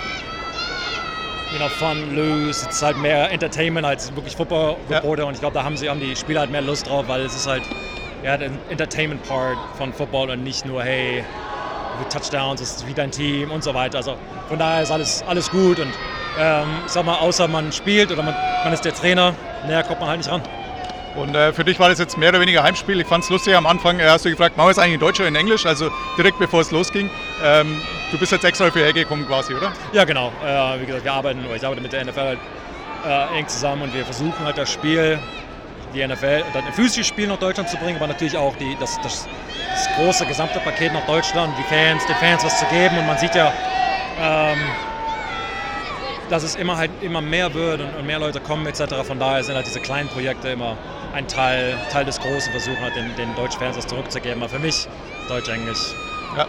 you 1.52 1.58
know, 1.58 1.68
fun, 1.68 2.14
loose, 2.14 2.66
es 2.68 2.74
ist 2.74 2.82
halt 2.82 2.98
mehr 2.98 3.30
Entertainment 3.30 3.86
als 3.86 4.14
wirklich 4.14 4.36
Football-Reporter 4.36 5.26
und 5.26 5.34
ich 5.34 5.40
glaube, 5.40 5.54
da 5.54 5.64
haben, 5.64 5.78
sie, 5.78 5.88
haben 5.88 6.00
die 6.00 6.14
Spieler 6.16 6.40
halt 6.40 6.50
mehr 6.50 6.62
Lust 6.62 6.86
drauf, 6.88 7.04
weil 7.08 7.22
es 7.22 7.34
ist 7.34 7.46
halt 7.46 7.62
ja, 8.22 8.36
der 8.36 8.50
Entertainment-Part 8.68 9.56
von 9.78 9.92
Football 9.94 10.30
und 10.30 10.44
nicht 10.44 10.66
nur, 10.66 10.82
hey, 10.82 11.24
Touchdowns, 12.04 12.60
das 12.60 12.76
ist 12.76 12.86
wie 12.86 12.94
dein 12.94 13.10
Team 13.10 13.50
und 13.50 13.62
so 13.62 13.74
weiter. 13.74 13.98
Also 13.98 14.16
von 14.48 14.58
daher 14.58 14.82
ist 14.82 14.90
alles, 14.90 15.22
alles 15.26 15.50
gut 15.50 15.78
und 15.78 15.92
ähm, 16.38 16.66
ich 16.86 16.92
sag 16.92 17.04
mal, 17.04 17.16
außer 17.16 17.48
man 17.48 17.72
spielt 17.72 18.10
oder 18.10 18.22
man, 18.22 18.34
man 18.64 18.72
ist 18.72 18.84
der 18.84 18.94
Trainer, 18.94 19.34
näher 19.66 19.82
kommt 19.82 20.00
man 20.00 20.08
halt 20.08 20.18
nicht 20.18 20.30
ran. 20.30 20.42
Und 21.14 21.34
äh, 21.34 21.52
für 21.52 21.64
dich 21.64 21.78
war 21.78 21.90
das 21.90 21.98
jetzt 21.98 22.16
mehr 22.16 22.30
oder 22.30 22.40
weniger 22.40 22.62
Heimspiel. 22.62 22.98
Ich 23.00 23.06
fand 23.06 23.24
es 23.24 23.30
lustig, 23.30 23.54
am 23.54 23.66
Anfang 23.66 24.00
äh, 24.00 24.08
hast 24.08 24.24
du 24.24 24.30
gefragt, 24.30 24.56
machen 24.56 24.68
wir 24.68 24.70
es 24.70 24.78
eigentlich 24.78 24.94
in 24.94 25.00
Deutsch 25.00 25.20
oder 25.20 25.28
in 25.28 25.36
Englisch? 25.36 25.66
Also 25.66 25.90
direkt 26.16 26.38
bevor 26.38 26.62
es 26.62 26.70
losging. 26.70 27.10
Ähm, 27.44 27.80
du 28.10 28.18
bist 28.18 28.32
jetzt 28.32 28.44
extra 28.44 28.72
hierher 28.72 28.94
gekommen 28.94 29.26
quasi, 29.26 29.54
oder? 29.54 29.72
Ja, 29.92 30.04
genau. 30.04 30.32
Äh, 30.44 30.80
wie 30.80 30.86
gesagt, 30.86 31.04
wir 31.04 31.12
arbeiten, 31.12 31.44
oder 31.44 31.56
ich 31.56 31.64
arbeite 31.64 31.82
mit 31.82 31.92
der 31.92 32.04
NFL 32.06 32.20
halt, 32.20 32.38
äh, 33.06 33.38
eng 33.38 33.46
zusammen 33.46 33.82
und 33.82 33.94
wir 33.94 34.04
versuchen 34.04 34.44
halt 34.44 34.56
das 34.56 34.72
Spiel, 34.72 35.18
die 35.92 36.06
NFL, 36.06 36.44
dann 36.52 36.64
ein 36.64 36.72
physisches 36.72 37.06
Spiel 37.06 37.26
nach 37.26 37.38
Deutschland 37.38 37.68
zu 37.68 37.76
bringen, 37.76 37.96
aber 37.96 38.06
natürlich 38.06 38.36
auch 38.36 38.56
die, 38.56 38.76
das, 38.80 39.00
das, 39.02 39.28
das 39.70 39.88
große 39.96 40.26
gesamte 40.26 40.58
Paket 40.60 40.92
nach 40.92 41.06
Deutschland, 41.06 41.54
die 41.58 41.62
Fans, 41.64 42.04
den 42.06 42.16
Fans 42.16 42.44
was 42.44 42.58
zu 42.58 42.66
geben. 42.66 42.98
Und 42.98 43.06
man 43.06 43.18
sieht 43.18 43.34
ja, 43.34 43.52
ähm, 44.20 44.58
dass 46.28 46.42
es 46.42 46.54
immer 46.56 46.76
halt 46.76 46.90
immer 47.02 47.20
mehr 47.20 47.52
wird 47.52 47.80
und, 47.80 47.94
und, 47.94 48.06
mehr 48.06 48.18
Leute 48.18 48.40
kommen 48.40 48.66
etc. 48.66 48.94
Von 49.06 49.18
daher 49.18 49.44
sind 49.44 49.54
halt 49.54 49.66
diese 49.66 49.80
kleinen 49.80 50.08
Projekte 50.08 50.48
immer 50.48 50.76
ein 51.14 51.28
Teil, 51.28 51.76
Teil 51.90 52.04
des 52.04 52.18
Großen, 52.18 52.50
versuchen 52.52 52.80
halt 52.80 52.96
den, 52.96 53.14
den 53.16 53.34
deutschen 53.34 53.60
Fans 53.60 53.76
was 53.76 53.86
zurückzugeben. 53.86 54.42
Aber 54.42 54.48
für 54.48 54.58
mich, 54.58 54.88
Deutsch-Englisch, 55.28 55.94
ja. 56.36 56.46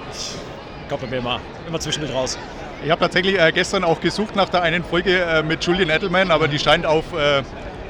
kommt 0.88 1.10
mir 1.10 1.18
immer, 1.18 1.42
immer 1.68 1.80
zwischendurch 1.80 2.14
raus. 2.14 2.38
Ich 2.84 2.92
habe 2.92 3.00
tatsächlich 3.00 3.40
äh, 3.40 3.52
gestern 3.52 3.84
auch 3.84 4.02
gesucht 4.02 4.36
nach 4.36 4.50
der 4.50 4.62
einen 4.62 4.84
Folge 4.84 5.20
äh, 5.20 5.44
mit 5.44 5.64
Julian 5.64 5.90
Edelman, 5.90 6.32
aber 6.32 6.48
die 6.48 6.60
scheint 6.60 6.86
auf 6.86 7.14
äh, 7.14 7.42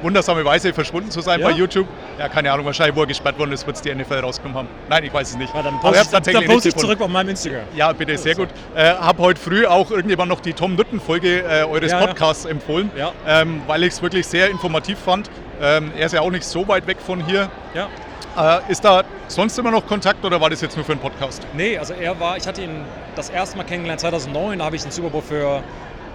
wundersame 0.03 0.45
Weise 0.45 0.73
verschwunden 0.73 1.09
zu 1.09 1.21
sein 1.21 1.39
Ja? 1.39 1.47
bei 1.47 1.53
YouTube. 1.53 1.87
Ja, 2.19 2.29
keine 2.29 2.51
Ahnung, 2.51 2.65
wahrscheinlich, 2.65 2.95
wo 2.95 3.01
er 3.01 3.07
gesperrt 3.07 3.39
worden 3.39 3.51
ist, 3.53 3.65
wird 3.65 3.75
es 3.77 3.81
die 3.81 3.93
NFL 3.93 4.19
rausgenommen 4.19 4.57
haben. 4.57 4.67
Nein, 4.89 5.03
ich 5.05 5.13
weiß 5.13 5.29
es 5.31 5.37
nicht. 5.37 5.53
Ja, 5.55 5.61
dann 5.63 5.79
poste 5.79 6.07
dann, 6.11 6.23
dann 6.23 6.45
poste 6.45 6.69
ich 6.69 6.75
zurück 6.75 7.01
auf 7.01 7.07
meinem 7.09 7.29
Instagram. 7.29 7.63
Ja, 7.75 7.91
bitte, 7.93 8.17
sehr 8.17 8.35
gut. 8.35 8.49
Äh, 8.75 8.91
habe 8.93 9.21
heute 9.23 9.39
früh 9.41 9.65
auch 9.65 9.89
irgendjemand 9.89 10.29
noch 10.29 10.41
die 10.41 10.53
Tom 10.53 10.75
Nütten-Folge 10.75 11.39
äh, 11.41 11.63
eures 11.63 11.91
Ja. 11.91 12.05
Podcasts 12.05 12.45
empfohlen, 12.45 12.91
Ja. 12.97 13.11
ähm, 13.27 13.61
weil 13.67 13.83
ich 13.83 13.93
es 13.93 14.01
wirklich 14.01 14.27
sehr 14.27 14.49
informativ 14.49 14.99
fand. 14.99 15.29
Ähm, 15.61 15.91
er 15.97 16.05
ist 16.07 16.11
ja 16.13 16.21
auch 16.21 16.31
nicht 16.31 16.43
so 16.45 16.67
weit 16.67 16.85
weg 16.87 16.97
von 17.05 17.25
hier. 17.25 17.49
Ja. 17.73 17.87
Äh, 18.35 18.71
ist 18.71 18.83
da 18.83 19.03
sonst 19.27 19.57
immer 19.59 19.69
noch 19.71 19.85
Kontakt 19.85 20.25
oder 20.25 20.41
war 20.41 20.49
das 20.49 20.59
jetzt 20.61 20.75
nur 20.75 20.83
für 20.83 20.93
einen 20.93 21.01
Podcast? 21.01 21.45
Nee, 21.53 21.77
also 21.77 21.93
er 21.93 22.19
war, 22.19 22.35
ich 22.35 22.47
hatte 22.47 22.61
ihn 22.63 22.83
das 23.15 23.29
erste 23.29 23.57
Mal 23.57 23.63
kennengelernt 23.63 24.01
2009, 24.01 24.57
da 24.59 24.65
habe 24.65 24.75
ich 24.75 24.81
den 24.81 24.91
Super 24.91 25.09
Bowl 25.11 25.21
für 25.21 25.61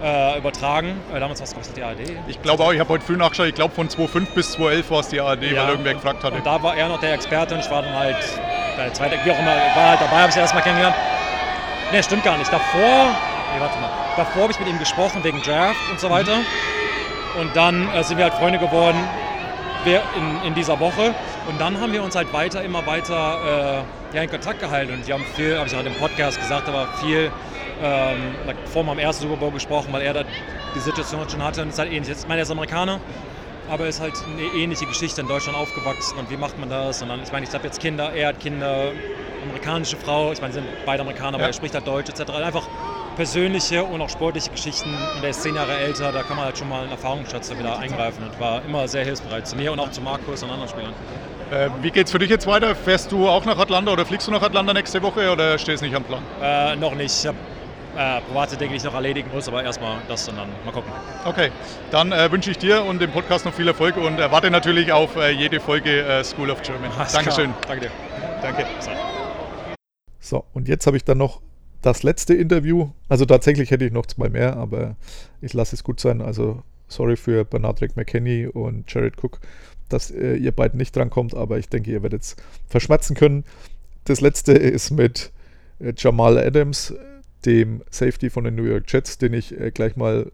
äh, 0.03 0.37
übertragen. 0.37 0.99
Äh, 1.13 1.19
damals 1.19 1.39
war 1.39 1.45
es, 1.45 1.53
glaube 1.53 1.67
ich, 1.67 1.73
die 1.73 1.83
ARD. 1.83 1.99
Ich 2.27 2.41
glaube 2.41 2.63
auch, 2.63 2.71
ich 2.71 2.79
habe 2.79 2.89
heute 2.89 3.03
früh 3.05 3.17
nachgeschaut, 3.17 3.47
ich 3.47 3.55
glaube 3.55 3.73
von 3.75 3.89
2005 3.89 4.29
bis 4.35 4.51
2011 4.53 4.91
war 4.91 4.99
es 5.01 5.07
die 5.09 5.19
ARD, 5.21 5.43
Ja. 5.43 5.63
weil 5.63 5.69
irgendwer 5.71 5.93
gefragt 5.95 6.23
hatte. 6.23 6.35
Und 6.37 6.45
da 6.45 6.61
war 6.63 6.75
er 6.75 6.87
noch 6.87 6.99
der 6.99 7.13
Experte 7.13 7.55
und 7.55 7.61
ich 7.61 7.69
war 7.69 7.81
dann 7.81 7.93
halt 7.93 8.17
der 8.77 8.93
zweite, 8.93 9.17
wie 9.23 9.31
auch 9.31 9.39
immer, 9.39 9.55
war 9.55 9.89
halt 9.89 10.01
dabei, 10.01 10.17
habe 10.17 10.29
ich 10.29 10.35
das 10.35 10.37
erste 10.37 10.55
Mal 10.55 10.61
kennengelernt. 10.61 10.95
Nee, 11.91 12.03
stimmt 12.03 12.23
gar 12.23 12.37
nicht. 12.37 12.51
Davor, 12.51 12.79
nee, 13.53 13.59
warte 13.59 13.79
mal, 13.79 13.89
davor 14.15 14.43
habe 14.43 14.51
ich 14.53 14.59
mit 14.59 14.69
ihm 14.69 14.79
gesprochen 14.79 15.23
wegen 15.23 15.41
Draft 15.41 15.79
und 15.91 15.99
so 15.99 16.09
weiter. 16.09 16.37
Und 17.39 17.55
dann 17.55 17.89
äh, 17.93 18.03
sind 18.03 18.17
wir 18.17 18.25
halt 18.25 18.35
Freunde 18.35 18.59
geworden 18.59 18.97
in, 19.85 20.47
in 20.47 20.53
dieser 20.55 20.79
Woche. 20.79 21.13
Und 21.47 21.59
dann 21.59 21.79
haben 21.79 21.91
wir 21.93 22.03
uns 22.03 22.15
halt 22.15 22.31
weiter, 22.33 22.61
immer 22.63 22.85
weiter 22.85 23.83
äh, 24.13 24.15
ja, 24.15 24.23
in 24.23 24.29
Kontakt 24.29 24.59
gehalten. 24.59 24.93
Und 24.93 25.07
wir 25.07 25.13
haben 25.13 25.25
viel, 25.35 25.57
habe 25.57 25.67
ich 25.67 25.75
auch 25.75 25.83
im 25.83 25.93
Podcast 25.95 26.39
gesagt, 26.39 26.67
aber 26.67 26.87
viel 27.01 27.31
ähm, 27.81 28.17
like, 28.45 28.57
vor 28.65 28.83
meinem 28.83 28.99
ersten 28.99 29.23
Super 29.23 29.37
Bowl 29.37 29.51
gesprochen, 29.51 29.87
weil 29.91 30.01
er 30.01 30.13
da 30.13 30.23
die 30.75 30.79
Situation 30.79 31.27
schon 31.29 31.43
hatte. 31.43 31.61
Und 31.61 31.69
es 31.69 31.73
ist 31.75 31.79
halt 31.79 31.91
ähnlich. 31.91 32.09
Ich 32.09 32.27
meine, 32.27 32.41
er 32.41 32.43
ist 32.43 32.51
Amerikaner, 32.51 32.99
aber 33.69 33.83
er 33.83 33.89
ist 33.89 34.01
halt 34.01 34.13
eine 34.31 34.61
ähnliche 34.61 34.85
Geschichte 34.85 35.21
in 35.21 35.27
Deutschland 35.27 35.57
aufgewachsen. 35.57 36.17
Und 36.17 36.29
wie 36.29 36.37
macht 36.37 36.59
man 36.59 36.69
das? 36.69 37.01
Und 37.01 37.09
dann, 37.09 37.21
ich 37.23 37.31
meine, 37.31 37.45
ich 37.45 37.53
habe 37.53 37.65
jetzt 37.65 37.79
Kinder, 37.79 38.11
er 38.13 38.29
hat 38.29 38.39
Kinder, 38.39 38.91
amerikanische 39.43 39.95
Frau, 39.97 40.31
ich 40.31 40.41
meine, 40.41 40.53
sie 40.53 40.59
sind 40.59 40.67
beide 40.85 41.01
Amerikaner, 41.01 41.35
aber 41.35 41.43
Ja. 41.43 41.47
er 41.47 41.53
spricht 41.53 41.73
halt 41.73 41.87
Deutsch 41.87 42.09
etc. 42.09 42.29
Einfach 42.31 42.67
persönliche 43.15 43.83
und 43.83 44.01
auch 44.01 44.09
sportliche 44.09 44.49
Geschichten. 44.49 44.89
Und 45.15 45.23
er 45.23 45.29
ist 45.29 45.41
zehn 45.41 45.55
Jahre 45.55 45.73
älter, 45.77 46.11
da 46.11 46.23
kann 46.23 46.37
man 46.37 46.45
halt 46.45 46.57
schon 46.57 46.69
mal 46.69 46.83
einen 46.83 46.91
Erfahrungsschatz 46.91 47.51
wieder 47.57 47.77
eingreifen 47.79 48.23
und 48.23 48.39
war 48.39 48.61
immer 48.65 48.87
sehr 48.87 49.03
hilfsbereit 49.03 49.47
zu 49.47 49.55
mir 49.55 49.71
und 49.71 49.79
auch 49.79 49.91
zu 49.91 50.01
Markus 50.01 50.43
und 50.43 50.49
anderen 50.49 50.69
Spielern. 50.69 50.93
Äh, 51.51 51.69
wie 51.81 51.91
geht's 51.91 52.11
für 52.11 52.19
dich 52.19 52.29
jetzt 52.29 52.45
weiter? 52.47 52.75
Fährst 52.75 53.11
du 53.11 53.27
auch 53.27 53.43
nach 53.43 53.57
Atlanta 53.57 53.91
oder 53.91 54.05
fliegst 54.05 54.27
du 54.27 54.31
nach 54.31 54.41
Atlanta 54.41 54.73
nächste 54.73 55.01
Woche 55.01 55.31
oder 55.31 55.57
stehst 55.57 55.81
nicht 55.81 55.95
am 55.95 56.03
Plan? 56.03 56.21
Äh, 56.41 56.75
noch 56.75 56.93
nicht. 56.93 57.13
Ich 57.19 57.25
habe 57.27 57.37
äh, 57.97 58.21
private 58.21 58.57
Dinge, 58.57 58.71
die 58.71 58.77
ich 58.77 58.83
noch 58.83 58.93
erledigen 58.93 59.29
muss, 59.33 59.47
aber 59.47 59.63
erstmal 59.63 59.97
das 60.07 60.27
und 60.29 60.37
dann 60.37 60.49
mal 60.65 60.71
gucken. 60.71 60.91
Okay, 61.25 61.51
dann 61.91 62.11
äh, 62.11 62.31
wünsche 62.31 62.51
ich 62.51 62.57
dir 62.57 62.83
und 62.83 63.01
dem 63.01 63.11
Podcast 63.11 63.45
noch 63.45 63.53
viel 63.53 63.67
Erfolg 63.67 63.97
und 63.97 64.19
erwarte 64.19 64.49
natürlich 64.51 64.91
auf 64.91 65.15
äh, 65.15 65.31
jede 65.31 65.59
Folge 65.59 66.01
äh, 66.01 66.23
School 66.23 66.49
of 66.49 66.61
German. 66.61 66.91
Alles 66.97 67.13
Dankeschön. 67.13 67.51
klar. 67.61 67.77
Danke 67.79 67.85
dir. 67.85 67.91
Danke. 68.41 68.65
So, 70.19 70.45
und 70.53 70.67
jetzt 70.67 70.85
habe 70.87 70.97
ich 70.97 71.03
dann 71.03 71.17
noch 71.17 71.41
das 71.81 72.03
letzte 72.03 72.33
Interview. 72.33 72.89
Also 73.07 73.25
tatsächlich 73.25 73.71
hätte 73.71 73.85
ich 73.85 73.91
noch 73.91 74.05
zwei 74.05 74.29
mehr, 74.29 74.57
aber 74.57 74.95
ich 75.41 75.53
lasse 75.53 75.75
es 75.75 75.83
gut 75.83 75.99
sein. 75.99 76.21
Also 76.21 76.63
sorry 76.87 77.15
für 77.15 77.45
Bernard 77.45 77.81
McKenney 77.95 78.47
und 78.47 78.91
Jared 78.91 79.15
Cook, 79.23 79.39
dass 79.87 80.11
äh, 80.11 80.35
ihr 80.35 80.51
beiden 80.51 80.77
nicht 80.77 80.95
drankommt, 80.95 81.33
aber 81.33 81.57
ich 81.57 81.69
denke, 81.69 81.91
ihr 81.91 82.03
werdet 82.03 82.23
es 82.23 82.35
verschmerzen 82.67 83.15
können. 83.15 83.43
Das 84.05 84.21
letzte 84.21 84.53
ist 84.53 84.91
mit 84.91 85.31
äh, 85.79 85.93
Jamal 85.95 86.37
Adams, 86.37 86.93
dem 87.45 87.81
Safety 87.89 88.29
von 88.29 88.43
den 88.43 88.55
New 88.55 88.63
York 88.63 88.85
Jets, 88.87 89.17
den 89.17 89.33
ich 89.33 89.59
äh, 89.59 89.71
gleich 89.71 89.95
mal 89.95 90.31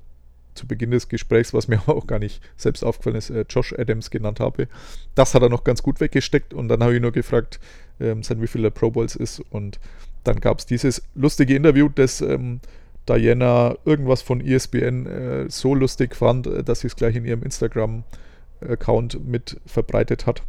zu 0.55 0.67
Beginn 0.67 0.91
des 0.91 1.09
Gesprächs, 1.09 1.53
was 1.53 1.67
mir 1.67 1.79
aber 1.85 1.95
auch 1.95 2.07
gar 2.07 2.19
nicht 2.19 2.41
selbst 2.57 2.83
aufgefallen 2.83 3.17
ist, 3.17 3.29
äh, 3.29 3.45
Josh 3.49 3.73
Adams 3.77 4.09
genannt 4.09 4.39
habe. 4.39 4.67
Das 5.13 5.35
hat 5.35 5.41
er 5.41 5.49
noch 5.49 5.63
ganz 5.63 5.83
gut 5.83 5.99
weggesteckt 5.99 6.53
und 6.53 6.67
dann 6.69 6.81
habe 6.81 6.95
ich 6.95 7.01
nur 7.01 7.11
gefragt, 7.11 7.59
ähm, 7.99 8.23
seit 8.23 8.41
wie 8.41 8.47
viele 8.47 8.71
Pro 8.71 8.91
Bowls 8.91 9.15
ist 9.15 9.41
und 9.51 9.79
dann 10.23 10.39
gab 10.39 10.59
es 10.59 10.65
dieses 10.65 11.03
lustige 11.13 11.55
Interview, 11.55 11.87
das 11.93 12.21
ähm, 12.21 12.59
Diana 13.07 13.77
irgendwas 13.85 14.21
von 14.21 14.41
ESPN 14.41 15.05
äh, 15.05 15.45
so 15.49 15.75
lustig 15.75 16.15
fand, 16.15 16.47
äh, 16.47 16.63
dass 16.63 16.79
sie 16.79 16.87
es 16.87 16.95
gleich 16.95 17.15
in 17.15 17.25
ihrem 17.25 17.43
Instagram-Account 17.43 19.25
mit 19.27 19.61
verbreitet 19.65 20.25
hat. 20.25 20.41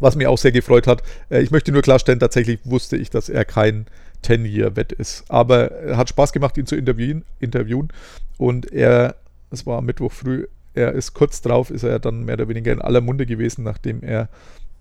Was 0.00 0.16
mir 0.16 0.30
auch 0.30 0.38
sehr 0.38 0.52
gefreut 0.52 0.86
hat. 0.86 1.02
Äh, 1.28 1.42
ich 1.42 1.50
möchte 1.50 1.72
nur 1.72 1.82
klarstellen, 1.82 2.20
tatsächlich 2.20 2.60
wusste 2.64 2.96
ich, 2.96 3.10
dass 3.10 3.28
er 3.28 3.44
kein 3.44 3.86
10-Year-Wett 4.24 4.92
ist. 4.92 5.24
Aber 5.28 5.70
er 5.70 5.96
hat 5.96 6.08
Spaß 6.08 6.32
gemacht, 6.32 6.56
ihn 6.58 6.66
zu 6.66 6.76
interviewen. 6.76 7.24
interviewen. 7.40 7.88
Und 8.36 8.72
er, 8.72 9.16
es 9.50 9.66
war 9.66 9.82
Mittwoch 9.82 10.12
früh, 10.12 10.46
er 10.74 10.92
ist 10.92 11.14
kurz 11.14 11.42
drauf, 11.42 11.70
ist 11.70 11.82
er 11.82 11.98
dann 11.98 12.24
mehr 12.24 12.34
oder 12.34 12.48
weniger 12.48 12.72
in 12.72 12.80
aller 12.80 13.00
Munde 13.00 13.26
gewesen, 13.26 13.64
nachdem 13.64 14.02
er 14.02 14.28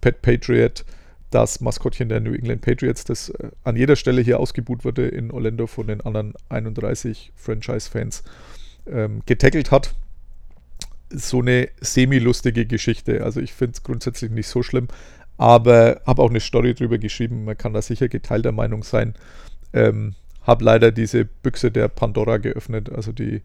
Pat 0.01 0.21
Patriot, 0.21 0.85
das 1.31 1.59
Maskottchen 1.59 2.07
der 2.07 2.19
New 2.19 2.33
England 2.33 2.61
Patriots, 2.61 3.03
das 3.03 3.29
äh, 3.29 3.49
an 3.63 3.75
jeder 3.75 3.95
Stelle 3.95 4.21
hier 4.21 4.39
ausgebuht 4.39 4.85
wurde 4.85 5.07
in 5.07 5.31
Orlando 5.31 5.67
von 5.67 5.87
den 5.87 6.01
anderen 6.01 6.33
31 6.49 7.33
Franchise-Fans, 7.35 8.23
ähm, 8.89 9.21
getackelt 9.25 9.71
hat 9.71 9.93
so 11.09 11.39
eine 11.39 11.69
semi-lustige 11.79 12.65
Geschichte. 12.65 13.23
Also 13.23 13.39
ich 13.39 13.53
finde 13.53 13.73
es 13.73 13.83
grundsätzlich 13.83 14.31
nicht 14.31 14.47
so 14.47 14.61
schlimm, 14.63 14.87
aber 15.37 16.01
habe 16.05 16.21
auch 16.21 16.29
eine 16.29 16.39
Story 16.39 16.73
drüber 16.73 16.97
geschrieben. 16.97 17.45
Man 17.45 17.57
kann 17.57 17.73
da 17.73 17.81
sicher 17.81 18.07
geteilter 18.07 18.51
Meinung 18.51 18.83
sein. 18.83 19.13
Ähm, 19.73 20.15
habe 20.43 20.63
leider 20.63 20.91
diese 20.91 21.25
Büchse 21.25 21.71
der 21.71 21.89
Pandora 21.89 22.37
geöffnet, 22.37 22.89
also 22.89 23.11
die, 23.11 23.41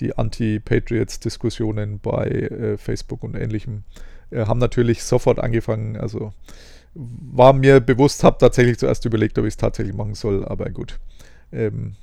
die 0.00 0.16
Anti-Patriots-Diskussionen 0.16 2.00
bei 2.00 2.26
äh, 2.26 2.76
Facebook 2.78 3.22
und 3.22 3.34
ähnlichem 3.36 3.84
äh, 4.30 4.46
haben 4.46 4.58
natürlich 4.58 5.04
sofort 5.04 5.38
angefangen. 5.38 5.96
Also 5.96 6.32
war 6.94 7.52
mir 7.52 7.80
bewusst, 7.80 8.24
habe 8.24 8.38
tatsächlich 8.38 8.78
zuerst 8.78 9.04
überlegt, 9.04 9.38
ob 9.38 9.44
ich 9.44 9.52
es 9.52 9.56
tatsächlich 9.58 9.94
machen 9.94 10.14
soll, 10.14 10.44
aber 10.44 10.70
gut. 10.70 10.98
Ähm, 11.52 11.94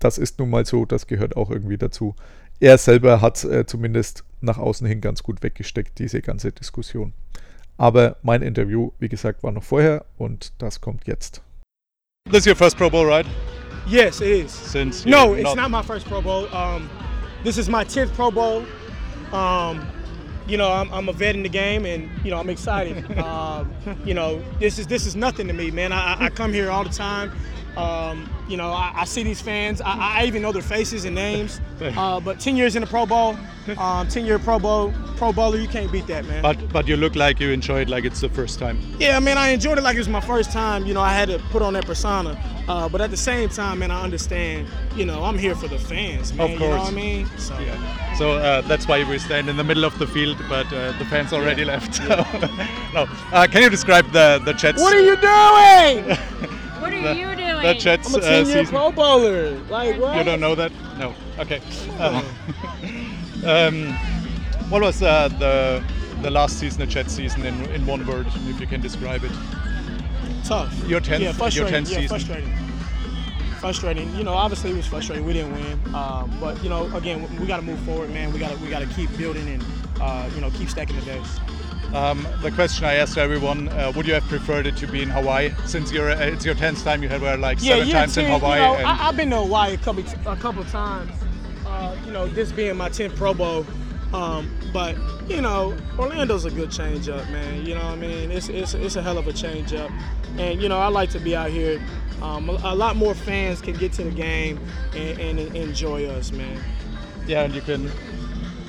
das 0.00 0.18
ist 0.18 0.38
nun 0.38 0.50
mal 0.50 0.66
so, 0.66 0.84
das 0.84 1.06
gehört 1.06 1.36
auch 1.36 1.50
irgendwie 1.50 1.78
dazu. 1.78 2.16
Er 2.58 2.78
selber 2.78 3.20
hat 3.20 3.44
äh, 3.44 3.64
zumindest 3.66 4.24
nach 4.40 4.58
außen 4.58 4.86
hin 4.86 5.00
ganz 5.00 5.22
gut 5.22 5.42
weggesteckt, 5.42 5.98
diese 5.98 6.20
ganze 6.20 6.52
Diskussion. 6.52 7.12
Aber 7.80 8.16
mein 8.22 8.42
Interview, 8.42 8.90
wie 8.98 9.08
gesagt, 9.08 9.42
war 9.42 9.52
noch 9.52 9.62
vorher 9.62 10.04
und 10.18 10.52
das 10.58 10.82
kommt 10.82 11.06
jetzt. 11.06 11.40
This 12.30 12.40
is 12.40 12.46
your 12.46 12.54
first 12.56 12.76
Pro 12.76 12.90
Bowl, 12.90 13.06
right? 13.06 13.24
Yes, 13.86 14.20
it 14.20 14.44
is. 14.44 14.52
Since 14.52 15.06
no, 15.08 15.28
you're 15.34 15.38
it's 15.38 15.54
not- 15.54 15.56
not 15.56 15.70
my 15.70 15.82
first 15.82 16.06
Pro 16.06 16.20
Bowl. 16.20 16.46
Um, 16.52 16.90
this 17.42 17.56
is 17.56 17.68
my 17.70 17.82
10th 17.82 18.12
Pro 18.14 18.30
Bowl. 18.30 18.64
Um, 19.32 19.80
you 20.46 20.58
know, 20.58 20.70
I'm, 20.70 20.92
I'm 20.92 21.08
a 21.08 21.12
vet 21.14 21.34
in 21.34 21.42
the 21.42 21.48
game, 21.48 21.86
and 21.86 22.10
you 22.22 22.30
know, 22.30 22.36
I'm 22.38 22.50
excited. 22.50 23.02
um, 23.18 23.72
you 24.04 24.12
know, 24.12 24.42
this 24.58 24.78
is 24.78 24.86
this 24.86 25.06
is 25.06 25.16
nothing 25.16 25.46
to 25.48 25.54
me, 25.54 25.70
man. 25.70 25.90
I, 25.92 26.14
I- 26.14 26.24
I 26.26 26.28
come 26.30 26.52
here 26.52 26.70
all 26.70 26.84
the 26.84 26.90
time. 26.90 27.32
Um, 27.80 28.28
you 28.48 28.56
know, 28.56 28.70
I, 28.72 28.92
I 28.94 29.04
see 29.04 29.22
these 29.22 29.40
fans. 29.40 29.80
I, 29.80 30.20
I 30.20 30.24
even 30.26 30.42
know 30.42 30.52
their 30.52 30.62
faces 30.62 31.04
and 31.04 31.14
names. 31.14 31.60
Uh, 31.80 32.20
but 32.20 32.38
10 32.38 32.56
years 32.56 32.76
in 32.76 32.82
the 32.82 32.86
Pro 32.86 33.06
Bowl, 33.06 33.38
um, 33.78 34.06
10 34.06 34.26
year 34.26 34.38
Pro 34.38 34.58
Bowl, 34.58 34.92
Pro 35.16 35.32
Bowler, 35.32 35.56
you 35.56 35.66
can't 35.66 35.90
beat 35.90 36.06
that, 36.08 36.26
man. 36.26 36.42
But 36.42 36.58
but 36.70 36.86
you 36.86 36.96
look 36.96 37.16
like 37.16 37.40
you 37.40 37.50
enjoy 37.50 37.80
it 37.80 37.88
like 37.88 38.04
it's 38.04 38.20
the 38.20 38.28
first 38.28 38.58
time. 38.58 38.78
Yeah, 38.98 39.18
man, 39.18 39.38
I 39.38 39.48
enjoyed 39.48 39.78
it 39.78 39.80
like 39.82 39.96
it 39.96 39.98
was 39.98 40.08
my 40.08 40.20
first 40.20 40.52
time. 40.52 40.84
You 40.84 40.92
know, 40.92 41.00
I 41.00 41.14
had 41.14 41.28
to 41.30 41.38
put 41.50 41.62
on 41.62 41.72
that 41.72 41.86
persona. 41.86 42.38
Uh, 42.68 42.86
but 42.88 43.00
at 43.00 43.10
the 43.10 43.16
same 43.16 43.48
time, 43.48 43.78
man, 43.78 43.90
I 43.90 44.02
understand. 44.02 44.68
You 44.94 45.06
know, 45.06 45.24
I'm 45.24 45.38
here 45.38 45.54
for 45.54 45.68
the 45.68 45.78
fans, 45.78 46.34
man. 46.34 46.44
Of 46.44 46.50
You 46.50 46.58
know 46.58 46.66
course. 46.66 46.82
what 46.82 46.92
I 46.92 46.94
mean? 46.94 47.26
So, 47.38 47.54
So 48.18 48.32
uh, 48.32 48.60
that's 48.68 48.86
why 48.86 49.02
we 49.08 49.18
stand 49.18 49.48
in 49.48 49.56
the 49.56 49.64
middle 49.64 49.84
of 49.86 49.98
the 49.98 50.06
field, 50.06 50.36
but 50.50 50.66
uh, 50.72 50.92
the 50.98 51.06
fans 51.06 51.32
already 51.32 51.64
left. 51.64 51.98
no, 52.94 53.08
uh, 53.32 53.46
can 53.50 53.62
you 53.62 53.70
describe 53.70 54.06
the 54.12 54.38
the 54.44 54.52
Jets? 54.52 54.82
What 54.82 54.94
are 54.94 55.04
you 55.10 55.16
doing? 55.16 56.18
What 56.80 56.92
are 56.94 57.02
The- 57.02 57.14
you 57.16 57.36
doing? 57.36 57.62
The 57.62 57.74
Jets 57.74 58.14
I'm 58.14 58.22
a 58.22 58.24
uh, 58.24 58.44
season. 58.44 58.66
Pro 58.66 58.90
Bowler. 58.90 59.50
Like, 59.68 60.00
what? 60.00 60.16
You 60.16 60.24
don't 60.24 60.40
know 60.40 60.54
that? 60.54 60.72
No. 60.98 61.14
Okay. 61.38 61.60
Uh, 61.98 62.22
um, 63.46 63.92
what 64.70 64.82
was 64.82 65.02
uh, 65.02 65.28
the 65.38 65.82
the 66.22 66.30
last 66.30 66.58
season, 66.58 66.80
the 66.80 66.86
Jets 66.86 67.12
season, 67.14 67.44
in 67.44 67.54
in 67.70 67.86
one 67.86 68.06
word, 68.06 68.26
if 68.48 68.60
you 68.60 68.66
can 68.66 68.80
describe 68.80 69.24
it? 69.24 69.32
Tough. 70.44 70.72
Your 70.88 71.00
tenth, 71.00 71.22
Yeah, 71.22 71.28
your 71.28 71.34
frustrating. 71.34 71.72
tenth 71.72 71.90
yeah, 71.90 72.00
season. 72.00 72.08
frustrating. 72.08 72.56
Frustrating. 73.60 74.14
You 74.16 74.24
know, 74.24 74.32
obviously 74.32 74.70
it 74.70 74.76
was 74.76 74.86
frustrating. 74.86 75.24
We 75.26 75.34
didn't 75.34 75.52
win, 75.52 75.94
um, 75.94 76.34
but 76.40 76.62
you 76.62 76.70
know, 76.70 76.94
again, 76.96 77.28
we 77.38 77.46
got 77.46 77.56
to 77.56 77.62
move 77.62 77.78
forward, 77.80 78.10
man. 78.10 78.32
We 78.32 78.38
got 78.38 78.50
to 78.52 78.56
we 78.58 78.70
got 78.70 78.80
to 78.80 78.86
keep 78.94 79.14
building 79.18 79.46
and 79.48 79.64
uh, 80.00 80.30
you 80.34 80.40
know 80.40 80.50
keep 80.50 80.70
stacking 80.70 80.96
the 80.96 81.02
days. 81.04 81.38
Um, 81.94 82.26
the 82.40 82.52
question 82.52 82.84
I 82.84 82.94
asked 82.94 83.18
everyone: 83.18 83.68
uh, 83.68 83.92
Would 83.96 84.06
you 84.06 84.14
have 84.14 84.22
preferred 84.24 84.66
it 84.66 84.76
to 84.76 84.86
be 84.86 85.02
in 85.02 85.10
Hawaii? 85.10 85.52
Since 85.66 85.90
you're, 85.90 86.10
uh, 86.10 86.18
it's 86.18 86.44
your 86.44 86.54
tenth 86.54 86.84
time, 86.84 87.02
you 87.02 87.08
had 87.08 87.20
were 87.20 87.36
like 87.36 87.58
seven 87.58 87.88
yeah, 87.88 88.00
times 88.00 88.16
in 88.16 88.26
10, 88.26 88.38
Hawaii. 88.38 88.60
You 88.60 88.66
know, 88.66 88.74
and 88.76 88.86
I, 88.86 89.08
I've 89.08 89.16
been 89.16 89.30
to 89.30 89.38
Hawaii 89.38 89.74
a 89.74 89.78
couple 89.78 90.04
a 90.26 90.36
couple 90.36 90.64
times. 90.64 91.10
Uh, 91.66 91.96
you 92.06 92.12
know, 92.12 92.28
this 92.28 92.52
being 92.52 92.76
my 92.76 92.88
10th 92.88 93.16
Pro 93.16 93.34
Bowl, 93.34 93.66
um, 94.12 94.50
but 94.72 94.96
you 95.28 95.40
know, 95.40 95.76
Orlando's 95.98 96.44
a 96.44 96.50
good 96.50 96.70
change 96.70 97.08
up, 97.08 97.28
man. 97.30 97.66
You 97.66 97.74
know 97.74 97.84
what 97.84 97.92
I 97.92 97.96
mean? 97.96 98.30
It's 98.30 98.48
it's 98.48 98.74
it's 98.74 98.96
a 98.96 99.02
hell 99.02 99.18
of 99.18 99.26
a 99.26 99.32
change 99.32 99.72
up, 99.72 99.90
and 100.38 100.62
you 100.62 100.68
know, 100.68 100.78
I 100.78 100.88
like 100.88 101.10
to 101.10 101.18
be 101.18 101.34
out 101.34 101.50
here. 101.50 101.82
Um, 102.22 102.50
a, 102.50 102.52
a 102.52 102.74
lot 102.74 102.96
more 102.96 103.14
fans 103.14 103.60
can 103.62 103.74
get 103.74 103.94
to 103.94 104.04
the 104.04 104.10
game 104.10 104.60
and, 104.94 105.18
and 105.18 105.56
enjoy 105.56 106.04
us, 106.04 106.32
man. 106.32 106.62
yeah, 107.26 107.42
and 107.42 107.54
you 107.54 107.62
can. 107.62 107.90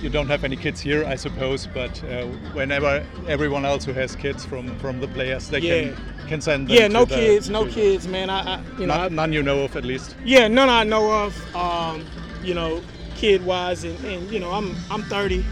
You 0.02 0.10
don't 0.10 0.28
have 0.28 0.43
any 0.43 0.56
kids 0.56 0.82
here, 0.82 1.06
I 1.06 1.16
suppose, 1.16 1.68
but 1.68 2.04
uh, 2.06 2.26
whenever 2.54 3.06
everyone 3.28 3.66
else 3.66 3.86
who 3.86 3.93
has 3.93 4.16
kids 4.16 4.43
from 4.43 4.78
from 4.80 4.99
the 4.99 5.08
players, 5.08 5.47
they 5.49 5.60
Yeah. 5.60 5.82
can 5.82 6.28
can 6.28 6.41
send 6.41 6.68
them. 6.68 6.76
Yeah, 6.78 6.88
no 6.88 7.06
the- 7.06 7.16
kids, 7.16 7.49
no 7.49 7.66
kids, 7.68 8.08
man. 8.08 8.30
I, 8.30 8.56
I 8.56 8.62
you 8.80 8.88
know, 8.88 8.97
None, 8.97 9.16
none 9.16 9.34
you 9.34 9.43
know 9.43 9.64
of, 9.64 9.76
at 9.76 9.86
least. 9.86 10.16
Yeah, 10.26 10.47
none 10.47 10.70
I 10.70 10.84
know 10.84 11.12
of. 11.26 11.56
Um, 11.56 12.04
you 12.43 12.56
know, 12.56 12.82
kid 13.16 13.45
wise, 13.45 13.84
and, 13.84 14.04
and 14.06 14.32
you 14.32 14.39
know, 14.39 14.52
I'm 14.52 14.76
I'm 14.89 15.04
30. 15.04 15.45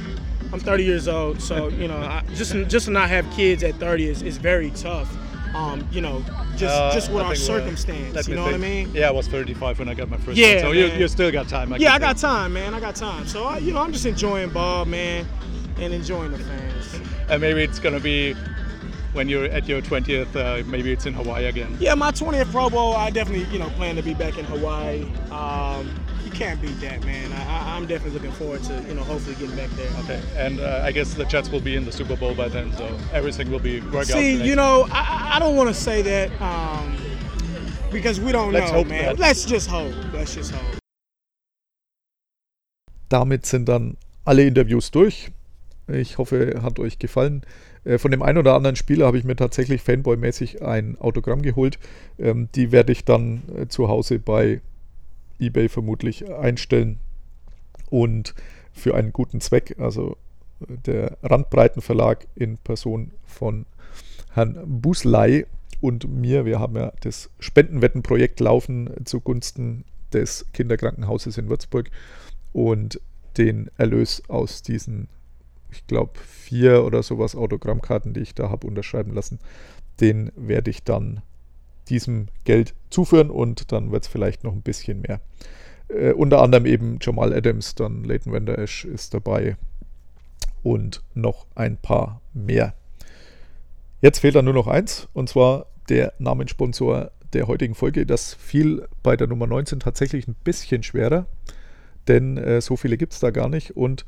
I'm 0.52 0.60
30 0.60 0.84
years 0.84 1.08
old, 1.08 1.40
so 1.40 1.68
you 1.68 1.88
know, 1.88 1.98
I, 1.98 2.24
just 2.34 2.54
just 2.68 2.86
to 2.86 2.92
not 2.92 3.08
have 3.10 3.30
kids 3.30 3.64
at 3.64 3.76
30 3.76 4.10
is, 4.10 4.22
is 4.24 4.38
very 4.40 4.72
tough. 4.72 5.08
Um, 5.56 5.88
you 5.92 6.02
know, 6.02 6.24
just 6.56 6.76
Uh, 6.76 6.92
just 6.94 7.12
with 7.12 7.24
I 7.24 7.30
our 7.30 7.36
circumstance. 7.36 8.28
You 8.28 8.36
know 8.36 8.44
what 8.44 8.54
I 8.54 8.58
mean? 8.58 8.92
Yeah, 8.94 9.08
I 9.08 9.12
was 9.12 9.28
35 9.28 9.80
when 9.80 9.90
I 9.90 9.94
got 9.94 10.10
my 10.10 10.18
first 10.18 10.38
Yeah, 10.38 10.54
one, 10.56 10.60
so 10.62 10.72
you, 10.74 10.86
you 10.88 11.08
still 11.08 11.32
got 11.32 11.48
time. 11.48 11.74
I 11.74 11.78
yeah, 11.78 11.94
I 11.94 12.00
got 12.00 12.18
time, 12.18 12.54
man. 12.54 12.74
I 12.74 12.80
got 12.80 12.96
time. 12.96 13.26
So 13.26 13.46
I, 13.46 13.58
you 13.58 13.74
know, 13.74 13.82
I'm 13.82 13.92
just 13.92 14.06
enjoying 14.06 14.50
ball, 14.50 14.86
man, 14.86 15.26
and 15.80 15.94
enjoying 15.94 16.32
the 16.32 16.40
fans. 16.40 17.02
And 17.30 17.42
maybe 17.42 17.64
it's 17.64 17.80
gonna 17.80 18.00
be 18.00 18.36
when 19.14 19.28
you're 19.28 19.46
at 19.46 19.68
your 19.68 19.82
20th. 19.82 20.36
Uh, 20.36 20.64
maybe 20.68 20.92
it's 20.92 21.06
in 21.08 21.14
Hawaii 21.14 21.46
again. 21.46 21.76
Yeah, 21.80 21.96
my 21.96 22.12
20th 22.12 22.52
Pro 22.52 22.70
Bowl, 22.70 22.96
I 22.96 23.10
definitely, 23.10 23.52
you 23.52 23.58
know, 23.60 23.70
plan 23.72 23.96
to 23.96 24.04
be 24.04 24.14
back 24.14 24.38
in 24.38 24.46
Hawaii. 24.46 25.04
Um, 25.32 25.90
can't 26.40 26.62
beat 26.62 26.80
that, 26.80 27.04
man. 27.06 27.32
I, 27.34 27.76
I'm 27.76 27.86
definitely 27.86 28.14
looking 28.18 28.32
forward 28.32 28.64
to, 28.64 28.74
you 28.88 28.94
know, 28.96 29.04
hopefully 29.04 29.36
getting 29.36 29.56
back 29.58 29.70
there. 29.76 29.92
Okay, 30.04 30.22
and 30.38 30.60
uh, 30.62 30.82
I 30.88 30.92
guess 30.94 31.14
the 31.14 31.26
Jets 31.26 31.50
will 31.52 31.60
be 31.60 31.76
in 31.76 31.84
the 31.86 31.92
Super 31.92 32.16
Bowl 32.16 32.34
by 32.34 32.48
then, 32.48 32.72
so 32.78 32.86
everything 33.14 33.52
will 33.52 33.60
be 33.60 33.82
work 33.82 34.10
out. 34.10 34.18
See, 34.20 34.36
you 34.42 34.56
know, 34.56 34.88
I, 34.92 35.34
I- 35.36 35.40
don't 35.40 35.56
want 35.58 35.70
to 35.70 35.74
say 35.76 36.02
that 36.02 36.30
um, 36.42 36.96
because 37.92 38.20
we 38.22 38.32
don't 38.32 38.54
Let's 38.54 38.72
know, 38.72 38.80
hope 38.80 38.88
man. 38.90 39.04
that. 39.04 39.20
Let's 39.20 39.46
just 39.46 39.70
hope. 39.70 39.94
Let's 40.14 40.34
just 40.36 40.52
hope. 40.54 40.78
Damit 43.10 43.46
sind 43.46 43.68
dann 43.68 43.98
alle 44.26 44.44
Interviews 44.46 44.92
durch. 44.92 45.32
Ich 45.88 46.18
hoffe, 46.18 46.62
hat 46.62 46.80
euch 46.80 47.00
gefallen. 47.00 47.42
Äh, 47.84 47.98
Von 47.98 48.12
dem 48.12 48.22
einen 48.22 48.38
oder 48.38 48.54
anderen 48.54 48.76
Spieler 48.76 49.08
habe 49.08 49.18
ich 49.18 49.24
mir 49.24 49.36
tatsächlich 49.36 49.82
Fanboy-mäßig 49.82 50.62
ein 50.62 50.98
Autogramm 51.00 51.42
geholt. 51.42 51.80
Ähm, 52.20 52.48
Die 52.56 52.72
werde 52.72 52.92
ich 52.92 53.06
dann 53.06 53.42
äh, 53.58 53.68
zu 53.68 53.88
Hause 53.88 54.20
bei 54.20 54.62
eBay 55.40 55.70
vermutlich 55.70 56.30
einstellen 56.30 57.00
und 57.90 58.36
für 58.72 58.96
einen 58.96 59.14
guten 59.14 59.42
Zweck. 59.42 59.76
Also 59.80 60.18
äh, 60.62 60.78
der 60.86 61.18
Randbreitenverlag 61.24 62.28
in 62.36 62.58
Person 62.58 63.12
von 63.26 63.66
Herrn 64.34 64.60
Busley 64.66 65.46
und 65.82 66.08
mir. 66.10 66.46
Wir 66.46 66.60
haben 66.60 66.76
ja 66.76 66.92
das 67.02 67.30
Spendenwettenprojekt 67.40 68.40
laufen 68.40 68.90
zugunsten 69.06 69.86
des 70.14 70.46
Kinderkrankenhauses 70.54 71.38
in 71.38 71.50
Würzburg 71.50 71.90
und 72.52 73.00
den 73.38 73.70
Erlös 73.78 74.24
aus 74.28 74.64
diesen, 74.64 75.08
ich 75.72 75.86
glaube, 75.88 76.20
vier 76.20 76.84
oder 76.84 77.04
sowas 77.04 77.36
Autogrammkarten, 77.36 78.14
die 78.14 78.22
ich 78.22 78.36
da 78.36 78.50
habe 78.50 78.68
unterschreiben 78.68 79.14
lassen, 79.14 79.40
den 80.02 80.32
werde 80.36 80.72
ich 80.72 80.84
dann 80.84 81.22
diesem 81.90 82.28
Geld 82.44 82.74
zuführen 82.90 83.30
und 83.30 83.72
dann 83.72 83.92
wird 83.92 84.04
es 84.04 84.10
vielleicht 84.10 84.44
noch 84.44 84.54
ein 84.54 84.62
bisschen 84.62 85.02
mehr. 85.02 85.20
Äh, 85.90 86.14
unter 86.14 86.42
anderem 86.42 86.66
eben 86.66 87.00
Jamal 87.02 87.34
Adams, 87.34 87.76
dann 87.76 88.04
Leighton 88.04 88.34
Vander 88.34 88.58
Esch 88.58 88.86
ist 88.86 89.14
dabei 89.14 89.58
und 90.64 91.04
noch 91.14 91.48
ein 91.56 91.78
paar 91.78 92.22
mehr. 92.34 92.74
Jetzt 94.02 94.20
fehlt 94.20 94.36
dann 94.36 94.46
nur 94.46 94.54
noch 94.54 94.68
eins 94.68 95.08
und 95.14 95.30
zwar 95.30 95.68
der 95.90 96.14
Namenssponsor 96.20 97.12
der 97.34 97.48
heutigen 97.48 97.76
Folge. 97.76 98.06
Das 98.06 98.34
fiel 98.34 98.88
bei 99.04 99.16
der 99.16 99.28
Nummer 99.28 99.48
19 99.48 99.80
tatsächlich 99.80 100.28
ein 100.28 100.36
bisschen 100.44 100.84
schwerer, 100.84 101.26
denn 102.08 102.38
äh, 102.38 102.62
so 102.62 102.76
viele 102.78 102.98
gibt 102.98 103.14
es 103.14 103.20
da 103.20 103.32
gar 103.32 103.50
nicht 103.50 103.76
und 103.76 104.06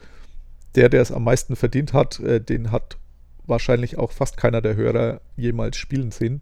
der, 0.75 0.89
der 0.89 1.01
es 1.01 1.11
am 1.11 1.23
meisten 1.23 1.55
verdient 1.55 1.93
hat, 1.93 2.19
äh, 2.19 2.39
den 2.39 2.71
hat 2.71 2.97
wahrscheinlich 3.45 3.97
auch 3.97 4.11
fast 4.11 4.37
keiner 4.37 4.61
der 4.61 4.75
Hörer 4.75 5.21
jemals 5.35 5.77
spielen 5.77 6.11
sehen. 6.11 6.41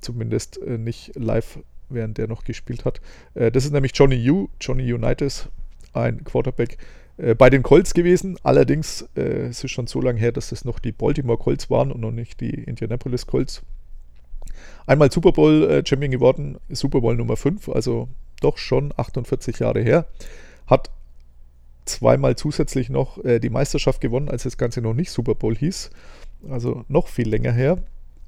Zumindest 0.00 0.60
äh, 0.62 0.78
nicht 0.78 1.12
live, 1.14 1.58
während 1.88 2.18
der 2.18 2.28
noch 2.28 2.44
gespielt 2.44 2.84
hat. 2.84 3.00
Äh, 3.34 3.50
das 3.50 3.64
ist 3.64 3.72
nämlich 3.72 3.92
Johnny 3.94 4.30
U, 4.30 4.48
Johnny 4.60 4.92
Unitas, 4.92 5.48
ein 5.92 6.24
Quarterback 6.24 6.78
äh, 7.18 7.34
bei 7.34 7.50
den 7.50 7.62
Colts 7.62 7.94
gewesen. 7.94 8.38
Allerdings 8.42 9.08
äh, 9.16 9.48
es 9.48 9.62
ist 9.64 9.70
schon 9.70 9.86
so 9.86 10.00
lange 10.00 10.20
her, 10.20 10.32
dass 10.32 10.52
es 10.52 10.64
noch 10.64 10.78
die 10.78 10.92
Baltimore 10.92 11.38
Colts 11.38 11.70
waren 11.70 11.92
und 11.92 12.00
noch 12.00 12.12
nicht 12.12 12.40
die 12.40 12.54
Indianapolis 12.54 13.26
Colts. 13.26 13.62
Einmal 14.86 15.12
Super 15.12 15.32
Bowl 15.32 15.64
äh, 15.70 15.86
Champion 15.86 16.10
geworden, 16.10 16.58
Super 16.70 17.00
Bowl 17.00 17.14
Nummer 17.14 17.36
5, 17.36 17.68
also 17.68 18.08
doch 18.40 18.56
schon 18.56 18.92
48 18.96 19.58
Jahre 19.58 19.82
her. 19.82 20.06
Hat 20.66 20.90
zweimal 21.84 22.36
zusätzlich 22.36 22.88
noch 22.88 23.22
äh, 23.24 23.38
die 23.38 23.50
Meisterschaft 23.50 24.00
gewonnen, 24.00 24.28
als 24.28 24.44
das 24.44 24.56
Ganze 24.56 24.80
noch 24.80 24.94
nicht 24.94 25.10
Super 25.10 25.34
Bowl 25.34 25.56
hieß. 25.56 25.90
Also 26.48 26.84
noch 26.88 27.08
viel 27.08 27.28
länger 27.28 27.52
her. 27.52 27.78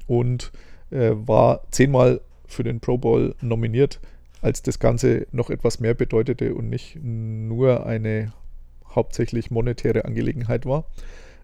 Und 0.06 0.50
äh, 0.90 1.12
war 1.14 1.62
zehnmal 1.70 2.20
für 2.46 2.62
den 2.62 2.80
Pro 2.80 2.98
Bowl 2.98 3.34
nominiert, 3.40 4.00
als 4.42 4.62
das 4.62 4.78
Ganze 4.78 5.26
noch 5.32 5.50
etwas 5.50 5.80
mehr 5.80 5.94
bedeutete 5.94 6.54
und 6.54 6.68
nicht 6.68 6.98
nur 7.00 7.86
eine 7.86 8.32
hauptsächlich 8.94 9.50
monetäre 9.50 10.04
Angelegenheit 10.04 10.66
war. 10.66 10.84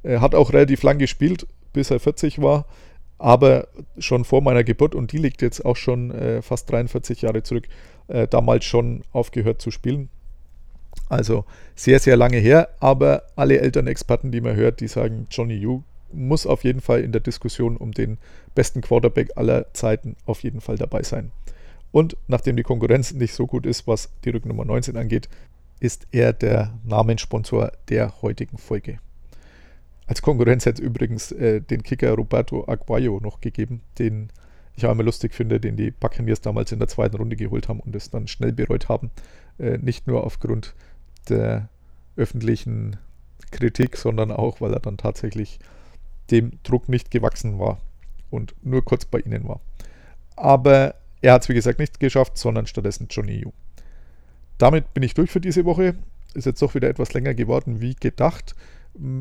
Er 0.03 0.21
hat 0.21 0.35
auch 0.35 0.53
relativ 0.53 0.83
lang 0.83 0.99
gespielt, 0.99 1.47
bis 1.73 1.91
er 1.91 2.01
40 2.01 2.43
war. 2.43 2.67
aber 3.19 3.69
schon 3.99 4.25
vor 4.25 4.43
meiner 4.43 4.63
Geburt 4.63 4.95
und 4.95 5.13
die 5.13 5.19
liegt 5.19 5.41
jetzt 5.41 5.65
auch 5.65 5.77
schon 5.77 6.11
äh, 6.11 6.43
fast 6.43 6.71
43 6.71 7.23
Jahre 7.23 7.43
zurück, 7.43 7.67
äh, 8.09 8.29
damals 8.29 8.67
schon 8.67 9.03
aufgehört 9.13 9.63
zu 9.63 9.71
spielen. 9.71 10.11
Also 11.09 11.45
sehr, 11.75 11.99
sehr 11.99 12.17
lange 12.17 12.39
her, 12.39 12.69
aber 12.81 13.23
alle 13.37 13.59
Elternexperten, 13.61 14.33
die 14.33 14.41
man 14.41 14.57
hört, 14.57 14.81
die 14.81 14.89
sagen, 14.89 15.27
Johnny 15.31 15.55
Yu 15.55 15.83
muss 16.13 16.47
auf 16.47 16.65
jeden 16.65 16.81
Fall 16.81 17.01
in 17.01 17.13
der 17.13 17.21
Diskussion 17.21 17.77
um 17.77 17.93
den 17.93 18.19
besten 18.55 18.81
Quarterback 18.81 19.31
aller 19.37 19.73
Zeiten 19.75 20.17
auf 20.27 20.43
jeden 20.43 20.61
Fall 20.61 20.77
dabei 20.77 21.03
sein. 21.03 21.33
Und 21.93 22.17
nachdem 22.27 22.57
die 22.57 22.63
Konkurrenz 22.63 23.13
nicht 23.13 23.35
so 23.35 23.47
gut 23.47 23.67
ist, 23.67 23.87
was 23.87 24.11
die 24.25 24.31
Rücknummer 24.31 24.65
19 24.65 24.97
angeht, 24.97 25.29
ist 25.81 26.07
er 26.11 26.33
der 26.33 26.75
Namenssponsor 26.85 27.73
der 27.89 28.23
heutigen 28.23 28.59
Folge. 28.59 28.99
Als 30.07 30.23
Konkurrenz 30.23 30.67
hätte 30.67 30.83
es 30.83 30.87
übrigens 30.87 31.33
äh, 31.33 31.61
den 31.61 31.83
Kicker 31.83 32.13
Roberto 32.13 32.65
Aguayo 32.69 33.19
noch 33.21 33.41
gegeben, 33.41 33.83
den 33.99 34.31
ich 34.77 34.87
auch 34.87 34.93
immer 34.93 35.03
lustig 35.03 35.35
finde, 35.35 35.59
den 35.59 35.77
die 35.77 35.91
Buccaneers 35.91 36.41
damals 36.41 36.71
in 36.71 36.79
der 36.79 36.89
zweiten 36.89 37.17
Runde 37.17 37.37
geholt 37.37 37.69
haben 37.69 37.81
und 37.81 37.97
es 37.97 38.11
dann 38.11 38.29
schnell 38.29 38.53
bereut 38.53 38.89
haben. 38.89 39.11
Äh, 39.59 39.79
nicht 39.79 40.07
nur 40.07 40.25
aufgrund 40.25 40.75
der 41.29 41.69
öffentlichen 42.17 42.97
Kritik, 43.51 43.97
sondern 43.97 44.31
auch, 44.31 44.61
weil 44.61 44.73
er 44.73 44.81
dann 44.81 44.97
tatsächlich 44.97 45.59
dem 46.31 46.53
Druck 46.63 46.89
nicht 46.89 47.11
gewachsen 47.11 47.59
war 47.59 47.79
und 48.31 48.55
nur 48.63 48.85
kurz 48.85 49.05
bei 49.05 49.19
ihnen 49.21 49.49
war. 49.49 49.61
Aber 50.37 50.95
er 51.23 51.33
hat 51.33 51.43
es 51.43 51.49
wie 51.49 51.55
gesagt 51.55 51.79
nicht 51.79 52.01
geschafft, 52.01 52.39
sondern 52.39 52.67
stattdessen 52.67 53.09
Johnny 53.11 53.41
Yu. 53.41 53.53
Damit 54.59 54.93
bin 54.95 55.03
ich 55.03 55.15
durch 55.15 55.31
für 55.31 55.41
diese 55.41 55.65
Woche. 55.65 55.95
Ist 56.35 56.47
jetzt 56.47 56.63
doch 56.63 56.75
wieder 56.75 56.89
etwas 56.89 57.13
länger 57.15 57.35
geworden 57.35 57.81
wie 57.81 57.95
gedacht. 57.95 58.55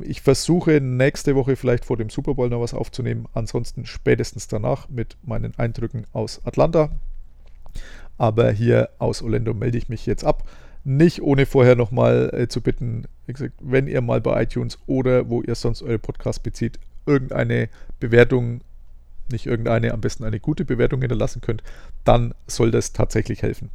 Ich 0.04 0.22
versuche 0.22 0.80
nächste 0.80 1.36
Woche 1.36 1.56
vielleicht 1.56 1.86
vor 1.86 1.98
dem 1.98 2.10
Super 2.10 2.36
Bowl 2.36 2.50
noch 2.50 2.62
was 2.62 2.74
aufzunehmen. 2.74 3.28
Ansonsten 3.34 3.86
spätestens 3.86 4.48
danach 4.48 4.88
mit 4.90 5.18
meinen 5.24 5.58
Eindrücken 5.58 6.06
aus 6.14 6.42
Atlanta. 6.46 6.90
Aber 8.18 8.52
hier 8.52 8.90
aus 9.00 9.22
Orlando 9.22 9.54
melde 9.54 9.78
ich 9.78 9.90
mich 9.90 10.06
jetzt 10.06 10.24
ab. 10.24 10.48
Nicht 10.86 11.22
ohne 11.22 11.46
vorher 11.46 11.76
nochmal 11.76 12.30
äh, 12.34 12.48
zu 12.48 12.62
bitten, 12.62 13.06
wie 13.26 13.34
gesagt, 13.34 13.56
wenn 13.60 13.88
ihr 13.88 14.02
mal 14.02 14.22
bei 14.22 14.44
iTunes 14.44 14.78
oder 14.86 15.30
wo 15.30 15.42
ihr 15.42 15.56
sonst 15.56 15.82
eure 15.82 16.00
Podcasts 16.00 16.42
bezieht, 16.42 16.80
irgendeine 17.06 17.70
Bewertung, 18.00 18.62
nicht 19.32 19.46
irgendeine, 19.46 19.94
am 19.94 20.02
besten 20.02 20.24
eine 20.24 20.40
gute 20.40 20.66
Bewertung 20.66 21.02
hinterlassen 21.02 21.42
könnt, 21.42 21.64
dann 22.04 22.34
soll 22.48 22.72
das 22.72 22.94
tatsächlich 22.94 23.42
helfen. 23.42 23.70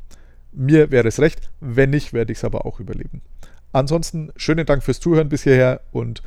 Mir 0.53 0.91
wäre 0.91 1.09
es 1.09 1.21
recht, 1.21 1.51
wenn 1.61 1.91
nicht, 1.91 2.13
werde 2.13 2.33
ich 2.33 2.39
es 2.39 2.45
aber 2.45 2.67
auch 2.67 2.81
überleben. 2.81 3.23
Ansonsten 3.73 4.33
schönen 4.37 4.67
Dank 4.67 4.83
fürs 4.83 5.01
Zuhören 5.01 5.29
bis 5.29 5.45
hierher 5.45 5.81
und 5.93 6.23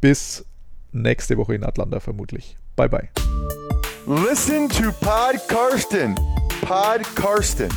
bis 0.00 0.44
nächste 0.92 1.36
Woche 1.36 1.54
in 1.54 1.64
Atlanta 1.64 2.00
vermutlich. 2.00 2.56
Bye 2.76 2.88
bye. 2.88 3.08
Listen 4.06 4.68
to 4.68 4.90
Pod 5.00 5.36
Karsten. 5.48 6.14
Pod 6.62 7.02
Karsten. 7.14 7.68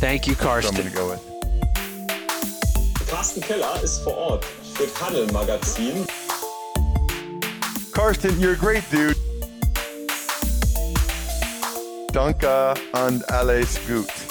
Thank 0.00 0.26
you, 0.26 0.34
Karsten. 0.34 0.90
Go. 0.94 1.14
Carsten 3.08 3.42
Keller 3.42 3.82
ist 3.82 3.98
vor 3.98 4.16
Ort 4.16 4.46
für 4.74 4.86
Tunnel 4.94 5.30
Magazin. 5.32 6.06
Karsten, 8.00 8.40
you're 8.40 8.54
a 8.54 8.56
great 8.56 8.82
dude. 8.90 9.14
Danke 12.14 12.74
und 12.94 13.30
alles 13.30 13.78
gut. 13.86 14.29